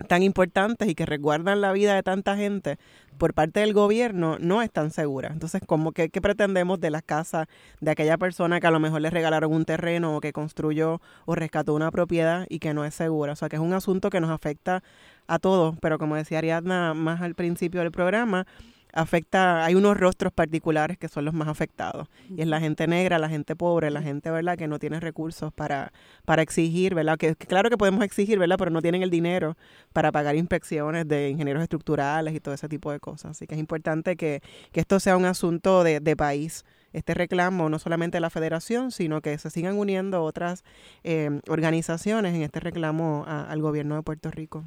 tan 0.06 0.22
importantes 0.22 0.88
y 0.88 0.94
que 0.94 1.06
resguardan 1.06 1.61
la 1.61 1.72
vida 1.72 1.94
de 1.94 2.02
tanta 2.02 2.37
gente 2.37 2.78
por 3.18 3.34
parte 3.34 3.61
del 3.61 3.72
gobierno 3.72 4.37
no 4.38 4.62
están 4.62 4.90
seguras. 4.90 5.32
Entonces, 5.32 5.61
¿cómo 5.66 5.92
que, 5.92 6.08
qué 6.08 6.20
pretendemos 6.20 6.80
de 6.80 6.90
las 6.90 7.02
casas 7.02 7.48
de 7.80 7.90
aquella 7.90 8.16
persona 8.16 8.61
que 8.61 8.66
a 8.68 8.70
lo 8.70 8.78
mejor 8.78 9.00
le 9.00 9.11
regalaron 9.11 9.52
un 9.52 9.64
terreno 9.64 10.16
o 10.16 10.20
que 10.20 10.32
construyó 10.32 11.00
o 11.26 11.34
rescató 11.34 11.74
una 11.74 11.90
propiedad 11.90 12.46
y 12.48 12.61
que 12.61 12.74
no 12.74 12.84
es 12.84 12.94
segura? 12.94 13.32
O 13.32 13.37
sea, 13.37 13.48
que 13.48 13.56
es 13.56 13.62
un 13.62 13.72
asunto 13.72 14.08
que 14.11 14.20
nos 14.20 14.30
afecta 14.30 14.82
a 15.26 15.38
todos, 15.38 15.76
pero 15.80 15.98
como 15.98 16.16
decía 16.16 16.38
Ariadna 16.38 16.94
más 16.94 17.20
al 17.20 17.34
principio 17.34 17.80
del 17.80 17.90
programa, 17.90 18.46
afecta, 18.92 19.64
hay 19.64 19.74
unos 19.74 19.96
rostros 19.96 20.33
particulares 20.33 20.98
que 20.98 21.09
son 21.09 21.24
los 21.24 21.35
más 21.35 21.48
afectados. 21.48 22.09
Y 22.35 22.40
es 22.42 22.46
la 22.48 22.61
gente 22.61 22.87
negra, 22.87 23.18
la 23.18 23.29
gente 23.29 23.55
pobre, 23.57 23.90
la 23.90 24.03
gente, 24.03 24.31
¿verdad?, 24.31 24.57
que 24.57 24.66
no 24.68 24.79
tiene 24.79 25.01
recursos 25.01 25.53
para, 25.53 25.92
para 26.24 26.42
exigir, 26.42 26.94
¿verdad? 26.94 27.16
Que, 27.18 27.35
que 27.35 27.46
claro 27.46 27.70
que 27.70 27.77
podemos 27.77 28.03
exigir, 28.05 28.38
¿verdad?, 28.38 28.57
pero 28.59 28.70
no 28.70 28.83
tienen 28.83 29.03
el 29.03 29.11
dinero 29.11 29.57
para 29.92 30.12
pagar 30.12 30.37
inspecciones 30.37 31.07
de 31.07 31.29
ingenieros 31.31 31.62
estructurales 31.62 32.35
y 32.35 32.40
todo 32.40 32.55
ese 32.55 32.68
tipo 32.68 32.90
de 32.92 33.01
cosas. 33.01 33.33
Así 33.33 33.46
que 33.46 33.55
es 33.55 33.61
importante 33.61 34.16
que, 34.16 34.40
que 34.72 34.81
esto 34.81 35.01
sea 35.01 35.16
un 35.16 35.24
asunto 35.24 35.85
de, 35.85 36.01
de 36.01 36.16
país. 36.16 36.64
Este 36.94 37.12
reclamo, 37.12 37.68
no 37.68 37.79
solamente 37.79 38.16
de 38.16 38.20
la 38.22 38.31
federación, 38.31 38.92
sino 38.92 39.20
que 39.20 39.37
se 39.37 39.51
sigan 39.51 39.77
uniendo 39.77 40.22
otras 40.22 40.64
eh, 41.05 41.40
organizaciones 41.48 42.35
en 42.35 42.42
este 42.42 42.61
reclamo 42.61 43.24
a- 43.29 43.42
al 43.51 43.61
gobierno 43.61 43.94
de 43.96 44.03
Puerto 44.03 44.31
Rico. 44.31 44.64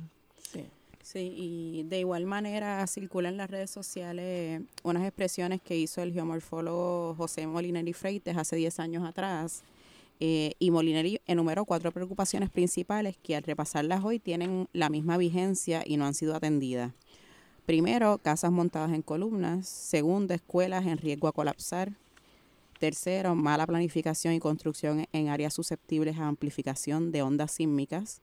Sí. 1.03 1.33
Y 1.35 1.83
de 1.83 1.99
igual 1.99 2.25
manera 2.25 2.85
circulan 2.87 3.33
en 3.33 3.37
las 3.37 3.49
redes 3.49 3.71
sociales 3.71 4.61
unas 4.83 5.03
expresiones 5.03 5.61
que 5.61 5.77
hizo 5.77 6.01
el 6.01 6.13
geomorfólogo 6.13 7.15
José 7.15 7.47
Molineri 7.47 7.93
Freites 7.93 8.37
hace 8.37 8.55
10 8.55 8.79
años 8.79 9.07
atrás. 9.07 9.63
Eh, 10.19 10.53
y 10.59 10.69
Molineri 10.69 11.19
enumeró 11.25 11.65
cuatro 11.65 11.91
preocupaciones 11.91 12.51
principales 12.51 13.17
que 13.23 13.35
al 13.35 13.41
repasarlas 13.41 14.03
hoy 14.03 14.19
tienen 14.19 14.67
la 14.71 14.89
misma 14.89 15.17
vigencia 15.17 15.83
y 15.83 15.97
no 15.97 16.05
han 16.05 16.13
sido 16.13 16.35
atendidas. 16.35 16.91
Primero, 17.65 18.19
casas 18.19 18.51
montadas 18.51 18.91
en 18.91 19.01
columnas. 19.01 19.67
Segundo, 19.67 20.33
escuelas 20.33 20.85
en 20.85 20.99
riesgo 20.99 21.27
a 21.27 21.31
colapsar. 21.31 21.93
Tercero, 22.79 23.33
mala 23.33 23.65
planificación 23.65 24.33
y 24.33 24.39
construcción 24.39 25.07
en 25.11 25.29
áreas 25.29 25.53
susceptibles 25.53 26.17
a 26.17 26.27
amplificación 26.27 27.11
de 27.11 27.23
ondas 27.23 27.51
sísmicas 27.51 28.21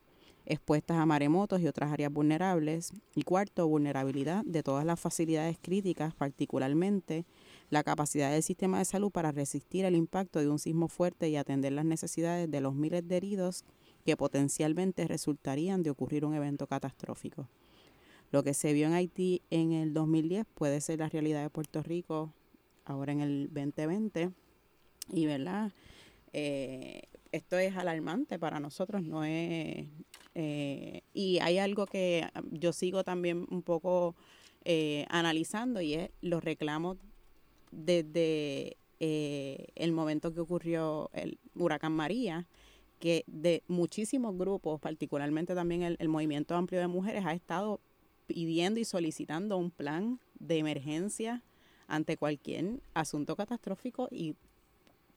expuestas 0.49 0.97
a 0.97 1.07
maremotos 1.07 1.61
y 1.61 1.69
otras 1.69 1.93
áreas 1.93 2.13
vulnerables. 2.13 2.93
Y 3.15 3.23
cuarto, 3.23 3.69
vulnerabilidad 3.69 4.45
de 4.45 4.63
todas 4.63 4.85
las 4.85 4.99
facilidades 4.99 5.59
críticas, 5.61 6.15
particularmente 6.15 7.25
la 7.71 7.85
capacidad 7.85 8.33
del 8.33 8.43
sistema 8.43 8.79
de 8.79 8.87
salud 8.87 9.11
para 9.11 9.31
resistir 9.31 9.85
el 9.85 9.95
impacto 9.95 10.41
de 10.41 10.49
un 10.49 10.59
sismo 10.59 10.89
fuerte 10.89 11.29
y 11.29 11.37
atender 11.37 11.73
las 11.73 11.85
necesidades 11.85 12.51
de 12.51 12.61
los 12.61 12.75
miles 12.75 13.07
de 13.07 13.19
heridos 13.19 13.65
que 14.05 14.17
potencialmente 14.17 15.07
resultarían 15.07 15.83
de 15.83 15.91
ocurrir 15.91 16.25
un 16.25 16.35
evento 16.35 16.67
catastrófico. 16.67 17.49
Lo 18.31 18.43
que 18.43 18.55
se 18.55 18.73
vio 18.73 18.87
en 18.87 18.95
Haití 18.95 19.43
en 19.51 19.73
el 19.73 19.93
2010 19.93 20.47
puede 20.55 20.81
ser 20.81 20.99
la 21.01 21.09
realidad 21.09 21.43
de 21.43 21.51
Puerto 21.51 21.83
Rico 21.83 22.33
ahora 22.87 23.13
en 23.13 23.21
el 23.21 23.49
2020. 23.53 24.31
Y, 25.13 25.27
¿verdad? 25.27 25.73
Eh, 26.33 27.03
esto 27.33 27.59
es 27.59 27.77
alarmante 27.77 28.39
para 28.39 28.61
nosotros, 28.61 29.03
no 29.03 29.25
es... 29.25 29.87
eh, 30.35 31.03
y 31.13 31.39
hay 31.41 31.59
algo 31.59 31.87
que 31.87 32.27
yo 32.51 32.73
sigo 32.73 33.05
también 33.05 33.47
un 33.51 33.63
poco 33.63 34.15
eh, 34.65 35.07
analizando 35.09 35.81
y 35.81 35.95
es 35.95 36.11
los 36.21 36.43
reclamos 36.43 36.99
desde 37.71 38.77
eh, 39.01 39.67
el 39.75 39.93
momento 39.93 40.33
que 40.35 40.41
ocurrió 40.41 41.11
el 41.13 41.39
huracán 41.55 41.93
María, 41.93 42.47
que 42.99 43.25
de 43.27 43.63
muchísimos 43.69 44.37
grupos, 44.37 44.81
particularmente 44.81 45.55
también 45.55 45.83
el 45.83 46.09
movimiento 46.09 46.57
amplio 46.57 46.81
de 46.81 46.89
mujeres, 46.89 47.25
ha 47.25 47.33
estado 47.33 47.81
pidiendo 48.27 48.81
y 48.81 48.85
solicitando 48.85 49.57
un 49.57 49.71
plan 49.71 50.21
de 50.39 50.59
emergencia 50.59 51.43
ante 51.87 52.17
cualquier 52.17 52.81
asunto 52.95 53.37
catastrófico 53.37 54.09
y 54.11 54.35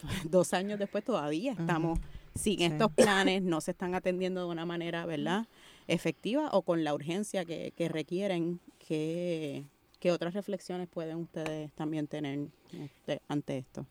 dos 0.30 0.54
años 0.54 0.80
después 0.80 1.04
todavía 1.04 1.54
estamos 1.54 2.00
sin 2.36 2.60
Sí. 2.60 2.66
estos 2.66 2.92
planes, 2.94 3.42
no 3.42 3.60
se 3.60 3.72
están 3.72 3.94
atendiendo 3.94 4.42
de 4.42 4.48
una 4.48 4.66
manera, 4.66 5.06
¿verdad?, 5.06 5.48
efectiva 5.88 6.50
o 6.54 6.62
con 6.62 6.84
la 6.84 6.94
urgencia 6.94 7.44
que, 7.44 7.74
que 7.76 7.90
requieren. 7.90 8.62
¿Qué, 8.80 9.66
qué 10.00 10.12
otras 10.12 10.34
reflexiones 10.34 10.88
pueden 10.88 11.18
ustedes 11.18 11.74
también 11.74 12.08
tener 12.08 12.48
este, 12.72 13.22
ante 13.28 13.58
esto? 13.58 13.86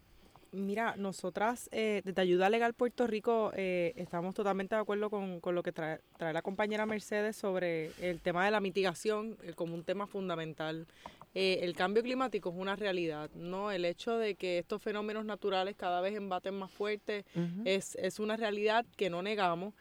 Mira, 0.52 0.96
nosotras 0.96 1.68
eh, 1.70 2.02
desde 2.04 2.22
Ayuda 2.22 2.50
Legal 2.50 2.74
Puerto 2.74 3.06
Rico 3.06 3.52
eh, 3.54 3.92
estamos 3.94 4.34
totalmente 4.34 4.74
de 4.74 4.80
acuerdo 4.80 5.08
con, 5.08 5.40
lo 5.44 5.62
que 5.62 5.70
trae, 5.70 6.00
la 6.18 6.42
compañera 6.42 6.86
Mercedes 6.86 7.36
sobre 7.36 7.92
el 8.00 8.20
tema 8.20 8.44
de 8.44 8.50
la 8.50 8.58
mitigación 8.58 9.36
eh, 9.44 9.52
como 9.54 9.74
un 9.74 9.84
tema 9.84 10.08
fundamental. 10.08 10.88
El 11.34 11.74
cambio 11.76 12.02
climático 12.02 12.50
es 12.50 12.56
una 12.56 12.76
realidad, 12.76 13.30
¿no? 13.34 13.70
El 13.70 13.84
hecho 13.84 14.16
de 14.16 14.34
que 14.34 14.58
estos 14.58 14.82
fenómenos 14.82 15.24
naturales 15.24 15.76
cada 15.76 16.00
vez 16.00 16.16
embaten 16.16 16.54
más 16.54 16.70
fuerte 16.70 17.24
es, 17.64 17.94
es 17.96 18.18
una 18.18 18.36
realidad 18.36 18.84
que 18.96 19.10
no 19.10 19.22
negamos. 19.22 19.74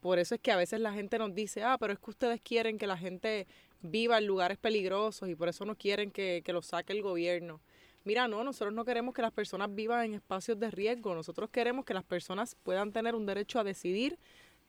por 0.00 0.18
eso 0.18 0.34
es 0.34 0.40
que 0.40 0.52
a 0.52 0.56
veces 0.56 0.80
la 0.80 0.92
gente 0.92 1.18
nos 1.18 1.34
dice, 1.34 1.62
ah, 1.62 1.76
pero 1.78 1.92
es 1.92 1.98
que 1.98 2.10
ustedes 2.10 2.40
quieren 2.40 2.78
que 2.78 2.86
la 2.86 2.98
gente 2.98 3.46
viva 3.80 4.18
en 4.18 4.26
lugares 4.26 4.58
peligrosos 4.58 5.28
y 5.28 5.34
por 5.34 5.48
eso 5.48 5.64
no 5.64 5.74
quieren 5.74 6.10
que, 6.10 6.42
que 6.44 6.52
lo 6.52 6.62
saque 6.62 6.92
el 6.92 7.02
gobierno. 7.02 7.60
Mira, 8.04 8.28
no, 8.28 8.44
nosotros 8.44 8.72
no 8.72 8.84
queremos 8.84 9.14
que 9.14 9.22
las 9.22 9.32
personas 9.32 9.74
vivan 9.74 10.04
en 10.04 10.14
espacios 10.14 10.60
de 10.60 10.70
riesgo, 10.70 11.14
nosotros 11.14 11.50
queremos 11.50 11.84
que 11.84 11.92
las 11.92 12.04
personas 12.04 12.54
puedan 12.62 12.92
tener 12.92 13.16
un 13.16 13.26
derecho 13.26 13.58
a 13.58 13.64
decidir, 13.64 14.16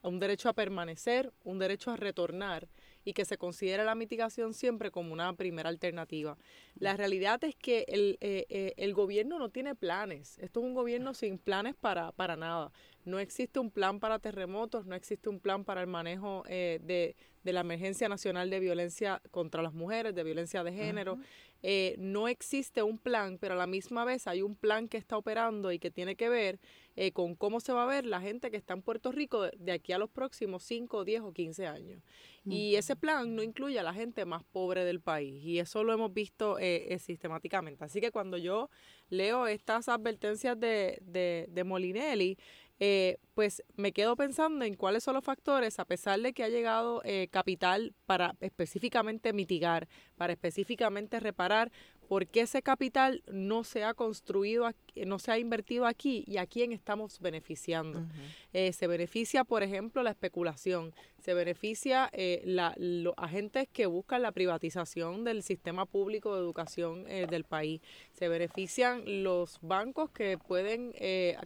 un 0.01 0.19
derecho 0.19 0.49
a 0.49 0.53
permanecer, 0.53 1.31
un 1.43 1.59
derecho 1.59 1.91
a 1.91 1.97
retornar 1.97 2.67
y 3.07 3.13
que 3.13 3.23
se 3.23 3.37
considere 3.37 3.85
la 3.85 3.95
mitigación 3.95 4.53
siempre 4.53 4.91
como 4.91 5.13
una 5.13 5.31
primera 5.31 5.69
alternativa. 5.69 6.37
La 6.77 6.97
realidad 6.97 7.41
es 7.45 7.55
que 7.55 7.85
el, 7.87 8.17
eh, 8.19 8.45
eh, 8.49 8.73
el 8.75 8.93
gobierno 8.93 9.39
no 9.39 9.47
tiene 9.47 9.75
planes, 9.75 10.37
esto 10.39 10.59
es 10.59 10.65
un 10.65 10.73
gobierno 10.73 11.13
sin 11.13 11.37
planes 11.37 11.73
para, 11.73 12.11
para 12.11 12.35
nada. 12.35 12.73
No 13.07 13.19
existe 13.19 13.57
un 13.61 13.71
plan 13.71 14.01
para 14.01 14.19
terremotos, 14.19 14.85
no 14.85 14.93
existe 14.93 15.29
un 15.29 15.39
plan 15.39 15.63
para 15.63 15.79
el 15.79 15.87
manejo 15.87 16.43
eh, 16.49 16.81
de, 16.83 17.15
de, 17.41 17.53
la 17.53 17.61
emergencia 17.61 18.09
nacional 18.09 18.49
de 18.49 18.59
violencia 18.59 19.21
contra 19.31 19.61
las 19.61 19.73
mujeres, 19.73 20.13
de 20.13 20.25
violencia 20.25 20.61
de 20.61 20.73
género. 20.73 21.17
Eh, 21.63 21.95
no 21.99 22.27
existe 22.27 22.83
un 22.83 22.97
plan, 22.97 23.37
pero 23.39 23.53
a 23.53 23.57
la 23.57 23.65
misma 23.65 24.03
vez 24.03 24.27
hay 24.27 24.41
un 24.41 24.55
plan 24.55 24.89
que 24.89 24.97
está 24.97 25.17
operando 25.17 25.71
y 25.71 25.79
que 25.79 25.89
tiene 25.89 26.17
que 26.17 26.27
ver 26.27 26.59
eh, 26.97 27.13
con 27.13 27.35
cómo 27.35 27.61
se 27.61 27.71
va 27.71 27.83
a 27.83 27.87
ver 27.87 28.05
la 28.05 28.19
gente 28.19 28.51
que 28.51 28.57
está 28.57 28.73
en 28.73 28.81
Puerto 28.81 29.13
Rico 29.13 29.49
de, 29.57 29.71
aquí 29.71 29.93
a 29.93 29.97
los 29.97 30.09
próximos 30.09 30.63
5, 30.63 31.05
10 31.05 31.21
o 31.21 31.31
15 31.31 31.65
años. 31.65 32.03
Y 32.49 32.75
ese 32.75 32.95
plan 32.95 33.35
no 33.35 33.43
incluye 33.43 33.77
a 33.77 33.83
la 33.83 33.93
gente 33.93 34.23
más 34.23 34.41
pobre 34.43 34.85
del 34.85 35.01
país 35.01 35.43
y 35.43 35.59
eso 35.59 35.83
lo 35.83 35.91
hemos 35.91 36.13
visto 36.13 36.55
sistemáticamente. 36.97 37.83
Así 37.83 37.99
que 37.99 38.09
cuando 38.09 38.37
yo 38.37 38.69
leo 39.09 39.47
estas 39.47 39.89
advertencias 39.89 40.57
de, 40.57 40.97
de, 41.01 41.47
de 41.49 41.63
Molinelli, 41.65 42.37
eh, 42.79 43.17
pues 43.33 43.63
me 43.75 43.91
quedo 43.91 44.15
pensando 44.15 44.65
en 44.65 44.75
cuáles 44.75 45.03
son 45.03 45.15
los 45.15 45.23
factores, 45.23 45.79
a 45.79 45.85
pesar 45.85 46.19
de 46.21 46.33
que 46.33 46.43
ha 46.43 46.49
llegado 46.49 47.01
eh, 47.05 47.27
capital 47.31 47.93
para 48.05 48.35
específicamente 48.39 49.33
mitigar, 49.33 49.87
para 50.15 50.33
específicamente 50.33 51.19
reparar, 51.19 51.71
por 52.07 52.27
qué 52.27 52.41
ese 52.41 52.61
capital 52.61 53.21
no 53.31 53.63
se 53.63 53.83
ha 53.83 53.93
construido, 53.93 54.69
no 55.05 55.19
se 55.19 55.31
ha 55.31 55.37
invertido 55.37 55.85
aquí 55.85 56.23
y 56.25 56.37
a 56.37 56.45
quién 56.45 56.71
estamos 56.71 57.19
beneficiando. 57.19 58.05
Eh, 58.53 58.71
se 58.73 58.87
beneficia, 58.87 59.43
por 59.43 59.61
ejemplo, 59.61 60.01
la 60.03 60.11
especulación, 60.11 60.93
se 61.19 61.33
beneficia 61.33 62.09
eh, 62.13 62.41
la, 62.45 62.73
los 62.77 63.13
agentes 63.17 63.67
que 63.71 63.85
buscan 63.85 64.21
la 64.21 64.31
privatización 64.31 65.23
del 65.25 65.43
sistema 65.43 65.85
público 65.85 66.33
de 66.33 66.41
educación 66.41 67.05
eh, 67.07 67.27
del 67.29 67.43
país, 67.43 67.81
se 68.13 68.29
benefician 68.29 69.23
los 69.23 69.59
bancos 69.61 70.09
que 70.11 70.37
pueden 70.37 70.93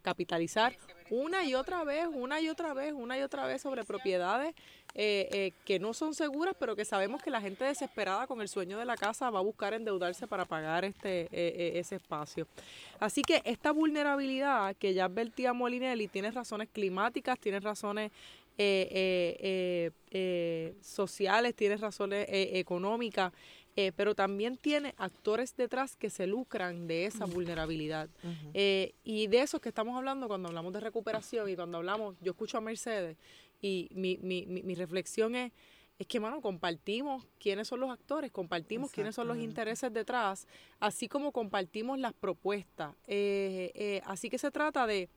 capitalizar 0.02 0.78
una 1.12 1.43
y 1.43 1.56
otra 1.56 1.84
vez, 1.84 2.08
una 2.12 2.39
y 2.39 2.50
otra 2.50 2.74
vez, 2.74 2.93
una 2.93 3.17
y 3.17 3.21
otra 3.21 3.45
vez 3.45 3.62
sobre 3.62 3.84
propiedades 3.84 4.56
eh, 4.93 5.30
eh, 5.32 5.54
que 5.63 5.80
no 5.80 5.93
son 5.93 6.13
seguras, 6.13 6.54
pero 6.60 6.75
que 6.75 6.84
sabemos 6.84 7.23
que 7.23 7.32
la 7.32 7.39
gente 7.39 7.63
desesperada 7.63 8.27
con 8.27 8.41
el 8.41 8.49
sueño 8.49 8.77
de 8.77 8.84
la 8.84 8.97
casa 8.97 9.30
va 9.30 9.39
a 9.39 9.41
buscar 9.41 9.73
endeudarse 9.73 10.27
para 10.27 10.43
pagar 10.43 10.84
este 10.84 11.30
eh, 11.32 11.80
ese 11.80 11.95
espacio. 11.95 12.45
Así 12.99 13.21
que 13.21 13.41
esta 13.45 13.71
vulnerabilidad 13.71 14.75
que 14.75 14.93
ya 14.93 15.06
advertía 15.06 15.54
Molinelli 15.54 16.10
tiene 16.10 16.30
razones 16.32 16.67
climáticas, 16.71 17.39
tiene 17.39 17.62
razones 17.62 18.12
sociales, 20.82 21.56
tiene 21.56 21.77
razones 21.77 22.25
económicas. 22.30 23.32
pero 23.95 24.13
también 24.13 24.58
tiene 24.58 24.93
actores 24.97 25.56
detrás 25.56 25.95
que 25.95 26.10
se 26.10 26.27
lucran 26.27 26.86
de 26.86 27.06
esa 27.06 27.25
vulnerabilidad. 27.25 28.10
y 29.04 29.27
de 29.27 29.41
eso 29.41 29.58
es 29.58 29.63
que 29.63 29.69
estamos 29.69 29.97
hablando 29.97 30.27
cuando 30.27 30.49
hablamos 30.49 30.73
de 30.73 30.82
recuperación 30.82 31.49
y 31.49 31.56
cuando 31.56 31.77
hablamos, 31.77 32.17
yo 32.21 32.34
escucho 32.34 32.58
a 32.58 32.62
Mercedes 32.62 33.15
y 33.62 33.89
mi, 33.93 34.17
mi, 34.17 34.45
mi, 34.45 34.76
reflexión 34.76 35.36
es, 35.36 35.52
es 36.00 36.08
que, 36.08 36.19
mano, 36.19 36.41
compartimos 36.41 37.26
quiénes 37.39 37.67
son 37.67 37.80
los 37.80 37.91
actores, 37.91 38.32
compartimos 38.32 38.91
quiénes 38.91 39.13
son 39.13 39.28
los 39.28 39.38
intereses 39.38 39.93
detrás, 39.93 40.47
así 40.80 41.08
como 41.08 41.32
compartimos 41.32 42.00
las 42.00 42.13
propuestas. 42.13 42.95
Eh, 43.08 43.71
eh, 43.76 44.02
así 44.06 44.30
que 44.30 44.38
se 44.38 44.50
trata 44.50 44.88
de 44.88 45.10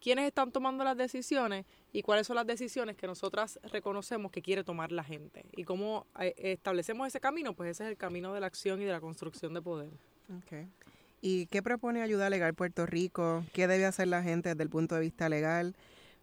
quiénes 0.00 0.26
están 0.26 0.50
tomando 0.50 0.84
las 0.84 0.96
decisiones 0.96 1.64
y 1.92 2.02
cuáles 2.02 2.26
son 2.26 2.36
las 2.36 2.46
decisiones 2.46 2.96
que 2.96 3.06
nosotras 3.06 3.60
reconocemos 3.70 4.32
que 4.32 4.42
quiere 4.42 4.64
tomar 4.64 4.90
la 4.90 5.04
gente. 5.04 5.44
Y 5.54 5.64
cómo 5.64 6.06
eh, 6.18 6.34
establecemos 6.36 7.06
ese 7.06 7.20
camino, 7.20 7.54
pues 7.54 7.70
ese 7.70 7.84
es 7.84 7.90
el 7.90 7.96
camino 7.96 8.32
de 8.32 8.40
la 8.40 8.46
acción 8.46 8.80
y 8.80 8.84
de 8.84 8.92
la 8.92 9.00
construcción 9.00 9.54
de 9.54 9.62
poder. 9.62 9.90
Okay. 10.44 10.66
¿Y 11.20 11.46
qué 11.46 11.62
propone 11.62 12.02
Ayuda 12.02 12.30
Legal 12.30 12.54
Puerto 12.54 12.84
Rico? 12.84 13.44
¿Qué 13.52 13.68
debe 13.68 13.84
hacer 13.84 14.08
la 14.08 14.22
gente 14.22 14.48
desde 14.48 14.62
el 14.64 14.70
punto 14.70 14.96
de 14.96 15.02
vista 15.02 15.28
legal? 15.28 15.76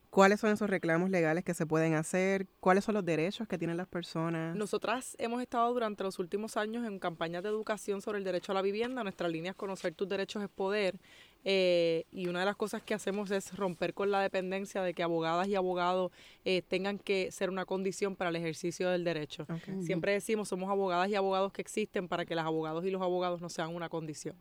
¿Cuáles 0.09 0.39
son 0.39 0.49
esos 0.49 0.67
reclamos 0.69 1.11
legales 1.11 1.43
que 1.43 1.53
se 1.53 1.67
pueden 1.67 1.93
hacer? 1.93 2.47
¿Cuáles 2.59 2.83
son 2.83 2.95
los 2.95 3.05
derechos 3.05 3.47
que 3.47 3.59
tienen 3.59 3.77
las 3.77 3.87
personas? 3.87 4.55
Nosotras 4.55 5.15
hemos 5.19 5.39
estado 5.39 5.71
durante 5.71 6.03
los 6.03 6.17
últimos 6.17 6.57
años 6.57 6.85
en 6.87 6.97
campañas 6.97 7.43
de 7.43 7.49
educación 7.49 8.01
sobre 8.01 8.17
el 8.17 8.23
derecho 8.23 8.51
a 8.51 8.55
la 8.55 8.63
vivienda. 8.63 9.03
Nuestra 9.03 9.27
línea 9.27 9.51
es 9.51 9.55
conocer 9.55 9.93
tus 9.93 10.09
derechos 10.09 10.41
es 10.41 10.49
poder. 10.49 10.99
Eh, 11.45 12.05
y 12.11 12.27
una 12.27 12.39
de 12.39 12.45
las 12.45 12.55
cosas 12.55 12.81
que 12.81 12.93
hacemos 12.93 13.31
es 13.31 13.55
romper 13.55 13.93
con 13.93 14.11
la 14.11 14.19
dependencia 14.19 14.81
de 14.81 14.93
que 14.93 15.03
abogadas 15.03 15.47
y 15.47 15.55
abogados 15.55 16.11
eh, 16.43 16.63
tengan 16.63 16.99
que 16.99 17.31
ser 17.31 17.49
una 17.49 17.65
condición 17.65 18.15
para 18.15 18.29
el 18.31 18.35
ejercicio 18.35 18.89
del 18.89 19.03
derecho. 19.03 19.45
Siempre 19.79 20.13
decimos, 20.13 20.49
somos 20.49 20.69
abogadas 20.69 21.07
y 21.09 21.15
abogados 21.15 21.53
que 21.53 21.61
existen 21.61 22.07
para 22.07 22.25
que 22.25 22.35
las 22.35 22.45
abogados 22.45 22.83
y 22.83 22.89
los 22.89 23.01
abogados 23.01 23.41
no 23.41 23.47
sean 23.47 23.73
una 23.73 23.89
condición. 23.89 24.35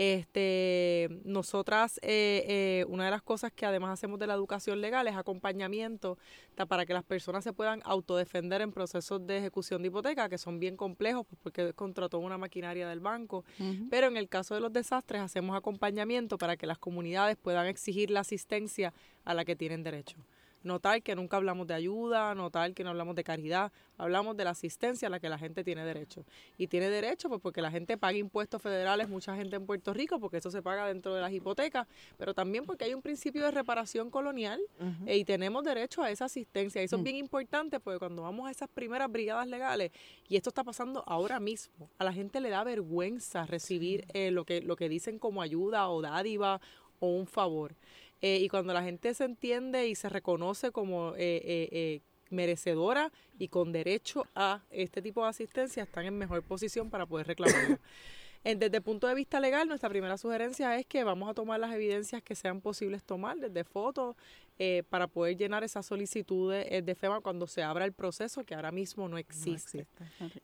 Este, 0.00 1.10
nosotras, 1.26 1.98
eh, 2.02 2.42
eh, 2.48 2.86
una 2.88 3.04
de 3.04 3.10
las 3.10 3.20
cosas 3.20 3.52
que 3.52 3.66
además 3.66 3.92
hacemos 3.92 4.18
de 4.18 4.26
la 4.26 4.32
educación 4.32 4.80
legal 4.80 5.06
es 5.08 5.14
acompañamiento 5.14 6.16
para 6.68 6.86
que 6.86 6.94
las 6.94 7.04
personas 7.04 7.44
se 7.44 7.52
puedan 7.52 7.82
autodefender 7.84 8.62
en 8.62 8.72
procesos 8.72 9.26
de 9.26 9.36
ejecución 9.36 9.82
de 9.82 9.88
hipoteca, 9.88 10.30
que 10.30 10.38
son 10.38 10.58
bien 10.58 10.78
complejos 10.78 11.26
pues, 11.28 11.38
porque 11.42 11.74
contrató 11.74 12.18
una 12.18 12.38
maquinaria 12.38 12.88
del 12.88 13.00
banco. 13.00 13.44
Pero 13.90 14.06
en 14.06 14.16
el 14.16 14.30
caso 14.30 14.54
de 14.54 14.62
los 14.62 14.72
desastres 14.72 15.20
hacemos 15.20 15.54
acompañamiento 15.54 16.38
para 16.38 16.56
que 16.56 16.66
las 16.66 16.78
comunidades 16.78 17.36
puedan 17.36 17.66
exigir 17.66 18.10
la 18.10 18.20
asistencia 18.20 18.94
a 19.26 19.34
la 19.34 19.44
que 19.44 19.54
tienen 19.54 19.82
derecho 19.82 20.16
notar 20.62 21.02
que 21.02 21.14
nunca 21.14 21.36
hablamos 21.36 21.66
de 21.66 21.74
ayuda, 21.74 22.34
notar 22.34 22.74
que 22.74 22.84
no 22.84 22.90
hablamos 22.90 23.14
de 23.14 23.24
caridad, 23.24 23.72
hablamos 23.96 24.36
de 24.36 24.44
la 24.44 24.50
asistencia 24.50 25.08
a 25.08 25.10
la 25.10 25.20
que 25.20 25.28
la 25.28 25.38
gente 25.38 25.64
tiene 25.64 25.84
derecho. 25.84 26.24
Y 26.58 26.66
tiene 26.66 26.90
derecho 26.90 27.28
pues 27.28 27.40
porque 27.40 27.62
la 27.62 27.70
gente 27.70 27.96
paga 27.96 28.16
impuestos 28.18 28.60
federales, 28.60 29.08
mucha 29.08 29.34
gente 29.36 29.56
en 29.56 29.66
Puerto 29.66 29.92
Rico, 29.92 30.18
porque 30.18 30.38
eso 30.38 30.50
se 30.50 30.62
paga 30.62 30.86
dentro 30.86 31.14
de 31.14 31.20
las 31.20 31.32
hipotecas, 31.32 31.86
pero 32.16 32.34
también 32.34 32.64
porque 32.64 32.84
hay 32.84 32.94
un 32.94 33.02
principio 33.02 33.44
de 33.44 33.50
reparación 33.50 34.10
colonial 34.10 34.60
eh, 35.06 35.16
y 35.16 35.24
tenemos 35.24 35.64
derecho 35.64 36.02
a 36.02 36.10
esa 36.10 36.26
asistencia. 36.26 36.80
Y 36.80 36.84
eso 36.84 36.96
es 36.96 37.00
mm. 37.00 37.04
bien 37.04 37.16
importante 37.16 37.80
porque 37.80 37.98
cuando 37.98 38.22
vamos 38.22 38.48
a 38.48 38.50
esas 38.50 38.68
primeras 38.68 39.10
brigadas 39.10 39.46
legales, 39.46 39.92
y 40.28 40.36
esto 40.36 40.50
está 40.50 40.64
pasando 40.64 41.02
ahora 41.06 41.40
mismo, 41.40 41.90
a 41.98 42.04
la 42.04 42.12
gente 42.12 42.40
le 42.40 42.50
da 42.50 42.64
vergüenza 42.64 43.46
recibir 43.46 44.06
eh, 44.12 44.30
lo, 44.30 44.44
que, 44.44 44.60
lo 44.60 44.76
que 44.76 44.88
dicen 44.88 45.18
como 45.18 45.42
ayuda 45.42 45.88
o 45.88 46.00
dádiva 46.02 46.60
o 47.00 47.08
un 47.08 47.26
favor. 47.26 47.74
Eh, 48.22 48.38
y 48.42 48.48
cuando 48.48 48.72
la 48.74 48.82
gente 48.82 49.14
se 49.14 49.24
entiende 49.24 49.88
y 49.88 49.94
se 49.94 50.08
reconoce 50.08 50.72
como 50.72 51.14
eh, 51.16 51.40
eh, 51.72 52.00
merecedora 52.28 53.10
y 53.38 53.48
con 53.48 53.72
derecho 53.72 54.26
a 54.34 54.62
este 54.70 55.02
tipo 55.02 55.22
de 55.22 55.30
asistencia, 55.30 55.82
están 55.82 56.04
en 56.04 56.18
mejor 56.18 56.42
posición 56.42 56.90
para 56.90 57.06
poder 57.06 57.26
reclamarlo. 57.26 57.78
Desde 58.44 58.74
el 58.74 58.82
punto 58.82 59.06
de 59.06 59.14
vista 59.14 59.38
legal, 59.38 59.68
nuestra 59.68 59.90
primera 59.90 60.16
sugerencia 60.16 60.74
es 60.78 60.86
que 60.86 61.04
vamos 61.04 61.28
a 61.28 61.34
tomar 61.34 61.60
las 61.60 61.74
evidencias 61.74 62.22
que 62.22 62.34
sean 62.34 62.62
posibles 62.62 63.04
tomar, 63.04 63.36
desde 63.36 63.64
fotos, 63.64 64.16
eh, 64.62 64.82
para 64.90 65.06
poder 65.06 65.38
llenar 65.38 65.64
esas 65.64 65.86
solicitudes 65.86 66.66
eh, 66.68 66.82
de 66.82 66.94
FEMA 66.94 67.22
cuando 67.22 67.46
se 67.46 67.62
abra 67.62 67.86
el 67.86 67.94
proceso, 67.94 68.44
que 68.44 68.54
ahora 68.54 68.70
mismo 68.70 69.08
no 69.08 69.16
existe. 69.16 69.86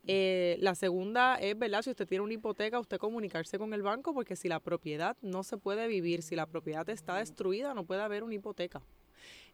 Eh, 0.07 0.57
la 0.61 0.75
segunda 0.75 1.35
es, 1.35 1.59
¿verdad? 1.59 1.83
Si 1.83 1.91
usted 1.91 2.09
tiene 2.09 2.25
una 2.25 2.33
hipoteca, 2.33 2.81
usted 2.81 2.97
comunicarse 2.97 3.59
con 3.59 3.75
el 3.75 3.83
banco, 3.83 4.15
porque 4.15 4.35
si 4.35 4.49
la 4.49 4.59
propiedad 4.59 5.19
no 5.21 5.43
se 5.43 5.59
puede 5.59 5.87
vivir, 5.87 6.23
si 6.23 6.35
la 6.35 6.47
propiedad 6.47 6.89
está 6.89 7.19
destruida, 7.19 7.75
no 7.75 7.85
puede 7.85 8.01
haber 8.01 8.23
una 8.23 8.33
hipoteca. 8.33 8.81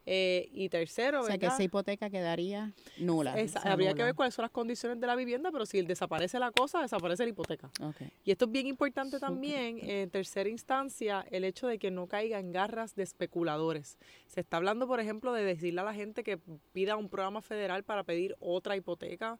Eh, 0.04 0.48
y 0.52 0.68
tercero, 0.68 1.20
o 1.20 1.26
sea, 1.26 1.38
que 1.38 1.46
esa 1.46 1.62
hipoteca 1.62 2.10
quedaría 2.10 2.72
nula. 2.98 3.36
habría 3.64 3.94
que 3.94 4.02
ver 4.02 4.14
cuáles 4.14 4.34
son 4.34 4.42
las 4.42 4.50
condiciones 4.50 5.00
de 5.00 5.06
la 5.06 5.14
vivienda, 5.14 5.52
pero 5.52 5.64
si 5.64 5.80
desaparece 5.82 6.40
la 6.40 6.50
cosa, 6.50 6.82
desaparece 6.82 7.22
la 7.22 7.30
hipoteca. 7.30 7.70
Y 8.24 8.32
esto 8.32 8.46
es 8.46 8.50
bien 8.50 8.66
importante 8.66 9.20
también, 9.20 9.78
en 9.80 10.10
tercera 10.10 10.48
instancia, 10.48 11.24
el 11.30 11.44
hecho 11.44 11.68
de 11.68 11.78
que 11.78 11.90
no 11.90 12.08
caiga 12.08 12.40
en 12.40 12.50
garras 12.50 12.96
de 12.96 13.04
especuladores. 13.04 13.98
Se 14.26 14.40
está 14.40 14.56
hablando, 14.56 14.88
por 14.88 14.98
ejemplo, 14.98 15.32
de 15.32 15.44
decirle 15.44 15.82
a 15.82 15.84
la 15.84 15.94
gente 15.94 16.24
que 16.24 16.38
pida 16.72 16.96
un 16.96 17.08
programa 17.08 17.40
federal 17.40 17.84
para 17.84 18.02
pedir 18.02 18.34
otra 18.40 18.76
hipoteca. 18.76 19.38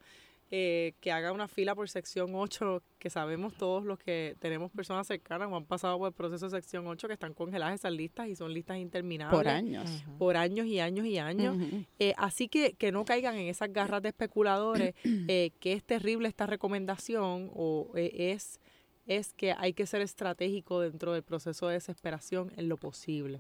Eh, 0.55 0.93
que 1.01 1.11
haga 1.11 1.33
una 1.33 1.49
fila 1.49 1.75
por 1.75 1.89
sección 1.89 2.35
8, 2.35 2.83
que 2.99 3.09
sabemos 3.09 3.55
todos 3.55 3.87
los 3.87 3.99
que 3.99 4.37
tenemos 4.39 4.71
personas 4.71 5.07
cercanas 5.07 5.49
o 5.51 5.57
han 5.57 5.65
pasado 5.65 5.97
por 5.97 6.09
el 6.09 6.13
proceso 6.13 6.45
de 6.45 6.51
sección 6.51 6.87
8 6.87 7.09
que 7.09 7.15
están 7.15 7.33
congeladas 7.33 7.77
esas 7.77 7.93
listas 7.93 8.29
y 8.29 8.37
son 8.37 8.53
listas 8.53 8.77
interminables. 8.77 9.35
Por 9.35 9.49
años. 9.49 10.05
Por 10.19 10.37
años 10.37 10.67
y 10.67 10.79
años 10.79 11.07
y 11.07 11.17
años. 11.17 11.57
Eh, 11.99 12.13
así 12.19 12.49
que 12.49 12.75
que 12.75 12.93
no 12.93 13.07
caigan 13.07 13.37
en 13.37 13.49
esas 13.49 13.73
garras 13.73 14.03
de 14.03 14.11
especuladores, 14.11 14.95
eh, 15.05 15.53
que 15.59 15.73
es 15.73 15.83
terrible 15.83 16.29
esta 16.29 16.45
recomendación 16.45 17.51
o 17.55 17.91
es 17.95 18.61
es 19.07 19.33
que 19.33 19.53
hay 19.53 19.73
que 19.73 19.87
ser 19.87 20.01
estratégico 20.01 20.81
dentro 20.81 21.13
del 21.13 21.23
proceso 21.23 21.67
de 21.67 21.75
desesperación 21.75 22.53
en 22.57 22.69
lo 22.69 22.77
posible. 22.77 23.39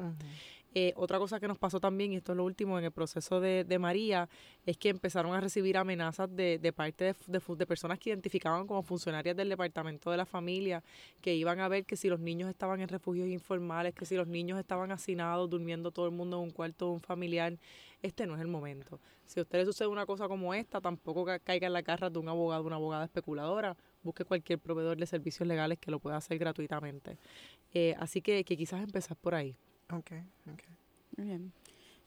Eh, 0.74 0.94
otra 0.96 1.18
cosa 1.18 1.38
que 1.38 1.46
nos 1.48 1.58
pasó 1.58 1.80
también, 1.80 2.12
y 2.12 2.16
esto 2.16 2.32
es 2.32 2.38
lo 2.38 2.44
último 2.44 2.78
en 2.78 2.84
el 2.84 2.92
proceso 2.92 3.40
de, 3.40 3.78
María, 3.78 4.28
es 4.64 4.78
que 4.78 4.88
empezaron 4.88 5.34
a 5.34 5.40
recibir 5.40 5.76
amenazas 5.76 6.34
de, 6.34 6.72
parte 6.74 7.14
de, 7.26 7.66
personas 7.66 7.98
que 7.98 8.10
identificaban 8.10 8.66
como 8.66 8.82
funcionarias 8.82 9.36
del 9.36 9.50
Departamento 9.50 10.10
de 10.10 10.16
la 10.16 10.24
Familia, 10.24 10.82
que 11.20 11.34
iban 11.34 11.60
a 11.60 11.68
ver 11.68 11.84
que 11.84 11.96
si 11.96 12.08
los 12.08 12.20
niños 12.20 12.48
estaban 12.48 12.80
en 12.80 12.88
refugios 12.88 13.28
informales, 13.28 13.94
que 13.94 14.06
si 14.06 14.16
los 14.16 14.26
niños 14.26 14.58
estaban 14.58 14.90
hacinados, 14.92 15.50
durmiendo 15.50 15.90
todo 15.90 16.06
el 16.06 16.12
mundo 16.12 16.38
en 16.38 16.44
un 16.44 16.50
cuarto 16.50 16.86
de 16.86 16.92
un 16.92 17.00
familiar, 17.00 17.58
este 18.00 18.26
no 18.26 18.34
es 18.34 18.40
el 18.40 18.48
momento. 18.48 18.98
Si 19.26 19.40
a 19.40 19.42
usted 19.42 19.64
sucede 19.64 19.88
una 19.88 20.06
cosa 20.06 20.26
como 20.26 20.54
esta, 20.54 20.80
tampoco 20.80 21.26
caiga 21.44 21.66
en 21.66 21.72
la 21.72 21.82
carra 21.82 22.08
de 22.08 22.18
un 22.18 22.28
abogado, 22.28 22.64
una 22.64 22.76
abogada 22.76 23.04
especuladora, 23.04 23.76
busque 24.02 24.24
cualquier 24.24 24.58
proveedor 24.58 24.96
de 24.96 25.06
servicios 25.06 25.46
legales 25.46 25.78
que 25.78 25.90
lo 25.90 26.00
pueda 26.00 26.16
hacer 26.16 26.38
gratuitamente. 26.38 27.18
Eh, 27.74 27.94
así 27.98 28.22
que, 28.22 28.42
que 28.44 28.56
quizás 28.56 28.82
empezar 28.82 29.16
por 29.16 29.34
ahí. 29.34 29.54
Ok, 29.92 30.12
ok. 30.50 30.62
Muy 31.16 31.26
bien. 31.26 31.52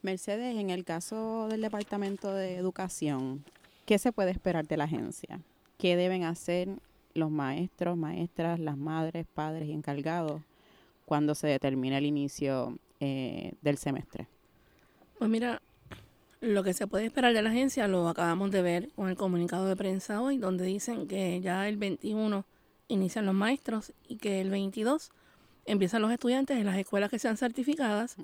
Mercedes, 0.01 0.55
en 0.57 0.69
el 0.69 0.83
caso 0.85 1.47
del 1.47 1.61
Departamento 1.61 2.33
de 2.33 2.55
Educación, 2.55 3.43
¿qué 3.85 3.97
se 3.99 4.11
puede 4.11 4.31
esperar 4.31 4.67
de 4.67 4.77
la 4.77 4.85
agencia? 4.85 5.39
¿Qué 5.77 5.95
deben 5.95 6.23
hacer 6.23 6.69
los 7.13 7.31
maestros, 7.31 7.97
maestras, 7.97 8.59
las 8.59 8.77
madres, 8.77 9.25
padres 9.33 9.67
y 9.67 9.71
encargados 9.71 10.41
cuando 11.05 11.35
se 11.35 11.47
determine 11.47 11.97
el 11.97 12.05
inicio 12.05 12.77
eh, 12.99 13.53
del 13.61 13.77
semestre? 13.77 14.27
Pues 15.17 15.29
mira, 15.29 15.61
lo 16.41 16.63
que 16.63 16.73
se 16.73 16.87
puede 16.87 17.05
esperar 17.05 17.33
de 17.33 17.41
la 17.41 17.49
agencia 17.49 17.87
lo 17.87 18.07
acabamos 18.07 18.51
de 18.51 18.61
ver 18.61 18.89
con 18.95 19.09
el 19.09 19.15
comunicado 19.15 19.67
de 19.67 19.75
prensa 19.75 20.21
hoy, 20.21 20.37
donde 20.37 20.65
dicen 20.65 21.07
que 21.07 21.39
ya 21.41 21.67
el 21.67 21.77
21 21.77 22.45
inician 22.87 23.25
los 23.25 23.35
maestros 23.35 23.93
y 24.07 24.17
que 24.17 24.41
el 24.41 24.49
22 24.49 25.11
empiezan 25.65 26.01
los 26.01 26.11
estudiantes 26.11 26.57
en 26.57 26.65
las 26.65 26.77
escuelas 26.77 27.09
que 27.09 27.19
sean 27.19 27.37
certificadas, 27.37 28.15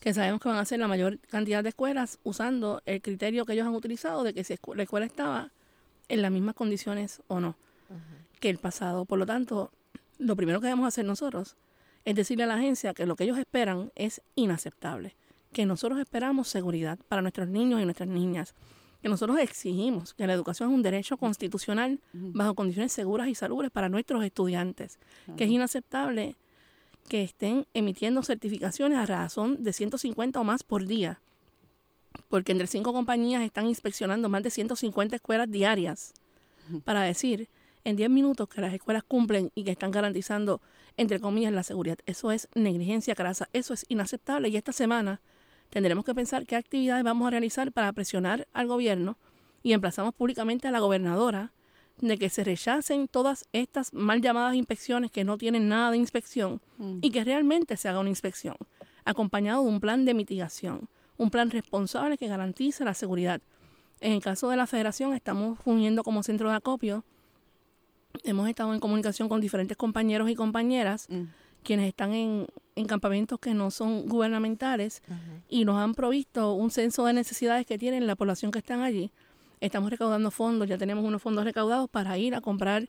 que 0.00 0.14
sabemos 0.14 0.40
que 0.40 0.48
van 0.48 0.58
a 0.58 0.64
ser 0.64 0.80
la 0.80 0.88
mayor 0.88 1.18
cantidad 1.30 1.62
de 1.62 1.70
escuelas 1.70 2.18
usando 2.24 2.82
el 2.86 3.00
criterio 3.00 3.44
que 3.44 3.54
ellos 3.54 3.66
han 3.66 3.74
utilizado 3.74 4.22
de 4.22 4.34
que 4.34 4.44
si 4.44 4.56
la 4.74 4.82
escuela 4.82 5.06
estaba 5.06 5.50
en 6.08 6.22
las 6.22 6.30
mismas 6.30 6.54
condiciones 6.54 7.22
o 7.28 7.40
no 7.40 7.56
que 8.40 8.50
el 8.50 8.58
pasado. 8.58 9.04
Por 9.06 9.18
lo 9.18 9.26
tanto, 9.26 9.70
lo 10.18 10.36
primero 10.36 10.60
que 10.60 10.66
debemos 10.66 10.86
hacer 10.86 11.04
nosotros 11.04 11.56
es 12.04 12.14
decirle 12.14 12.44
a 12.44 12.46
la 12.46 12.56
agencia 12.56 12.92
que 12.92 13.06
lo 13.06 13.16
que 13.16 13.24
ellos 13.24 13.38
esperan 13.38 13.90
es 13.94 14.20
inaceptable, 14.34 15.16
que 15.52 15.64
nosotros 15.64 15.98
esperamos 15.98 16.48
seguridad 16.48 16.98
para 17.08 17.22
nuestros 17.22 17.48
niños 17.48 17.80
y 17.80 17.84
nuestras 17.84 18.08
niñas, 18.08 18.54
que 19.00 19.08
nosotros 19.08 19.38
exigimos 19.38 20.12
que 20.12 20.26
la 20.26 20.34
educación 20.34 20.70
es 20.70 20.74
un 20.74 20.82
derecho 20.82 21.16
constitucional 21.16 22.00
bajo 22.12 22.54
condiciones 22.54 22.92
seguras 22.92 23.28
y 23.28 23.34
salubres 23.34 23.70
para 23.70 23.88
nuestros 23.88 24.24
estudiantes, 24.24 24.98
que 25.36 25.44
es 25.44 25.50
inaceptable 25.50 26.36
que 27.08 27.22
estén 27.22 27.66
emitiendo 27.74 28.22
certificaciones 28.22 28.98
a 28.98 29.06
razón 29.06 29.62
de 29.62 29.72
150 29.72 30.40
o 30.40 30.44
más 30.44 30.62
por 30.62 30.86
día, 30.86 31.20
porque 32.28 32.52
entre 32.52 32.66
cinco 32.66 32.92
compañías 32.92 33.42
están 33.42 33.66
inspeccionando 33.66 34.28
más 34.28 34.42
de 34.42 34.50
150 34.50 35.16
escuelas 35.16 35.50
diarias. 35.50 36.14
Para 36.84 37.02
decir 37.02 37.48
en 37.84 37.96
10 37.96 38.08
minutos 38.08 38.48
que 38.48 38.60
las 38.60 38.72
escuelas 38.72 39.04
cumplen 39.04 39.52
y 39.54 39.64
que 39.64 39.70
están 39.70 39.90
garantizando, 39.90 40.60
entre 40.96 41.20
comillas, 41.20 41.52
la 41.52 41.62
seguridad. 41.62 41.98
Eso 42.06 42.32
es 42.32 42.48
negligencia 42.54 43.14
grasa, 43.14 43.48
eso 43.52 43.74
es 43.74 43.84
inaceptable. 43.88 44.48
Y 44.48 44.56
esta 44.56 44.72
semana 44.72 45.20
tendremos 45.68 46.04
que 46.04 46.14
pensar 46.14 46.46
qué 46.46 46.56
actividades 46.56 47.04
vamos 47.04 47.26
a 47.26 47.30
realizar 47.30 47.72
para 47.72 47.92
presionar 47.92 48.48
al 48.54 48.66
gobierno 48.66 49.18
y 49.62 49.72
emplazamos 49.72 50.14
públicamente 50.14 50.68
a 50.68 50.70
la 50.70 50.80
gobernadora 50.80 51.52
de 52.00 52.18
que 52.18 52.28
se 52.28 52.44
rechacen 52.44 53.08
todas 53.08 53.46
estas 53.52 53.92
mal 53.92 54.20
llamadas 54.20 54.54
inspecciones 54.54 55.10
que 55.10 55.24
no 55.24 55.38
tienen 55.38 55.68
nada 55.68 55.90
de 55.90 55.96
inspección 55.96 56.60
mm. 56.78 56.98
y 57.02 57.10
que 57.10 57.24
realmente 57.24 57.76
se 57.76 57.88
haga 57.88 58.00
una 58.00 58.08
inspección, 58.08 58.56
acompañado 59.04 59.62
de 59.62 59.68
un 59.68 59.80
plan 59.80 60.04
de 60.04 60.14
mitigación, 60.14 60.88
un 61.16 61.30
plan 61.30 61.50
responsable 61.50 62.18
que 62.18 62.26
garantice 62.26 62.84
la 62.84 62.94
seguridad. 62.94 63.40
En 64.00 64.12
el 64.12 64.20
caso 64.20 64.50
de 64.50 64.56
la 64.56 64.66
federación 64.66 65.14
estamos 65.14 65.58
uniendo 65.64 66.02
como 66.02 66.22
centro 66.22 66.50
de 66.50 66.56
acopio, 66.56 67.04
hemos 68.24 68.48
estado 68.48 68.74
en 68.74 68.80
comunicación 68.80 69.28
con 69.28 69.40
diferentes 69.40 69.76
compañeros 69.76 70.28
y 70.28 70.34
compañeras, 70.34 71.06
mm. 71.08 71.22
quienes 71.62 71.88
están 71.88 72.12
en, 72.12 72.46
campamentos 72.88 73.38
que 73.38 73.54
no 73.54 73.70
son 73.70 74.08
gubernamentales 74.08 75.00
y 75.48 75.64
nos 75.64 75.76
han 75.76 75.94
provisto 75.94 76.54
un 76.54 76.72
censo 76.72 77.04
de 77.04 77.12
necesidades 77.12 77.66
que 77.66 77.78
tienen 77.78 78.08
la 78.08 78.16
población 78.16 78.50
que 78.50 78.58
están 78.58 78.82
allí 78.82 79.12
Estamos 79.64 79.90
recaudando 79.90 80.30
fondos, 80.30 80.68
ya 80.68 80.76
tenemos 80.76 81.02
unos 81.06 81.22
fondos 81.22 81.42
recaudados 81.42 81.88
para 81.88 82.18
ir 82.18 82.34
a 82.34 82.42
comprar 82.42 82.86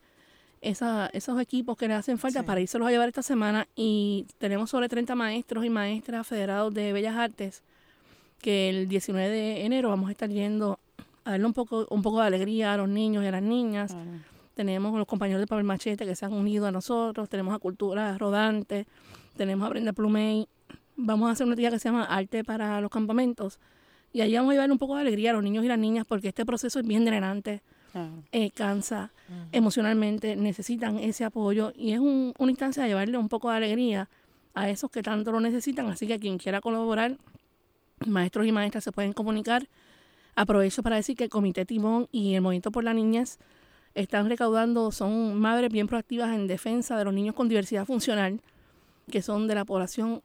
esa, 0.60 1.10
esos 1.14 1.40
equipos 1.40 1.78
que 1.78 1.88
le 1.88 1.94
hacen 1.94 2.18
falta 2.18 2.44
para 2.44 2.60
irse 2.60 2.78
a 2.78 2.90
llevar 2.90 3.08
esta 3.08 3.24
semana 3.24 3.70
y 3.78 4.28
tenemos 4.40 4.72
sobre 4.72 4.90
30 4.90 5.16
maestros 5.16 5.64
y 5.64 5.70
maestras 5.70 6.28
federados 6.28 6.74
de 6.74 6.92
Bellas 6.92 7.16
Artes 7.16 7.64
que 8.42 8.68
el 8.68 8.90
19 8.90 9.30
de 9.30 9.66
enero 9.66 9.88
vamos 9.88 10.10
a 10.10 10.12
estar 10.12 10.30
yendo 10.30 10.78
a 11.24 11.32
darle 11.32 11.46
un 11.46 11.54
poco, 11.54 11.88
un 11.90 12.02
poco 12.02 12.20
de 12.20 12.28
alegría 12.28 12.74
a 12.74 12.78
los 12.78 12.90
niños 12.90 13.24
y 13.24 13.28
a 13.28 13.32
las 13.32 13.42
niñas. 13.42 13.96
Tenemos 14.54 14.98
los 14.98 15.08
compañeros 15.08 15.40
de 15.40 15.48
Papel 15.48 15.64
Machete 15.64 16.06
que 16.06 16.14
se 16.14 16.26
han 16.26 16.34
unido 16.34 16.68
a 16.68 16.74
nosotros, 16.74 17.30
tenemos 17.30 17.56
a 17.56 17.60
Cultura 17.60 18.18
Rodante, 18.18 18.86
tenemos 19.38 19.66
a 19.66 19.70
Brenda 19.70 19.94
Plumey. 19.94 20.50
Vamos 20.98 21.30
a 21.30 21.32
hacer 21.32 21.46
una 21.46 21.54
actividad 21.54 21.72
que 21.72 21.80
se 21.80 21.88
llama 21.88 22.04
Arte 22.04 22.44
para 22.44 22.82
los 22.82 22.92
Campamentos, 22.92 23.60
y 24.16 24.22
ahí 24.22 24.34
vamos 24.34 24.51
a 24.51 24.53
llevar 24.53 24.72
un 24.72 24.78
poco 24.78 24.95
de 24.95 25.01
alegría 25.01 25.32
a 25.32 25.34
los 25.34 25.43
niños 25.43 25.66
y 25.66 25.68
las 25.68 25.78
niñas 25.78 26.05
porque 26.07 26.30
este 26.30 26.45
proceso 26.45 26.80
es 26.80 26.88
bien 26.88 27.03
drenante, 27.03 27.61
eh, 28.32 28.49
cansa 28.51 29.11
emocionalmente, 29.51 30.38
necesitan 30.38 30.99
ese 30.99 31.26
apoyo 31.26 31.74
y 31.76 31.91
es 31.91 31.99
un, 31.99 32.34
una 32.38 32.49
instancia 32.49 32.84
de 32.84 32.88
llevarle 32.88 33.18
un 33.18 33.28
poco 33.28 33.49
de 33.49 33.57
alegría 33.57 34.07
a 34.53 34.70
esos 34.70 34.89
que 34.89 35.03
tanto 35.03 35.34
lo 35.34 35.41
necesitan. 35.41 35.88
Así 35.88 36.07
que 36.07 36.18
quien 36.18 36.38
quiera 36.38 36.61
colaborar, 36.61 37.18
maestros 38.05 38.47
y 38.47 38.53
maestras 38.53 38.86
se 38.86 38.93
pueden 38.93 39.11
comunicar. 39.11 39.68
Aprovecho 40.38 40.82
para 40.82 40.95
decir 40.95 41.18
que 41.18 41.26
el 41.26 41.30
Comité 41.30 41.66
Timón 41.66 42.07
y 42.09 42.36
el 42.36 42.41
Movimiento 42.41 42.72
por 42.72 42.86
la 42.86 42.93
Niñez 42.93 43.38
están 43.95 44.30
recaudando, 44.30 44.93
son 44.93 45.38
madres 45.38 45.70
bien 45.74 45.88
proactivas 45.88 46.34
en 46.34 46.47
defensa 46.47 46.97
de 46.97 47.03
los 47.03 47.13
niños 47.13 47.36
con 47.36 47.49
diversidad 47.49 47.86
funcional, 47.86 48.39
que 49.11 49.22
son 49.22 49.49
de 49.49 49.55
la 49.55 49.66
población 49.66 50.22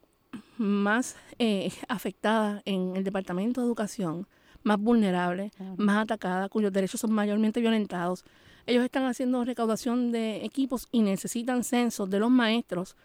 más 0.61 1.15
eh, 1.39 1.71
afectada 1.87 2.61
en 2.65 2.95
el 2.95 3.03
Departamento 3.03 3.61
de 3.61 3.67
Educación, 3.67 4.27
más 4.63 4.79
vulnerable, 4.79 5.51
más 5.77 6.03
atacada, 6.03 6.47
cuyos 6.47 6.71
derechos 6.71 7.01
son 7.01 7.11
mayormente 7.11 7.59
violentados. 7.59 8.23
Ellos 8.67 8.83
están 8.83 9.05
haciendo 9.05 9.43
recaudación 9.43 10.11
de 10.11 10.45
equipos 10.45 10.87
y 10.91 11.01
necesitan 11.01 11.63
censos 11.63 12.09
de 12.09 12.19
los 12.19 12.29
maestros, 12.29 12.95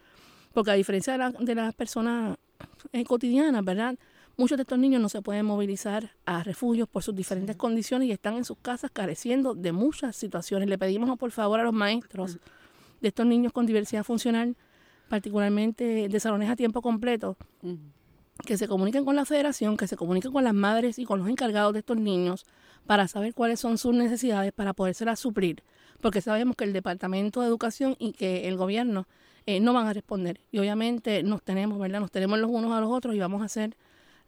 porque 0.53 0.71
a 0.71 0.75
diferencia 0.75 1.17
de, 1.17 1.55
las 1.55 1.75
personas 1.75 2.37
eh, 2.93 3.05
cotidianas, 3.05 3.65
¿verdad? 3.65 3.97
Muchos 4.37 4.59
de 4.59 4.63
estos 4.63 4.79
niños 4.79 5.01
no 5.01 5.09
se 5.09 5.23
pueden 5.23 5.47
movilizar 5.47 6.13
a 6.27 6.43
refugios 6.43 6.89
por 6.89 7.03
sus 7.03 7.15
diferentes 7.15 7.57
condiciones 7.57 8.09
y 8.09 8.13
están 8.13 8.35
en 8.35 8.45
sus 8.45 8.59
casas 8.59 8.91
careciendo 8.91 9.55
de 9.55 9.73
muchas 9.73 10.15
situaciones. 10.15 10.69
Le 10.69 10.77
pedimos 10.77 11.19
por 11.19 11.31
favor 11.31 11.59
a 11.59 11.65
los 11.65 11.73
maestros 11.73 12.39
de 13.01 13.09
estos 13.09 13.25
niños 13.25 13.55
con 13.55 13.65
diversidad 13.65 14.05
funcional 14.05 14.55
particularmente 15.09 16.09
de 16.09 16.21
salones 16.21 16.51
a 16.51 16.57
tiempo 16.57 16.83
completo, 16.83 17.37
que 18.45 18.57
se 18.57 18.69
comuniquen 18.69 19.05
con 19.05 19.17
la 19.17 19.25
federación, 19.25 19.77
que 19.77 19.87
se 19.87 19.97
comuniquen 19.97 20.33
con 20.33 20.45
las 20.45 20.55
madres 20.55 20.99
y 20.99 21.05
con 21.05 21.19
los 21.19 21.29
encargados 21.29 21.73
de 21.73 21.81
estos 21.81 21.97
niños 21.97 22.45
para 22.87 23.09
saber 23.09 23.35
cuáles 23.35 23.61
son 23.61 23.79
sus 23.79 23.95
necesidades 23.95 24.53
para 24.53 24.73
podérselas 24.73 25.19
suplir, 25.19 25.63
porque 26.01 26.21
sabemos 26.21 26.57
que 26.57 26.65
el 26.65 26.73
Departamento 26.73 27.41
de 27.41 27.49
Educación 27.49 27.97
y 27.99 28.13
que 28.13 28.49
el 28.49 28.57
gobierno 28.57 29.07
eh, 29.47 29.61
no 29.61 29.73
van 29.73 29.87
a 29.87 29.93
responder. 29.93 30.41
Y 30.51 30.59
obviamente 30.59 31.23
nos 31.23 31.43
tenemos, 31.43 31.79
¿verdad? 31.79 32.01
Nos 32.01 32.11
tenemos 32.11 32.39
los 32.39 32.51
unos 32.51 32.73
a 32.73 32.81
los 32.81 32.91
otros 32.91 33.15
y 33.15 33.19
vamos 33.19 33.43
a 33.43 33.47
hacer 33.47 33.77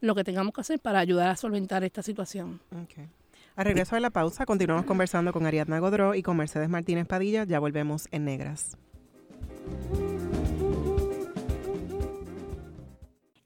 lo 0.00 0.14
que 0.14 0.24
tengamos 0.24 0.54
que 0.54 0.60
hacer 0.60 0.78
para 0.78 1.00
ayudar 1.00 1.28
a 1.28 1.36
solventar 1.36 1.84
esta 1.84 2.02
situación. 2.02 2.60
Okay. 2.84 3.08
A 3.56 3.64
regreso 3.64 3.96
de 3.96 4.00
la 4.00 4.10
pausa, 4.10 4.46
continuamos 4.46 4.84
conversando 4.84 5.32
con 5.32 5.44
Ariadna 5.44 5.80
Godró 5.80 6.14
y 6.14 6.22
con 6.22 6.36
Mercedes 6.36 6.68
Martínez 6.68 7.06
Padilla. 7.06 7.44
Ya 7.44 7.58
volvemos 7.58 8.06
en 8.12 8.24
Negras. 8.24 8.76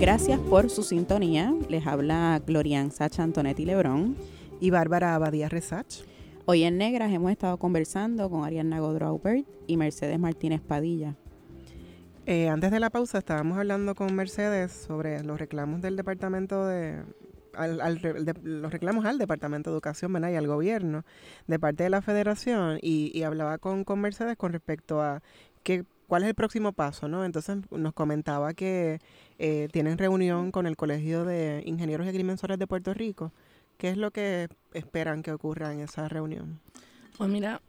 Gracias 0.00 0.40
por 0.40 0.70
su 0.70 0.82
sintonía. 0.82 1.54
Les 1.68 1.86
habla 1.86 2.40
Glorian 2.46 2.90
Sacha 2.90 3.22
Antonetti 3.22 3.66
Lebrón. 3.66 4.16
Y 4.58 4.70
Bárbara 4.70 5.14
Abadía 5.14 5.50
Resach. 5.50 6.04
Hoy 6.46 6.62
en 6.62 6.78
Negras 6.78 7.12
hemos 7.12 7.30
estado 7.30 7.58
conversando 7.58 8.30
con 8.30 8.44
Ariana 8.44 8.80
Godrow 8.80 9.20
y 9.66 9.76
Mercedes 9.76 10.18
Martínez 10.18 10.62
Padilla. 10.62 11.16
Eh, 12.24 12.48
antes 12.48 12.70
de 12.70 12.80
la 12.80 12.88
pausa 12.88 13.18
estábamos 13.18 13.58
hablando 13.58 13.94
con 13.94 14.14
Mercedes 14.14 14.72
sobre 14.72 15.22
los 15.22 15.38
reclamos 15.38 15.82
del 15.82 15.96
departamento 15.96 16.66
de, 16.66 17.02
los 18.42 18.72
reclamos 18.72 19.04
al 19.04 19.18
Departamento 19.18 19.68
de 19.68 19.74
Educación 19.74 20.16
y 20.24 20.34
al 20.34 20.46
gobierno 20.46 21.04
de 21.46 21.58
parte 21.58 21.82
de 21.82 21.90
la 21.90 22.00
federación 22.00 22.78
y, 22.80 23.22
hablaba 23.22 23.58
con, 23.58 23.84
con 23.84 24.00
Mercedes 24.00 24.38
con 24.38 24.52
respecto 24.52 25.02
a 25.02 25.22
qué 25.62 25.84
cuál 26.10 26.24
es 26.24 26.28
el 26.30 26.34
próximo 26.34 26.72
paso, 26.72 27.06
¿no? 27.06 27.24
Entonces 27.24 27.58
nos 27.70 27.94
comentaba 27.94 28.52
que 28.52 28.98
eh, 29.38 29.68
tienen 29.70 29.96
reunión 29.96 30.50
con 30.50 30.66
el 30.66 30.76
Colegio 30.76 31.24
de 31.24 31.62
Ingenieros 31.64 32.04
y 32.04 32.08
Agrimensores 32.08 32.58
de 32.58 32.66
Puerto 32.66 32.92
Rico. 32.92 33.30
¿Qué 33.78 33.90
es 33.90 33.96
lo 33.96 34.10
que 34.10 34.48
esperan 34.74 35.22
que 35.22 35.30
ocurra 35.30 35.72
en 35.72 35.78
esa 35.78 36.08
reunión? 36.08 36.58
Pues 37.16 37.30
mira, 37.30 37.62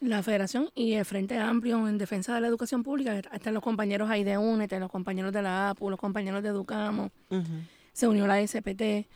la 0.00 0.22
Federación 0.22 0.68
y 0.74 0.92
el 0.92 1.06
Frente 1.06 1.38
Amplio 1.38 1.88
en 1.88 1.96
Defensa 1.96 2.34
de 2.34 2.42
la 2.42 2.48
Educación 2.48 2.82
Pública, 2.82 3.18
están 3.32 3.54
los 3.54 3.62
compañeros 3.62 4.10
ahí 4.10 4.24
de 4.24 4.36
UNET, 4.36 4.78
los 4.78 4.90
compañeros 4.90 5.32
de 5.32 5.40
la 5.40 5.70
APU, 5.70 5.88
los 5.88 5.98
compañeros 5.98 6.42
de 6.42 6.50
Educamos, 6.50 7.10
se 7.94 8.06
unió 8.06 8.26
la 8.26 8.46
SPT, 8.46 9.06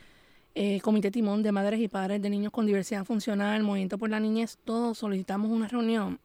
eh, 0.53 0.81
Comité 0.81 1.11
Timón 1.11 1.43
de 1.43 1.51
Madres 1.51 1.79
y 1.79 1.87
Padres 1.87 2.21
de 2.21 2.29
Niños 2.29 2.51
con 2.51 2.65
Diversidad 2.65 3.05
Funcional, 3.05 3.63
Movimiento 3.63 3.97
por 3.97 4.09
la 4.09 4.19
Niñez, 4.19 4.57
todos 4.65 4.97
solicitamos 4.97 5.49
una 5.49 5.67
reunión 5.67 6.19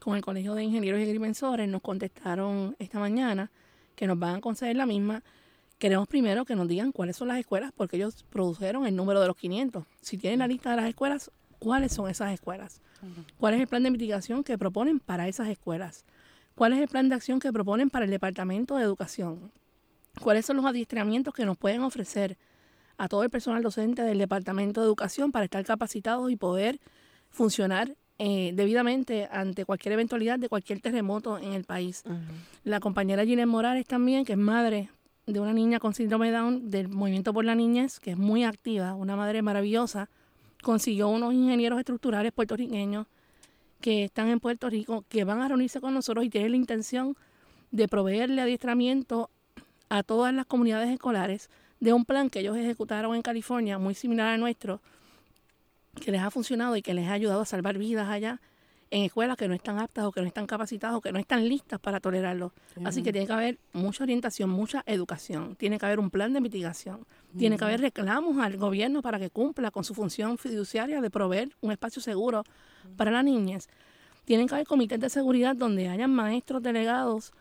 con 0.00 0.14
el 0.14 0.22
Colegio 0.22 0.54
de 0.54 0.62
Ingenieros 0.62 1.00
y 1.00 1.02
Agrimensores, 1.02 1.68
nos 1.68 1.82
contestaron 1.82 2.76
esta 2.78 3.00
mañana 3.00 3.50
que 3.96 4.06
nos 4.06 4.18
van 4.18 4.36
a 4.36 4.40
conceder 4.40 4.76
la 4.76 4.86
misma. 4.86 5.24
Queremos 5.78 6.06
primero 6.06 6.44
que 6.44 6.54
nos 6.54 6.68
digan 6.68 6.92
cuáles 6.92 7.16
son 7.16 7.28
las 7.28 7.38
escuelas, 7.38 7.72
porque 7.76 7.96
ellos 7.96 8.24
produjeron 8.30 8.86
el 8.86 8.94
número 8.94 9.20
de 9.20 9.26
los 9.26 9.36
500. 9.36 9.84
Si 10.00 10.16
tienen 10.16 10.38
la 10.38 10.46
lista 10.46 10.70
de 10.70 10.76
las 10.76 10.88
escuelas, 10.88 11.30
¿cuáles 11.58 11.92
son 11.92 12.08
esas 12.08 12.32
escuelas? 12.32 12.80
¿Cuál 13.38 13.54
es 13.54 13.60
el 13.60 13.66
plan 13.66 13.82
de 13.82 13.90
mitigación 13.90 14.44
que 14.44 14.56
proponen 14.56 15.00
para 15.00 15.28
esas 15.28 15.48
escuelas? 15.48 16.04
¿Cuál 16.54 16.72
es 16.72 16.80
el 16.80 16.88
plan 16.88 17.08
de 17.08 17.14
acción 17.14 17.40
que 17.40 17.52
proponen 17.52 17.90
para 17.90 18.04
el 18.04 18.10
Departamento 18.10 18.76
de 18.76 18.84
Educación? 18.84 19.52
¿Cuáles 20.20 20.46
son 20.46 20.56
los 20.56 20.64
adiestramientos 20.64 21.34
que 21.34 21.44
nos 21.44 21.58
pueden 21.58 21.82
ofrecer 21.82 22.38
a 22.98 23.08
todo 23.08 23.22
el 23.22 23.30
personal 23.30 23.62
docente 23.62 24.02
del 24.02 24.18
Departamento 24.18 24.80
de 24.80 24.86
Educación 24.86 25.32
para 25.32 25.44
estar 25.44 25.64
capacitados 25.64 26.30
y 26.30 26.36
poder 26.36 26.80
funcionar 27.30 27.96
eh, 28.18 28.52
debidamente 28.54 29.28
ante 29.30 29.64
cualquier 29.66 29.92
eventualidad 29.92 30.38
de 30.38 30.48
cualquier 30.48 30.80
terremoto 30.80 31.38
en 31.38 31.52
el 31.52 31.64
país. 31.64 32.02
La 32.64 32.80
compañera 32.80 33.24
Ginés 33.24 33.46
Morales 33.46 33.86
también, 33.86 34.24
que 34.24 34.32
es 34.32 34.38
madre 34.38 34.90
de 35.26 35.40
una 35.40 35.52
niña 35.52 35.80
con 35.80 35.92
síndrome 35.92 36.30
Down 36.30 36.70
del 36.70 36.88
Movimiento 36.88 37.34
por 37.34 37.44
la 37.44 37.54
Niñez, 37.54 38.00
que 38.00 38.12
es 38.12 38.16
muy 38.16 38.44
activa, 38.44 38.94
una 38.94 39.16
madre 39.16 39.42
maravillosa, 39.42 40.08
consiguió 40.62 41.08
unos 41.08 41.34
ingenieros 41.34 41.78
estructurales 41.78 42.32
puertorriqueños 42.32 43.06
que 43.80 44.04
están 44.04 44.28
en 44.28 44.40
Puerto 44.40 44.70
Rico, 44.70 45.04
que 45.08 45.24
van 45.24 45.40
a 45.42 45.48
reunirse 45.48 45.80
con 45.80 45.92
nosotros 45.92 46.24
y 46.24 46.30
tienen 46.30 46.52
la 46.52 46.56
intención 46.56 47.16
de 47.70 47.88
proveerle 47.88 48.40
adiestramiento 48.40 49.30
a 49.88 50.02
todas 50.02 50.32
las 50.32 50.46
comunidades 50.46 50.88
escolares 50.90 51.50
de 51.80 51.92
un 51.92 52.04
plan 52.04 52.30
que 52.30 52.40
ellos 52.40 52.56
ejecutaron 52.56 53.14
en 53.14 53.22
California, 53.22 53.78
muy 53.78 53.94
similar 53.94 54.28
al 54.28 54.40
nuestro, 54.40 54.80
que 56.00 56.10
les 56.10 56.22
ha 56.22 56.30
funcionado 56.30 56.76
y 56.76 56.82
que 56.82 56.94
les 56.94 57.08
ha 57.08 57.12
ayudado 57.12 57.40
a 57.40 57.46
salvar 57.46 57.78
vidas 57.78 58.08
allá 58.08 58.40
en 58.90 59.02
escuelas 59.02 59.36
que 59.36 59.48
no 59.48 59.54
están 59.54 59.78
aptas 59.78 60.04
o 60.04 60.12
que 60.12 60.20
no 60.20 60.26
están 60.26 60.46
capacitadas 60.46 60.96
o 60.96 61.00
que 61.00 61.10
no 61.10 61.18
están 61.18 61.48
listas 61.48 61.80
para 61.80 62.00
tolerarlo. 62.00 62.52
Así 62.84 63.02
que 63.02 63.12
tiene 63.12 63.26
que 63.26 63.32
haber 63.32 63.58
mucha 63.72 64.04
orientación, 64.04 64.50
mucha 64.50 64.84
educación, 64.86 65.56
tiene 65.56 65.78
que 65.78 65.86
haber 65.86 65.98
un 65.98 66.10
plan 66.10 66.32
de 66.32 66.40
mitigación, 66.40 67.04
tiene 67.36 67.58
que 67.58 67.64
haber 67.64 67.80
reclamos 67.80 68.38
al 68.38 68.56
gobierno 68.56 69.02
para 69.02 69.18
que 69.18 69.30
cumpla 69.30 69.70
con 69.70 69.84
su 69.84 69.94
función 69.94 70.38
fiduciaria 70.38 71.00
de 71.00 71.10
proveer 71.10 71.50
un 71.60 71.72
espacio 71.72 72.00
seguro 72.00 72.44
para 72.96 73.10
las 73.10 73.24
niñas. 73.24 73.68
Tienen 74.24 74.48
que 74.48 74.54
haber 74.54 74.66
comités 74.66 75.00
de 75.00 75.10
seguridad 75.10 75.56
donde 75.56 75.88
hayan 75.88 76.12
maestros 76.12 76.62
delegados 76.62 77.32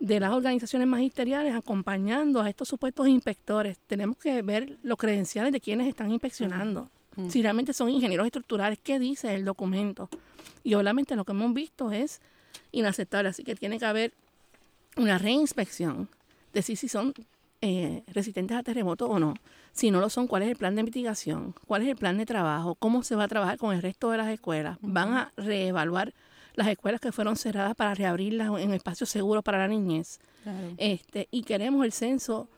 de 0.00 0.18
las 0.18 0.32
organizaciones 0.32 0.88
magisteriales 0.88 1.54
acompañando 1.54 2.40
a 2.40 2.48
estos 2.48 2.68
supuestos 2.68 3.06
inspectores. 3.06 3.78
Tenemos 3.86 4.16
que 4.16 4.40
ver 4.42 4.78
los 4.82 4.98
credenciales 4.98 5.52
de 5.52 5.60
quienes 5.60 5.86
están 5.86 6.10
inspeccionando. 6.10 6.90
Si 7.28 7.42
realmente 7.42 7.74
son 7.74 7.90
ingenieros 7.90 8.24
estructurales, 8.24 8.78
¿qué 8.82 8.98
dice 8.98 9.34
el 9.34 9.44
documento? 9.44 10.08
Y 10.64 10.72
obviamente 10.72 11.16
lo 11.16 11.24
que 11.24 11.32
hemos 11.32 11.52
visto 11.52 11.92
es 11.92 12.22
inaceptable, 12.72 13.28
así 13.28 13.44
que 13.44 13.54
tiene 13.54 13.78
que 13.78 13.84
haber 13.84 14.14
una 14.96 15.18
reinspección, 15.18 16.08
de 16.54 16.62
si 16.62 16.76
son 16.76 17.12
eh, 17.60 18.02
resistentes 18.06 18.56
a 18.56 18.62
terremotos 18.62 19.10
o 19.10 19.18
no. 19.18 19.34
Si 19.72 19.90
no 19.90 20.00
lo 20.00 20.08
son, 20.08 20.28
¿cuál 20.28 20.44
es 20.44 20.48
el 20.48 20.56
plan 20.56 20.74
de 20.76 20.82
mitigación? 20.82 21.54
¿Cuál 21.66 21.82
es 21.82 21.88
el 21.88 21.96
plan 21.96 22.16
de 22.16 22.24
trabajo? 22.24 22.74
¿Cómo 22.74 23.02
se 23.02 23.16
va 23.16 23.24
a 23.24 23.28
trabajar 23.28 23.58
con 23.58 23.74
el 23.74 23.82
resto 23.82 24.10
de 24.10 24.16
las 24.16 24.28
escuelas? 24.28 24.78
¿Van 24.80 25.12
a 25.12 25.32
reevaluar 25.36 26.14
las 26.54 26.68
escuelas 26.68 27.00
que 27.00 27.12
fueron 27.12 27.36
cerradas 27.36 27.74
para 27.74 27.94
reabrirlas 27.94 28.50
en 28.60 28.72
espacios 28.72 29.08
seguros 29.08 29.42
para 29.42 29.58
la 29.58 29.68
niñez? 29.68 30.18
Este, 30.78 31.28
y 31.30 31.42
queremos 31.42 31.84
el 31.84 31.92
censo 31.92 32.48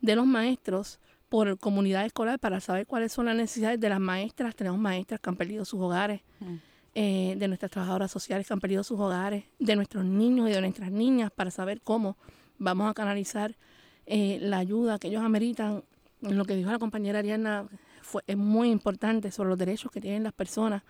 de 0.00 0.16
los 0.16 0.26
maestros 0.26 1.00
por 1.28 1.58
comunidad 1.58 2.06
escolar 2.06 2.38
para 2.38 2.60
saber 2.60 2.86
cuáles 2.86 3.12
son 3.12 3.26
las 3.26 3.34
necesidades 3.36 3.80
de 3.80 3.88
las 3.88 4.00
maestras. 4.00 4.54
Tenemos 4.54 4.78
maestras 4.78 5.20
que 5.20 5.30
han 5.30 5.36
perdido 5.36 5.64
sus 5.64 5.80
hogares, 5.80 6.20
mm. 6.40 6.54
eh, 6.94 7.34
de 7.36 7.48
nuestras 7.48 7.70
trabajadoras 7.70 8.10
sociales 8.10 8.46
que 8.46 8.52
han 8.52 8.60
perdido 8.60 8.84
sus 8.84 9.00
hogares, 9.00 9.44
de 9.58 9.74
nuestros 9.74 10.04
niños 10.04 10.48
y 10.48 10.52
de 10.52 10.60
nuestras 10.60 10.92
niñas 10.92 11.32
para 11.34 11.50
saber 11.50 11.80
cómo 11.80 12.16
vamos 12.58 12.88
a 12.88 12.94
canalizar 12.94 13.56
eh, 14.06 14.38
la 14.40 14.58
ayuda 14.58 14.98
que 14.98 15.08
ellos 15.08 15.22
ameritan. 15.22 15.82
Lo 16.20 16.44
que 16.44 16.54
dijo 16.56 16.70
la 16.70 16.78
compañera 16.78 17.18
Ariana 17.18 17.66
fue, 18.14 18.22
es 18.26 18.36
muy 18.36 18.70
importante 18.70 19.30
sobre 19.30 19.48
los 19.48 19.58
derechos 19.58 19.90
que 19.90 20.00
tienen 20.00 20.22
las 20.22 20.32
personas 20.32 20.82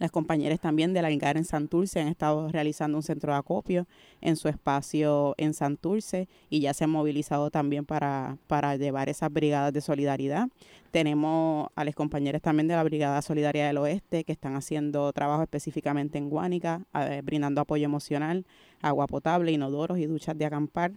Las 0.00 0.10
compañeras 0.10 0.60
también 0.60 0.92
de 0.92 1.02
la 1.02 1.10
INGAR 1.10 1.36
en 1.36 1.44
Santurce 1.44 2.00
han 2.00 2.08
estado 2.08 2.48
realizando 2.48 2.98
un 2.98 3.02
centro 3.02 3.32
de 3.32 3.38
acopio 3.38 3.86
en 4.20 4.36
su 4.36 4.48
espacio 4.48 5.34
en 5.38 5.54
Santurce 5.54 6.28
y 6.50 6.60
ya 6.60 6.74
se 6.74 6.84
han 6.84 6.90
movilizado 6.90 7.50
también 7.50 7.84
para, 7.84 8.36
para 8.48 8.76
llevar 8.76 9.08
esas 9.08 9.32
brigadas 9.32 9.72
de 9.72 9.80
solidaridad. 9.80 10.48
Tenemos 10.90 11.68
a 11.76 11.84
las 11.84 11.94
compañeras 11.94 12.42
también 12.42 12.66
de 12.68 12.74
la 12.74 12.82
Brigada 12.82 13.22
Solidaria 13.22 13.66
del 13.66 13.78
Oeste 13.78 14.24
que 14.24 14.32
están 14.32 14.56
haciendo 14.56 15.12
trabajo 15.12 15.42
específicamente 15.42 16.18
en 16.18 16.28
Guánica, 16.28 16.82
brindando 17.22 17.60
apoyo 17.60 17.84
emocional, 17.84 18.44
agua 18.82 19.06
potable, 19.06 19.52
inodoros 19.52 19.98
y 19.98 20.06
duchas 20.06 20.36
de 20.36 20.44
acampar 20.44 20.92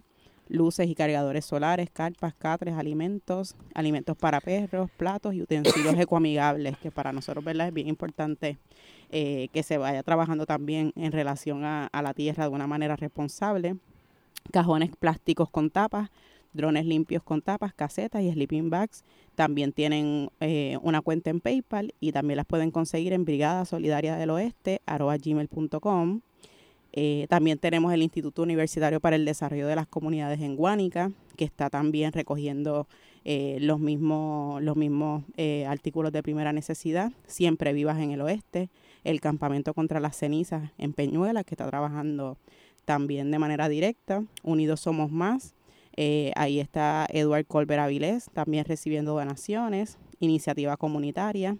luces 0.48 0.88
y 0.88 0.94
cargadores 0.94 1.44
solares, 1.44 1.90
carpas, 1.90 2.34
catres, 2.34 2.74
alimentos, 2.74 3.56
alimentos 3.74 4.16
para 4.16 4.40
perros, 4.40 4.90
platos 4.96 5.34
y 5.34 5.42
utensilios 5.42 5.94
ecoamigables, 5.98 6.76
que 6.78 6.90
para 6.90 7.12
nosotros 7.12 7.44
¿verdad? 7.44 7.68
es 7.68 7.74
bien 7.74 7.88
importante 7.88 8.58
eh, 9.10 9.48
que 9.52 9.62
se 9.62 9.78
vaya 9.78 10.02
trabajando 10.02 10.46
también 10.46 10.92
en 10.96 11.12
relación 11.12 11.64
a, 11.64 11.90
la 11.92 12.14
tierra 12.14 12.44
de 12.44 12.50
una 12.50 12.66
manera 12.66 12.96
responsable. 12.96 13.76
Cajones 14.52 14.90
plásticos 14.96 15.50
con 15.50 15.70
tapas, 15.70 16.10
drones 16.52 16.86
limpios 16.86 17.22
con 17.22 17.42
tapas, 17.42 17.74
casetas 17.74 18.22
y 18.22 18.32
sleeping 18.32 18.70
bags. 18.70 19.04
También 19.34 19.72
tienen 19.72 20.30
eh, 20.40 20.78
una 20.82 21.00
cuenta 21.00 21.30
en 21.30 21.40
PayPal 21.40 21.94
y 22.00 22.12
también 22.12 22.36
las 22.36 22.46
pueden 22.46 22.70
conseguir 22.70 23.12
en 23.12 23.24
Brigada 23.24 23.64
Solidaria 23.64 24.16
del 24.16 24.30
Oeste, 24.30 24.80
gmail.com. 24.86 26.20
Eh, 26.92 27.26
también 27.28 27.58
tenemos 27.58 27.92
el 27.92 28.02
Instituto 28.02 28.42
Universitario 28.42 29.00
para 29.00 29.16
el 29.16 29.24
Desarrollo 29.24 29.66
de 29.66 29.76
las 29.76 29.86
Comunidades 29.86 30.40
en 30.40 30.56
Guánica, 30.56 31.12
que 31.36 31.44
está 31.44 31.70
también 31.70 32.12
recogiendo 32.12 32.88
eh, 33.24 33.58
los 33.60 33.78
mismos, 33.78 34.62
los 34.62 34.76
mismos 34.76 35.24
eh, 35.36 35.66
artículos 35.66 36.12
de 36.12 36.22
primera 36.22 36.52
necesidad, 36.52 37.12
siempre 37.26 37.72
vivas 37.72 37.98
en 37.98 38.12
el 38.12 38.20
oeste, 38.22 38.70
el 39.04 39.20
Campamento 39.20 39.74
contra 39.74 40.00
las 40.00 40.16
Cenizas 40.16 40.70
en 40.78 40.92
Peñuela, 40.92 41.44
que 41.44 41.54
está 41.54 41.68
trabajando 41.68 42.38
también 42.84 43.30
de 43.30 43.38
manera 43.38 43.68
directa, 43.68 44.24
Unidos 44.42 44.80
Somos 44.80 45.10
Más, 45.10 45.54
ahí 46.36 46.60
está 46.60 47.06
Eduard 47.10 47.44
Colbert 47.46 47.80
Avilés, 47.80 48.30
también 48.32 48.64
recibiendo 48.64 49.14
donaciones, 49.14 49.98
iniciativa 50.20 50.76
comunitaria, 50.76 51.58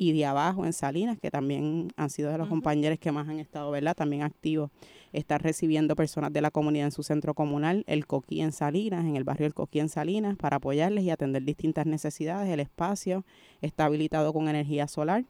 y 0.00 0.12
de 0.12 0.24
abajo 0.24 0.64
en 0.64 0.72
Salinas, 0.72 1.18
que 1.18 1.30
también 1.30 1.92
han 1.94 2.08
sido 2.08 2.32
de 2.32 2.38
los 2.38 2.48
compañeros 2.48 2.98
que 2.98 3.12
más 3.12 3.28
han 3.28 3.38
estado, 3.38 3.70
¿verdad? 3.70 3.94
También 3.94 4.22
activos. 4.22 4.70
Están 5.12 5.40
recibiendo 5.40 5.94
personas 5.94 6.32
de 6.32 6.40
la 6.40 6.50
comunidad 6.50 6.86
en 6.86 6.90
su 6.90 7.02
centro 7.02 7.34
comunal, 7.34 7.84
el 7.86 8.06
Coquí 8.06 8.40
en 8.40 8.52
Salinas, 8.52 9.04
en 9.04 9.16
el 9.16 9.24
barrio 9.24 9.46
El 9.46 9.52
Coquí 9.52 9.78
en 9.78 9.90
Salinas, 9.90 10.38
para 10.38 10.56
apoyarles 10.56 11.04
y 11.04 11.10
atender 11.10 11.42
distintas 11.42 11.84
necesidades. 11.84 12.48
El 12.48 12.60
espacio 12.60 13.26
está 13.60 13.84
habilitado 13.84 14.32
con 14.32 14.48
energía 14.48 14.88
solar. 14.88 15.26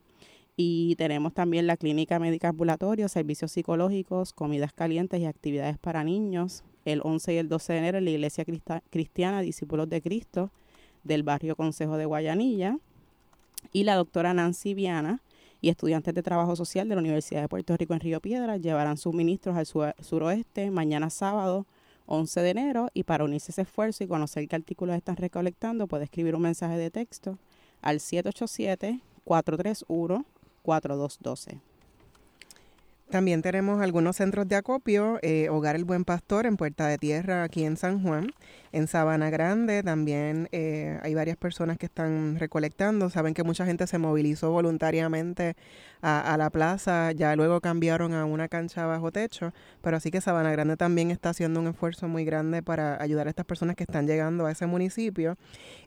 Y 0.54 0.94
tenemos 0.94 1.34
también 1.34 1.66
la 1.66 1.76
clínica 1.76 2.20
médica 2.20 2.50
ambulatorio, 2.50 3.08
servicios 3.08 3.50
psicológicos, 3.50 4.32
comidas 4.32 4.72
calientes 4.72 5.18
y 5.18 5.24
actividades 5.24 5.78
para 5.78 6.04
niños. 6.04 6.62
El 6.84 7.00
11 7.02 7.34
y 7.34 7.36
el 7.38 7.48
12 7.48 7.72
de 7.72 7.78
enero 7.80 7.98
en 7.98 8.04
la 8.04 8.10
Iglesia 8.10 8.44
Cristiana 8.88 9.40
Discípulos 9.40 9.88
de 9.88 10.00
Cristo 10.00 10.52
del 11.02 11.24
barrio 11.24 11.56
Consejo 11.56 11.96
de 11.96 12.04
Guayanilla 12.04 12.78
y 13.72 13.84
la 13.84 13.94
doctora 13.96 14.34
Nancy 14.34 14.74
Viana 14.74 15.22
y 15.60 15.68
estudiantes 15.68 16.14
de 16.14 16.22
trabajo 16.22 16.56
social 16.56 16.88
de 16.88 16.94
la 16.94 17.00
Universidad 17.00 17.42
de 17.42 17.48
Puerto 17.48 17.76
Rico 17.76 17.94
en 17.94 18.00
Río 18.00 18.20
Piedras 18.20 18.60
llevarán 18.60 18.96
suministros 18.96 19.56
al 19.56 19.66
suroeste 20.02 20.70
mañana 20.70 21.10
sábado 21.10 21.66
11 22.06 22.40
de 22.40 22.50
enero 22.50 22.88
y 22.92 23.04
para 23.04 23.24
unirse 23.24 23.50
a 23.50 23.52
ese 23.52 23.62
esfuerzo 23.62 24.02
y 24.02 24.08
conocer 24.08 24.48
qué 24.48 24.56
artículos 24.56 24.96
están 24.96 25.16
recolectando 25.16 25.86
puede 25.86 26.04
escribir 26.04 26.34
un 26.34 26.42
mensaje 26.42 26.76
de 26.76 26.90
texto 26.90 27.38
al 27.82 28.00
787 28.00 29.00
431 29.24 30.24
4212. 30.62 31.69
También 33.10 33.42
tenemos 33.42 33.82
algunos 33.82 34.16
centros 34.16 34.46
de 34.46 34.54
acopio, 34.54 35.18
eh, 35.22 35.48
Hogar 35.48 35.74
El 35.74 35.84
Buen 35.84 36.04
Pastor 36.04 36.46
en 36.46 36.56
Puerta 36.56 36.86
de 36.86 36.96
Tierra, 36.96 37.42
aquí 37.42 37.64
en 37.64 37.76
San 37.76 38.04
Juan, 38.04 38.32
en 38.70 38.86
Sabana 38.86 39.30
Grande 39.30 39.82
también 39.82 40.48
eh, 40.52 40.96
hay 41.02 41.14
varias 41.14 41.36
personas 41.36 41.76
que 41.76 41.86
están 41.86 42.38
recolectando, 42.38 43.10
saben 43.10 43.34
que 43.34 43.42
mucha 43.42 43.66
gente 43.66 43.88
se 43.88 43.98
movilizó 43.98 44.52
voluntariamente 44.52 45.56
a, 46.02 46.36
la 46.38 46.50
plaza, 46.50 47.12
ya 47.12 47.36
luego 47.36 47.60
cambiaron 47.60 48.14
a 48.14 48.24
una 48.24 48.48
cancha 48.48 48.86
bajo 48.86 49.12
techo, 49.12 49.52
pero 49.82 49.96
así 49.96 50.10
que 50.10 50.20
Sabana 50.20 50.50
Grande 50.50 50.76
también 50.76 51.10
está 51.10 51.30
haciendo 51.30 51.60
un 51.60 51.68
esfuerzo 51.68 52.08
muy 52.08 52.24
grande 52.24 52.62
para 52.62 53.00
ayudar 53.02 53.26
a 53.26 53.30
estas 53.30 53.44
personas 53.44 53.76
que 53.76 53.84
están 53.84 54.06
llegando 54.06 54.46
a 54.46 54.52
ese 54.52 54.66
municipio. 54.66 55.36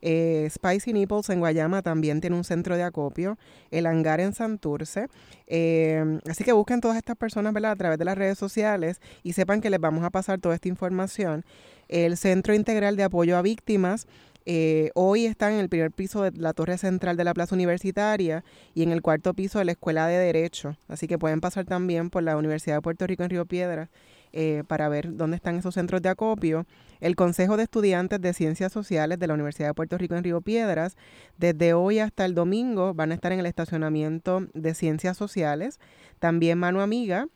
Eh, 0.01 0.47
Spicy 0.51 0.93
Nipples 0.93 1.30
en 1.30 1.39
Guayama 1.39 1.82
también 1.82 2.22
tiene 2.22 2.36
un 2.36 2.43
centro 2.43 2.76
de 2.76 2.84
acopio, 2.84 3.38
el 3.72 3.86
hangar 3.88 4.20
en 4.20 4.34
Santurce, 4.34 5.07
eh, 5.47 6.20
así 6.30 6.43
que 6.43 6.53
busquen 6.53 6.82
todas 6.82 6.97
estas 6.97 7.16
personas 7.16 7.53
¿verdad? 7.53 7.72
a 7.72 7.76
través 7.76 7.97
de 7.97 8.05
las 8.05 8.18
redes 8.18 8.38
sociales 8.38 9.01
y 9.24 9.34
sepan 9.34 9.61
que 9.61 9.70
les 9.70 9.80
vamos 9.80 10.03
a 10.03 10.09
pasar 10.09 10.39
toda 10.39 10.55
esta 10.55 10.68
información. 10.68 11.43
El 11.89 12.18
Centro 12.18 12.53
Integral 12.53 12.95
de 12.95 13.03
Apoyo 13.03 13.38
a 13.38 13.41
Víctimas 13.41 14.07
eh, 14.46 14.91
hoy 14.94 15.26
está 15.26 15.52
en 15.52 15.60
el 15.60 15.70
primer 15.70 15.91
piso 15.91 16.24
de 16.24 16.32
la 16.32 16.54
torre 16.54 16.78
central 16.78 17.16
de 17.16 17.24
la 17.24 17.34
Plaza 17.34 17.56
Universitaria 17.56 18.44
y 18.74 18.84
en 18.84 18.91
el 18.91 19.02
cuarto 19.02 19.34
piso 19.34 19.60
de 19.60 19.66
la 19.66 19.72
Escuela 19.72 20.08
de 20.08 20.18
Derecho. 20.18 20.78
Así 20.88 21.08
que 21.08 21.18
pueden 21.18 21.41
pasar 21.41 21.66
también 21.66 22.10
por 22.10 22.24
la 22.24 22.36
Universidad 22.38 22.76
de 22.76 22.82
Puerto 22.82 23.08
Rico 23.08 23.24
en 23.24 23.30
Río 23.30 23.46
Piedras 23.46 23.89
eh, 24.34 24.64
para 24.68 24.89
ver 24.89 25.16
dónde 25.16 25.36
están 25.36 25.58
esos 25.58 25.76
centros 25.76 26.02
de 26.02 26.10
acopio. 26.10 26.66
El 27.00 27.16
Consejo 27.16 27.56
de 27.56 27.64
Estudiantes 27.64 28.20
de 28.20 28.34
Ciencias 28.34 28.72
Sociales 28.72 29.20
de 29.20 29.28
la 29.28 29.34
Universidad 29.34 29.70
de 29.70 29.74
Puerto 29.74 29.98
Rico 29.98 30.16
en 30.16 30.24
Río 30.24 30.41
Piedras, 30.41 30.98
desde 31.38 31.74
hoy 31.74 32.00
hasta 32.00 32.26
el 32.26 32.34
domingo 32.34 32.94
van 32.94 33.12
a 33.12 33.16
estar 33.16 33.32
en 33.32 33.39
el 33.39 33.46
estacionamiento 33.46 34.48
de 34.54 34.74
Ciencias 34.74 35.18
Sociales. 35.18 35.80
También 36.20 36.58
Mano 36.58 36.82
Amiga 36.82 37.28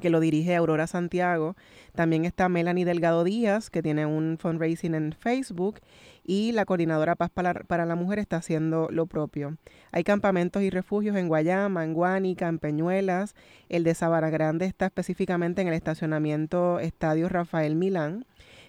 que 0.00 0.10
lo 0.10 0.20
dirige 0.20 0.56
Aurora 0.56 0.86
Santiago. 0.86 1.56
También 1.94 2.24
está 2.24 2.48
Melanie 2.48 2.84
Delgado 2.84 3.24
Díaz, 3.24 3.70
que 3.70 3.82
tiene 3.82 4.06
un 4.06 4.38
fundraising 4.38 4.94
en 4.94 5.12
Facebook. 5.12 5.80
Y 6.26 6.52
la 6.52 6.64
coordinadora 6.64 7.16
Paz 7.16 7.30
para, 7.30 7.86
la 7.86 7.94
Mujer 7.96 8.18
está 8.18 8.36
haciendo 8.36 8.88
lo 8.90 9.06
propio. 9.06 9.58
Hay 9.92 10.04
campamentos 10.04 10.62
y 10.62 10.70
refugios 10.70 11.16
en 11.16 11.28
Guayama, 11.28 11.84
en 11.84 11.92
Guánica, 11.92 12.48
en 12.48 12.58
Peñuelas. 12.58 13.34
El 13.68 13.84
de 13.84 13.94
Sabana 13.94 14.30
Grande 14.30 14.64
está 14.64 14.86
específicamente 14.86 15.60
en 15.60 15.68
el 15.68 15.74
estacionamiento 15.74 16.80
Estadio 16.80 17.28
Rafael 17.28 17.76
Milán. 17.76 18.24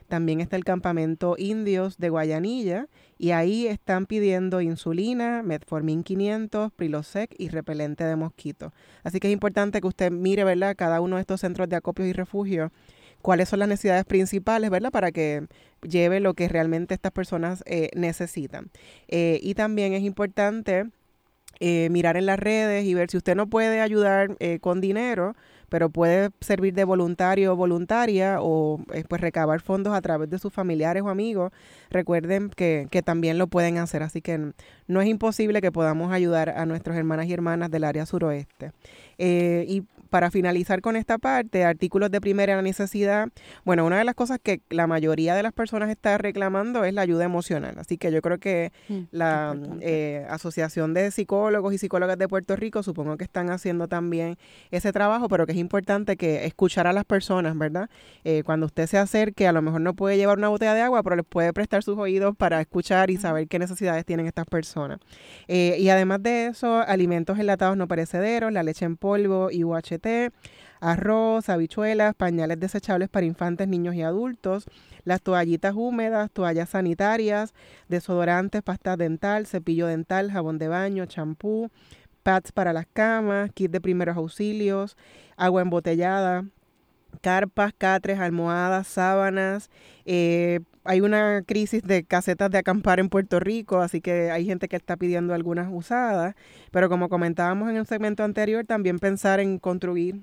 También 0.08 0.42
está 0.42 0.56
el 0.56 0.64
campamento 0.64 1.36
Indios 1.38 1.98
de 1.98 2.10
Guayanilla 2.10 2.88
y 3.18 3.32
ahí 3.32 3.68
están 3.68 4.06
pidiendo 4.06 4.62
insulina, 4.62 5.42
metformin 5.44 6.04
500, 6.04 6.72
Prilosec 6.74 7.34
y 7.38 7.50
repelente 7.50 8.04
de 8.04 8.16
mosquito. 8.16 8.74
Así 9.04 9.20
que 9.20 9.28
es 9.28 9.34
importante 9.34 9.82
que 9.82 9.88
usted 9.88 10.12
mire, 10.12 10.44
¿verdad? 10.44 10.76
Cada 10.78 11.02
uno 11.02 11.16
de 11.16 11.22
estos 11.22 11.42
centros 11.42 11.70
de 11.70 11.76
acopios 11.76 12.08
y 12.08 12.14
refugios 12.14 12.72
cuáles 13.26 13.50
son 13.50 13.58
las 13.58 13.68
necesidades 13.68 14.06
principales, 14.06 14.70
¿verdad? 14.70 14.92
Para 14.92 15.12
que 15.12 15.48
lleve 15.82 16.20
lo 16.20 16.36
que 16.36 16.48
realmente 16.48 16.94
estas 16.94 17.12
personas 17.12 17.64
eh, 17.66 17.90
necesitan. 17.96 18.70
Eh, 19.08 19.40
y 19.42 19.56
también 19.56 19.94
es 19.94 20.04
importante 20.04 20.86
eh, 21.60 21.90
mirar 21.92 22.18
en 22.18 22.26
las 22.26 22.40
redes 22.40 22.86
y 22.86 22.94
ver 22.94 23.10
si 23.10 23.18
usted 23.18 23.36
no 23.36 23.48
puede 23.48 23.82
ayudar 23.82 24.38
con 24.62 24.82
dinero, 24.82 25.36
pero 25.70 25.90
puede 25.90 26.30
servir 26.42 26.74
de 26.74 26.84
voluntario 26.84 27.54
o 27.54 27.56
voluntaria 27.56 28.38
o 28.40 28.80
pues 29.08 29.22
recabar 29.22 29.60
fondos 29.62 29.94
a 29.94 30.02
través 30.02 30.30
de 30.30 30.40
sus 30.40 30.54
familiares 30.54 31.04
o 31.04 31.10
amigos, 31.10 31.52
recuerden 31.90 32.50
que, 32.50 32.88
que, 32.92 33.02
también 33.02 33.38
lo 33.38 33.48
pueden 33.48 33.78
hacer, 33.78 34.04
así 34.04 34.22
que 34.22 34.52
no 34.88 35.02
es 35.02 35.08
imposible 35.08 35.62
que 35.62 35.72
podamos 35.72 36.12
ayudar 36.12 36.50
a 36.50 36.66
nuestras 36.66 36.98
hermanas 36.98 37.28
y 37.28 37.34
hermanas 37.34 37.72
del 37.72 37.84
área 37.84 38.06
suroeste. 38.06 38.72
y 39.18 39.84
para 40.10 40.32
finalizar 40.32 40.82
con 40.82 40.96
esta 40.96 41.18
parte, 41.18 41.64
artículos 41.64 42.12
de 42.12 42.22
primera 42.22 42.62
necesidad, 42.62 43.30
bueno, 43.64 43.86
una 43.86 43.98
de 43.98 44.04
las 44.04 44.16
cosas 44.16 44.40
que 44.42 44.62
la 44.70 44.88
mayoría 44.88 45.36
de 45.36 45.44
las 45.44 45.54
personas 45.54 45.90
está 45.90 46.18
reclamando 46.18 46.84
es 46.84 46.94
la 46.94 47.02
ayuda 47.02 47.26
emocional. 47.26 47.76
Así 47.78 47.98
que 47.98 48.12
yo 48.12 48.22
creo 48.22 48.40
que 48.40 48.72
mm, 48.90 49.00
la 49.12 49.56
eh, 49.82 50.26
Asociación 50.30 50.94
de 50.94 51.12
Psicólogos 51.12 51.74
y 51.74 51.78
Psicólogas 51.78 52.18
de 52.18 52.28
Puerto 52.28 52.56
Rico 52.56 52.84
supongo 52.84 53.18
que 53.18 53.24
están 53.24 53.50
haciendo 53.50 53.88
también 53.88 54.38
ese 54.72 54.92
trabajo, 54.92 55.28
pero 55.28 55.46
que 55.46 55.54
es 55.54 55.58
importante 55.58 56.18
que 56.18 56.46
escuchar 56.46 56.88
a 56.88 56.94
las 56.94 57.06
personas, 57.06 57.58
¿verdad? 57.58 57.90
Eh, 58.24 58.44
cuando 58.46 58.66
usted 58.66 58.88
se 58.88 58.98
acerque, 58.98 59.48
a 59.48 59.52
lo 59.52 59.62
mejor 59.62 59.82
no 59.82 59.94
puede 59.94 60.18
llevar 60.18 60.38
una 60.38 60.50
botella 60.50 60.74
de 60.74 60.82
agua, 60.82 61.04
pero 61.04 61.16
les 61.16 61.26
puede 61.26 61.54
prestar 61.54 61.84
sus 61.84 61.98
oídos 61.98 62.36
para 62.36 62.62
escuchar 62.62 63.10
y 63.10 63.18
saber 63.18 63.48
qué 63.48 63.60
necesidades 63.60 64.06
tienen 64.06 64.28
estas 64.28 64.46
personas. 64.46 65.00
Eh, 65.48 65.78
y 65.80 65.90
además 65.90 66.22
de 66.24 66.48
eso, 66.48 66.80
alimentos 66.80 67.40
enlatados 67.40 67.78
no 67.78 67.88
perecederos, 67.88 68.52
la 68.52 68.64
leche 68.64 68.86
en 68.86 68.98
polvo 68.98 69.50
y 69.52 69.64
UHT, 69.64 69.95
arroz, 70.80 71.50
habichuelas, 71.50 72.16
pañales 72.16 72.60
desechables 72.60 73.10
para 73.10 73.26
infantes, 73.26 73.68
niños 73.68 73.96
y 73.96 74.02
adultos, 74.04 74.66
las 75.04 75.22
toallitas 75.22 75.74
húmedas, 75.76 76.32
toallas 76.32 76.70
sanitarias, 76.70 77.54
desodorantes, 77.88 78.62
pasta 78.62 78.98
dental, 78.98 79.48
cepillo 79.48 79.88
dental, 79.88 80.32
jabón 80.32 80.58
de 80.58 80.68
baño, 80.68 81.06
champú, 81.06 81.70
pads 82.24 82.52
para 82.52 82.74
las 82.74 82.88
camas, 82.92 83.52
kit 83.54 83.72
de 83.72 83.82
primeros 83.82 84.18
auxilios, 84.18 84.98
agua 85.38 85.62
embotellada, 85.62 86.46
carpas, 87.22 87.74
catres, 87.78 88.20
almohadas, 88.20 88.88
sábanas. 88.88 89.70
Eh, 90.06 90.60
hay 90.86 91.02
una 91.02 91.42
crisis 91.46 91.84
de 91.84 92.04
casetas 92.04 92.52
de 92.52 92.60
acampar 92.60 93.00
en 93.00 93.10
Puerto 93.10 93.40
Rico, 93.40 93.82
así 93.82 94.02
que 94.02 94.32
hay 94.32 94.46
gente 94.46 94.68
que 94.68 94.76
está 94.76 94.96
pidiendo 94.98 95.34
algunas 95.34 95.68
usadas. 95.72 96.36
Pero 96.72 96.90
como 96.90 97.10
comentábamos 97.10 97.70
en 97.70 97.78
el 97.78 97.88
segmento 97.88 98.24
anterior, 98.24 98.66
también 98.66 99.00
pensar 99.00 99.40
en 99.40 99.60
construir 99.60 100.22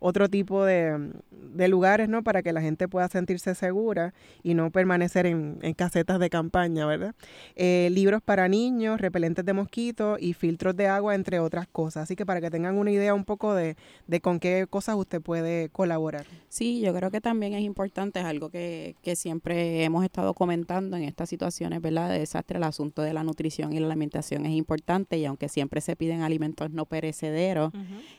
otro 0.00 0.28
tipo 0.28 0.64
de, 0.64 1.12
de, 1.30 1.68
lugares, 1.68 2.08
¿no? 2.08 2.22
Para 2.22 2.42
que 2.42 2.52
la 2.52 2.60
gente 2.60 2.88
pueda 2.88 3.08
sentirse 3.08 3.54
segura 3.54 4.12
y 4.42 4.54
no 4.54 4.70
permanecer 4.70 5.26
en, 5.26 5.58
en 5.62 5.74
casetas 5.74 6.18
de 6.18 6.30
campaña, 6.30 6.86
¿verdad? 6.86 7.14
Eh, 7.54 7.88
libros 7.92 8.22
para 8.22 8.48
niños, 8.48 9.00
repelentes 9.00 9.44
de 9.44 9.52
mosquitos 9.52 10.20
y 10.20 10.34
filtros 10.34 10.76
de 10.76 10.88
agua, 10.88 11.14
entre 11.14 11.38
otras 11.38 11.68
cosas. 11.68 12.04
Así 12.04 12.16
que 12.16 12.26
para 12.26 12.40
que 12.40 12.50
tengan 12.50 12.76
una 12.76 12.90
idea 12.90 13.14
un 13.14 13.24
poco 13.24 13.54
de, 13.54 13.76
de 14.06 14.20
con 14.20 14.40
qué 14.40 14.66
cosas 14.68 14.96
usted 14.96 15.22
puede 15.22 15.68
colaborar. 15.68 16.26
Sí, 16.48 16.80
yo 16.80 16.92
creo 16.94 17.10
que 17.10 17.20
también 17.20 17.54
es 17.54 17.62
importante, 17.62 18.20
es 18.20 18.26
algo 18.26 18.50
que, 18.50 18.96
que 19.02 19.16
siempre 19.16 19.84
hemos 19.84 20.04
estado 20.04 20.34
comentando 20.34 20.96
en 20.96 21.04
estas 21.04 21.28
situaciones, 21.28 21.80
¿verdad? 21.80 22.10
De 22.10 22.18
desastre, 22.18 22.58
el 22.58 22.64
asunto 22.64 23.02
de 23.02 23.12
la 23.12 23.22
nutrición 23.22 23.72
y 23.72 23.80
la 23.80 23.86
alimentación 23.86 24.44
es 24.46 24.52
importante 24.52 25.18
y 25.18 25.24
aunque 25.24 25.48
siempre 25.48 25.80
se 25.80 25.94
piden 25.94 26.22
alimentos 26.22 26.70
no 26.70 26.86
perecederos, 26.86 27.72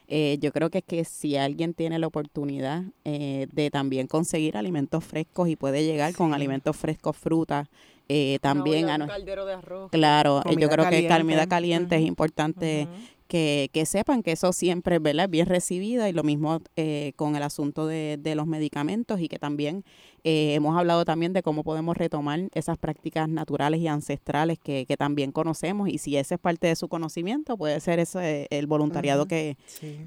eh, 0.08 0.38
yo 0.40 0.52
creo 0.52 0.70
que 0.70 0.86
que 0.86 1.04
si 1.04 1.36
alguien 1.36 1.65
tiene 1.74 2.00
la 2.00 2.08
oportunidad 2.08 2.84
eh, 3.04 3.48
de 3.52 3.72
también 3.72 4.08
conseguir 4.08 4.58
alimentos 4.58 5.04
frescos 5.04 5.50
y 5.50 5.56
puede 5.56 5.86
llegar 5.86 6.14
con 6.14 6.34
alimentos 6.34 6.76
frescos, 6.76 7.18
frutas, 7.18 7.68
eh, 8.08 8.40
también 8.42 8.90
a 8.90 8.96
un 8.96 9.08
caldero 9.08 9.46
de 9.46 9.54
arroz. 9.54 9.92
Claro, 9.92 10.42
yo 10.58 10.70
creo 10.70 10.90
que 10.90 11.08
comida 11.08 11.48
caliente. 11.48 11.96
es 11.96 12.04
importante 12.04 12.88
que, 13.28 13.70
que, 13.74 13.86
sepan 13.86 14.22
que 14.22 14.34
eso 14.34 14.54
siempre 14.54 15.00
¿verdad? 15.00 15.26
es 15.26 15.32
bien 15.32 15.48
recibida 15.48 16.08
y 16.08 16.14
lo 16.14 16.24
mismo 16.24 16.62
eh, 16.76 17.14
con 17.16 17.36
el 17.36 17.44
asunto 17.44 17.88
de, 17.88 18.18
de, 18.20 18.36
los 18.36 18.46
medicamentos 18.46 19.20
y 19.20 19.28
que 19.28 19.40
también 19.40 19.84
eh, 20.24 20.54
hemos 20.54 20.78
hablado 20.78 21.06
también 21.06 21.34
de 21.34 21.42
cómo 21.42 21.64
podemos 21.64 21.98
retomar 21.98 22.40
esas 22.54 22.78
prácticas 22.78 23.28
naturales 23.28 23.82
y 23.82 23.88
ancestrales 23.88 24.60
que, 24.60 24.86
que, 24.88 24.98
también 24.98 25.32
conocemos 25.32 25.90
y 25.90 25.98
si 25.98 26.18
ese 26.18 26.36
es 26.36 26.40
parte 26.40 26.68
de 26.68 26.76
su 26.76 26.88
conocimiento 26.88 27.58
puede 27.58 27.80
ser 27.80 28.00
ese 28.00 28.48
el 28.52 28.68
voluntariado 28.68 29.26
que, 29.28 29.58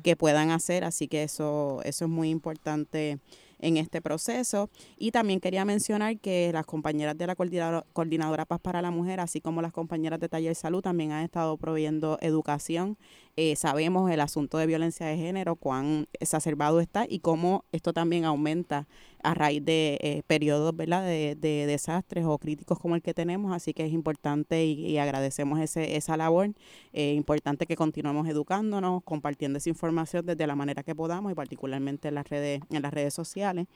que 0.03 0.17
puedan 0.17 0.51
hacer. 0.51 0.85
Así 0.85 1.09
que 1.09 1.25
eso 1.25 1.81
eso 1.85 2.05
es 2.05 2.11
muy 2.11 2.31
importante 2.31 3.19
en 3.59 3.77
este 3.77 4.01
proceso. 4.01 4.71
Y 4.97 5.11
también 5.11 5.41
quería 5.41 5.65
mencionar 5.65 6.19
que 6.19 6.51
las 6.53 6.67
compañeras 6.67 7.17
de 7.17 7.27
la 7.27 7.35
Coordinadora, 7.35 8.45
Paz 8.45 8.61
para 8.61 8.83
la 8.83 8.91
Mujer, 8.91 9.21
así 9.21 9.41
como 9.41 9.63
las 9.63 9.73
compañeras 9.73 10.21
de 10.21 10.29
Taller 10.29 10.55
Salud, 10.55 10.83
también 10.83 11.13
han 11.13 11.25
estado 11.25 11.57
proveyendo 11.57 12.19
educación. 12.21 12.99
Eh, 13.37 13.55
sabemos 13.57 14.11
el 14.11 14.21
asunto 14.21 14.59
de 14.59 14.67
violencia 14.67 15.07
de 15.07 15.17
género, 15.17 15.57
cuán 15.57 16.09
exacerbado 16.19 16.81
está 16.81 17.07
y 17.09 17.21
cómo 17.21 17.65
esto 17.73 17.93
también 17.93 18.25
aumenta 18.25 18.89
a 19.23 19.35
raíz 19.35 19.65
de 19.65 19.99
eh, 20.01 20.23
periodos 20.27 20.77
¿verdad? 20.77 21.05
De, 21.05 21.37
de, 21.39 21.67
desastres 21.67 22.25
o 22.25 22.39
críticos 22.39 22.79
como 22.79 22.95
el 22.95 23.03
que 23.03 23.15
tenemos. 23.15 23.53
Así 23.55 23.75
que 23.75 23.85
es 23.85 23.93
importante 23.93 24.65
y, 24.65 24.99
agradecemos 24.99 25.61
ese, 25.61 25.97
esa 25.97 26.17
labor. 26.17 26.51
Eh, 26.93 27.15
importante 27.15 27.67
que 27.67 27.77
continuemos 27.77 28.29
educándonos, 28.29 29.03
compartiendo 29.05 29.59
esa 29.59 29.69
información 29.69 30.27
desde 30.27 30.47
la 30.47 30.55
manera 30.55 30.83
que 30.83 30.95
podamos 30.95 31.33
y 31.33 31.35
particularmente 31.35 32.09
en 32.09 32.15
las 32.15 32.29
redes, 32.29 32.61
en 32.71 32.83
las 32.83 32.93
redes 32.93 33.15
sociales. 33.15 33.67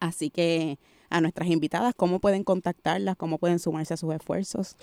Así 0.00 0.30
que 0.30 0.78
a 1.10 1.20
nuestras 1.20 1.48
invitadas, 1.48 1.94
¿cómo 1.96 2.20
pueden 2.20 2.44
contactarlas? 2.44 3.16
¿Cómo 3.16 3.38
pueden 3.38 3.58
sumarse 3.58 3.94
a 3.94 3.96
sus 3.96 4.14
esfuerzos? 4.14 4.76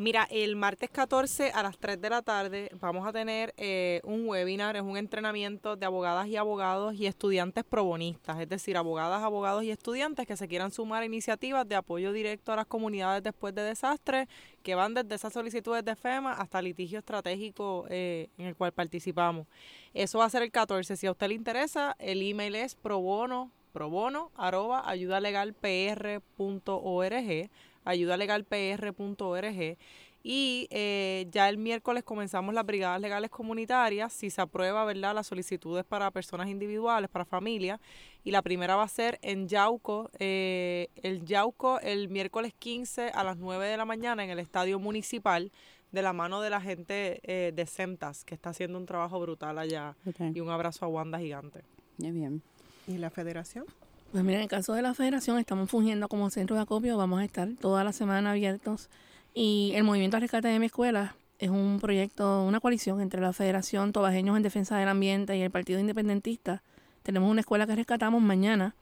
Mira, 0.00 0.28
el 0.30 0.54
martes 0.54 0.90
14 0.90 1.50
a 1.50 1.64
las 1.64 1.76
3 1.76 2.00
de 2.00 2.08
la 2.08 2.22
tarde 2.22 2.70
vamos 2.80 3.04
a 3.04 3.12
tener 3.12 3.52
eh, 3.56 4.00
un 4.04 4.28
webinar, 4.28 4.76
es 4.76 4.82
un 4.82 4.96
entrenamiento 4.96 5.74
de 5.74 5.86
abogadas 5.86 6.28
y 6.28 6.36
abogados 6.36 6.94
y 6.94 7.06
estudiantes 7.06 7.64
probonistas, 7.64 8.38
es 8.38 8.48
decir, 8.48 8.76
abogadas, 8.76 9.24
abogados 9.24 9.64
y 9.64 9.72
estudiantes 9.72 10.24
que 10.24 10.36
se 10.36 10.46
quieran 10.46 10.70
sumar 10.70 11.02
a 11.02 11.06
iniciativas 11.06 11.68
de 11.68 11.74
apoyo 11.74 12.12
directo 12.12 12.52
a 12.52 12.56
las 12.56 12.66
comunidades 12.66 13.24
después 13.24 13.52
de 13.56 13.62
desastres, 13.62 14.28
que 14.62 14.76
van 14.76 14.94
desde 14.94 15.16
esas 15.16 15.32
solicitudes 15.32 15.84
de 15.84 15.96
FEMA 15.96 16.34
hasta 16.34 16.62
litigio 16.62 17.00
estratégico 17.00 17.84
eh, 17.90 18.28
en 18.38 18.46
el 18.46 18.54
cual 18.54 18.70
participamos. 18.70 19.48
Eso 19.94 20.20
va 20.20 20.26
a 20.26 20.30
ser 20.30 20.44
el 20.44 20.52
14. 20.52 20.94
Si 20.94 21.08
a 21.08 21.10
usted 21.10 21.26
le 21.26 21.34
interesa, 21.34 21.96
el 21.98 22.22
email 22.22 22.54
es 22.54 22.76
probono, 22.76 23.50
probono, 23.72 24.30
arroba, 24.36 24.88
ayudalegalpr.org 24.88 27.50
ayudalegalpr.org. 27.84 29.76
Y 30.22 30.66
eh, 30.70 31.26
ya 31.30 31.48
el 31.48 31.58
miércoles 31.58 32.02
comenzamos 32.02 32.52
las 32.52 32.66
brigadas 32.66 33.00
legales 33.00 33.30
comunitarias, 33.30 34.12
si 34.12 34.30
se 34.30 34.40
aprueba, 34.40 34.84
¿verdad?, 34.84 35.14
las 35.14 35.28
solicitudes 35.28 35.84
para 35.84 36.10
personas 36.10 36.48
individuales, 36.48 37.08
para 37.08 37.24
familias. 37.24 37.80
Y 38.24 38.32
la 38.32 38.42
primera 38.42 38.76
va 38.76 38.82
a 38.82 38.88
ser 38.88 39.18
en 39.22 39.48
Yauco, 39.48 40.10
eh, 40.18 40.88
el 41.02 41.24
Yauco 41.24 41.80
el 41.80 42.08
miércoles 42.08 42.52
15 42.58 43.10
a 43.10 43.24
las 43.24 43.38
9 43.38 43.68
de 43.68 43.76
la 43.76 43.84
mañana 43.84 44.24
en 44.24 44.30
el 44.30 44.38
Estadio 44.38 44.78
Municipal 44.78 45.52
de 45.92 46.02
la 46.02 46.12
mano 46.12 46.40
de 46.40 46.50
la 46.50 46.60
gente 46.60 47.20
eh, 47.22 47.52
de 47.54 47.66
CEMTAS, 47.66 48.24
que 48.24 48.34
está 48.34 48.50
haciendo 48.50 48.76
un 48.76 48.86
trabajo 48.86 49.18
brutal 49.20 49.58
allá. 49.58 49.96
Y 50.34 50.40
un 50.40 50.50
abrazo 50.50 50.84
a 50.84 50.88
Wanda 50.88 51.18
Gigante. 51.18 51.62
Muy 51.98 52.10
bien. 52.10 52.42
¿Y 52.86 52.98
la 52.98 53.10
federación? 53.10 53.64
Pues 54.12 54.24
mira, 54.24 54.38
en 54.38 54.44
el 54.44 54.48
caso 54.48 54.72
de 54.72 54.80
la 54.80 54.94
federación 54.94 55.38
estamos 55.38 55.70
fungiendo 55.70 56.08
como 56.08 56.30
centro 56.30 56.56
de 56.56 56.62
acopio, 56.62 56.96
vamos 56.96 57.20
a 57.20 57.24
estar 57.24 57.48
toda 57.60 57.84
la 57.84 57.92
semana 57.92 58.30
abiertos 58.30 58.88
y 59.34 59.72
el 59.74 59.84
Movimiento 59.84 60.18
Rescate 60.18 60.48
de 60.48 60.58
mi 60.58 60.66
escuela 60.66 61.14
es 61.38 61.50
un 61.50 61.78
proyecto, 61.78 62.42
una 62.44 62.58
coalición 62.58 63.00
entre 63.00 63.20
la 63.20 63.32
Federación 63.32 63.92
Tobajeños 63.92 64.36
en 64.36 64.42
Defensa 64.42 64.78
del 64.78 64.88
Ambiente 64.88 65.36
y 65.36 65.42
el 65.42 65.50
Partido 65.50 65.78
Independentista. 65.78 66.62
Tenemos 67.02 67.30
una 67.30 67.40
escuela 67.40 67.66
que 67.66 67.76
rescatamos 67.76 68.20
mañana, 68.20 68.74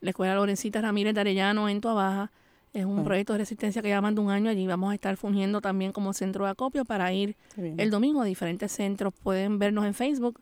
la 0.00 0.10
Escuela 0.10 0.34
Lorencita 0.34 0.80
Ramírez 0.80 1.14
de 1.14 1.20
Arellano 1.20 1.68
en 1.68 1.80
Baja. 1.80 2.30
Es 2.72 2.84
un 2.84 3.00
ah. 3.00 3.04
proyecto 3.04 3.34
de 3.34 3.40
resistencia 3.40 3.82
que 3.82 3.88
lleva 3.88 4.10
de 4.10 4.20
un 4.20 4.30
año. 4.30 4.48
Allí 4.48 4.66
vamos 4.66 4.92
a 4.92 4.94
estar 4.94 5.16
fungiendo 5.16 5.60
también 5.60 5.92
como 5.92 6.12
centro 6.12 6.44
de 6.44 6.52
acopio 6.52 6.84
para 6.84 7.12
ir 7.12 7.36
el 7.56 7.90
domingo 7.90 8.22
a 8.22 8.24
diferentes 8.24 8.72
centros. 8.72 9.12
Pueden 9.22 9.58
vernos 9.58 9.84
en 9.84 9.94
Facebook, 9.94 10.40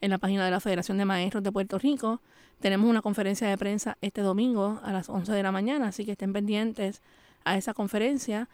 en 0.00 0.10
la 0.10 0.18
página 0.18 0.44
de 0.44 0.50
la 0.50 0.60
Federación 0.60 0.98
de 0.98 1.04
Maestros 1.04 1.44
de 1.44 1.52
Puerto 1.52 1.78
Rico. 1.78 2.20
Tenemos 2.64 2.88
una 2.88 3.02
conferencia 3.02 3.46
de 3.46 3.58
prensa 3.58 3.98
este 4.00 4.22
domingo 4.22 4.80
a 4.82 4.90
las 4.90 5.10
11 5.10 5.30
de 5.32 5.42
la 5.42 5.52
mañana, 5.52 5.88
así 5.88 6.06
que 6.06 6.12
estén 6.12 6.32
pendientes 6.32 7.02
a 7.44 7.58
esa 7.58 7.74
conferencia. 7.74 8.48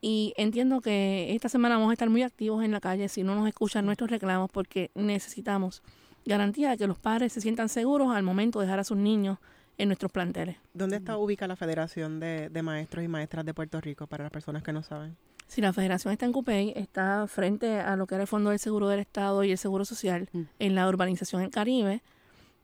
Y 0.00 0.32
entiendo 0.36 0.80
que 0.80 1.34
esta 1.34 1.48
semana 1.48 1.74
vamos 1.74 1.90
a 1.90 1.94
estar 1.94 2.08
muy 2.08 2.22
activos 2.22 2.64
en 2.64 2.70
la 2.70 2.78
calle 2.78 3.08
si 3.08 3.24
no 3.24 3.34
nos 3.34 3.48
escuchan 3.48 3.84
nuestros 3.84 4.12
reclamos 4.12 4.48
porque 4.48 4.92
necesitamos 4.94 5.82
garantía 6.24 6.70
de 6.70 6.76
que 6.76 6.86
los 6.86 7.00
padres 7.00 7.32
se 7.32 7.40
sientan 7.40 7.68
seguros 7.68 8.14
al 8.14 8.22
momento 8.22 8.60
de 8.60 8.66
dejar 8.66 8.78
a 8.78 8.84
sus 8.84 8.96
niños 8.96 9.38
en 9.76 9.88
nuestros 9.88 10.12
planteles. 10.12 10.54
¿Dónde 10.72 10.98
está 10.98 11.16
ubicada 11.16 11.48
la 11.48 11.56
Federación 11.56 12.20
de, 12.20 12.62
Maestros 12.62 13.04
y 13.04 13.08
Maestras 13.08 13.44
de 13.44 13.54
Puerto 13.54 13.80
Rico 13.80 14.06
para 14.06 14.22
las 14.22 14.30
personas 14.30 14.62
que 14.62 14.72
no 14.72 14.84
saben? 14.84 15.16
Si 15.48 15.60
la 15.60 15.72
federación 15.72 16.12
está 16.12 16.26
en 16.26 16.32
Cupey, 16.32 16.74
está 16.76 17.26
frente 17.26 17.80
a 17.80 17.96
lo 17.96 18.06
que 18.06 18.14
era 18.14 18.22
el 18.22 18.28
Fondo 18.28 18.50
del 18.50 18.60
Seguro 18.60 18.86
del 18.86 19.00
Estado 19.00 19.42
y 19.42 19.50
el 19.50 19.58
Seguro 19.58 19.84
Social 19.84 20.28
mm. 20.32 20.42
en 20.60 20.74
la 20.76 20.88
urbanización 20.88 21.42
del 21.42 21.50
Caribe 21.50 22.02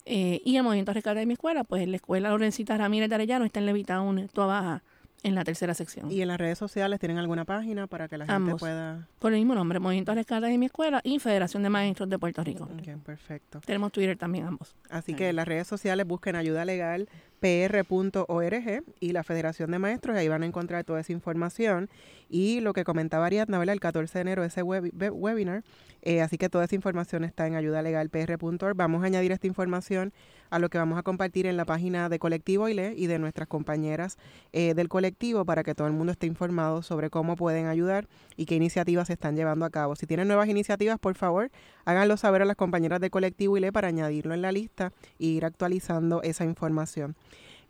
Eh, 0.07 0.43
y 0.45 0.57
el 0.57 0.63
movimiento 0.63 0.93
rescate 0.93 1.21
de 1.21 1.27
mi 1.27 1.33
escuela, 1.35 1.65
pues 1.65 1.89
la 1.89 1.97
escuela 1.97 2.29
Lorencita 2.31 2.77
Ramírez 2.77 3.09
de 3.09 3.15
Arellano 3.15 3.45
está 3.45 3.61
en 3.61 3.67
Levitown, 3.67 4.29
toda 4.33 4.47
baja, 4.47 4.83
en 5.23 5.35
la 5.35 5.45
tercera 5.45 5.73
sección. 5.73 6.11
¿Y 6.13 6.21
en 6.21 6.29
las 6.29 6.39
redes 6.39 6.59
sociales 6.59 7.01
tienen 7.01 7.17
alguna 7.17 7.47
página 7.47 7.87
para 7.87 8.09
que 8.09 8.19
la 8.19 8.27
gente 8.27 8.55
pueda...? 8.57 9.09
Por 9.19 9.33
el 9.33 9.39
mismo 9.39 9.55
nombre, 9.55 9.81
Movimiento 9.81 10.15
Rescate 10.15 10.47
de 10.47 10.59
mi 10.59 10.67
escuela 10.67 11.01
y 11.03 11.19
Federación 11.19 11.63
de 11.63 11.71
Maestros 11.71 12.11
de 12.11 12.19
Puerto 12.19 12.45
Rico. 12.45 12.65
Ok, 12.65 13.03
perfecto. 13.03 13.61
Tenemos 13.65 13.91
Twitter 13.93 14.19
también 14.19 14.45
ambos. 14.45 14.77
Así 14.91 15.15
que 15.15 15.31
en 15.31 15.37
las 15.37 15.49
redes 15.49 15.67
sociales 15.67 16.07
busquen 16.07 16.37
ayuda 16.37 16.67
legal 16.67 17.09
pr.org 17.45 18.85
y 19.01 19.13
la 19.13 19.23
Federación 19.23 19.71
de 19.71 19.79
Maestros, 19.79 20.17
ahí 20.17 20.29
van 20.29 20.45
a 20.45 20.47
encontrar 20.47 20.83
toda 20.85 21.01
esa 21.01 21.13
información. 21.13 21.91
Y 22.31 22.61
lo 22.61 22.73
que 22.73 22.85
comentaba 22.85 23.27
Ariadna, 23.27 23.63
el 23.63 23.81
14 23.81 24.15
de 24.15 24.23
enero, 24.23 24.45
ese 24.45 24.63
webinar, 24.63 25.63
eh, 26.01 26.23
así 26.23 26.39
que 26.39 26.49
toda 26.49 26.65
esa 26.65 26.75
información 26.75 27.23
está 27.23 27.47
en 27.47 27.55
ayudalegalpr.org. 27.55 28.75
Vamos 28.75 29.03
a 29.03 29.07
añadir 29.07 29.31
esta 29.31 29.47
información 29.47 30.15
a 30.49 30.59
lo 30.59 30.69
que 30.69 30.79
vamos 30.79 30.99
a 30.99 31.03
compartir 31.03 31.47
en 31.47 31.57
la 31.57 31.65
página 31.65 32.09
de 32.09 32.19
Colectivo 32.19 32.69
ILE 32.69 32.95
y 32.97 33.09
de 33.09 33.19
nuestras 33.19 33.49
compañeras 33.49 34.19
eh, 34.53 34.73
del 34.75 34.89
colectivo 34.89 35.45
para 35.45 35.65
que 35.65 35.75
todo 35.75 35.87
el 35.87 35.93
mundo 35.93 36.13
esté 36.13 36.27
informado 36.27 36.83
sobre 36.83 37.11
cómo 37.11 37.37
pueden 37.37 37.67
ayudar 37.67 38.07
y 38.37 38.47
qué 38.47 38.55
iniciativas 38.55 39.09
se 39.09 39.15
están 39.15 39.37
llevando 39.37 39.65
a 39.65 39.71
cabo. 39.71 39.97
Si 39.97 40.07
tienen 40.07 40.29
nuevas 40.29 40.49
iniciativas, 40.49 40.99
por 40.99 41.15
favor, 41.15 41.51
háganlo 41.85 42.17
saber 42.17 42.43
a 42.43 42.45
las 42.47 42.57
compañeras 42.57 43.01
de 43.01 43.11
Colectivo 43.11 43.57
ILE 43.59 43.73
para 43.73 43.89
añadirlo 43.89 44.33
en 44.33 44.43
la 44.43 44.53
lista 44.53 44.93
e 45.19 45.27
ir 45.27 45.45
actualizando 45.45 46.23
esa 46.23 46.45
información. 46.45 47.17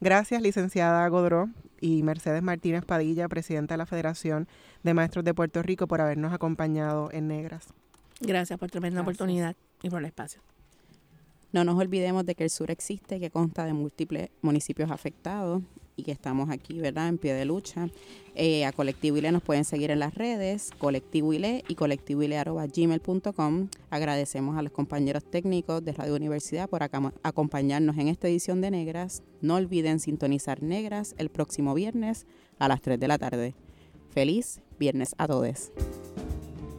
Gracias, 0.04 0.42
licenciada 0.42 1.08
Godró 1.08 1.48
y 1.80 2.02
Mercedes 2.02 2.42
Martínez 2.42 2.84
Padilla, 2.84 3.26
presidenta 3.26 3.72
de 3.72 3.78
la 3.78 3.86
Federación 3.86 4.46
de 4.82 4.92
Maestros 4.92 5.24
de 5.24 5.32
Puerto 5.32 5.62
Rico, 5.62 5.86
por 5.86 6.02
habernos 6.02 6.34
acompañado 6.34 7.08
en 7.10 7.26
Negras. 7.26 7.68
Gracias 8.20 8.58
por 8.58 8.70
tremenda 8.70 9.00
oportunidad 9.00 9.56
y 9.82 9.88
por 9.88 10.00
el 10.00 10.04
espacio. 10.04 10.42
No 11.52 11.64
nos 11.64 11.78
olvidemos 11.78 12.26
de 12.26 12.34
que 12.34 12.44
el 12.44 12.50
sur 12.50 12.70
existe, 12.70 13.18
que 13.18 13.30
consta 13.30 13.64
de 13.64 13.72
múltiples 13.72 14.28
municipios 14.42 14.90
afectados 14.90 15.62
y 15.96 16.02
que 16.02 16.12
estamos 16.12 16.50
aquí, 16.50 16.78
¿verdad?, 16.80 17.08
en 17.08 17.18
pie 17.18 17.34
de 17.34 17.44
lucha. 17.44 17.88
Eh, 18.34 18.64
a 18.64 18.72
Colectivo 18.72 19.16
ILE 19.16 19.30
nos 19.30 19.42
pueden 19.42 19.64
seguir 19.64 19.90
en 19.90 20.00
las 20.00 20.14
redes, 20.14 20.70
Colectivo 20.78 21.32
ILE 21.32 21.64
y 21.68 21.74
colectivoile.gmail.com. 21.74 23.68
Agradecemos 23.90 24.56
a 24.56 24.62
los 24.62 24.72
compañeros 24.72 25.24
técnicos 25.24 25.84
de 25.84 25.92
Radio 25.92 26.16
Universidad 26.16 26.68
por 26.68 26.82
acompañarnos 26.82 27.96
en 27.98 28.08
esta 28.08 28.28
edición 28.28 28.60
de 28.60 28.70
Negras. 28.70 29.22
No 29.40 29.54
olviden 29.54 30.00
sintonizar 30.00 30.62
Negras 30.62 31.14
el 31.18 31.28
próximo 31.30 31.74
viernes 31.74 32.26
a 32.58 32.68
las 32.68 32.80
3 32.80 32.98
de 32.98 33.08
la 33.08 33.18
tarde. 33.18 33.54
Feliz 34.10 34.60
viernes 34.78 35.14
a 35.18 35.26
todos. 35.26 35.70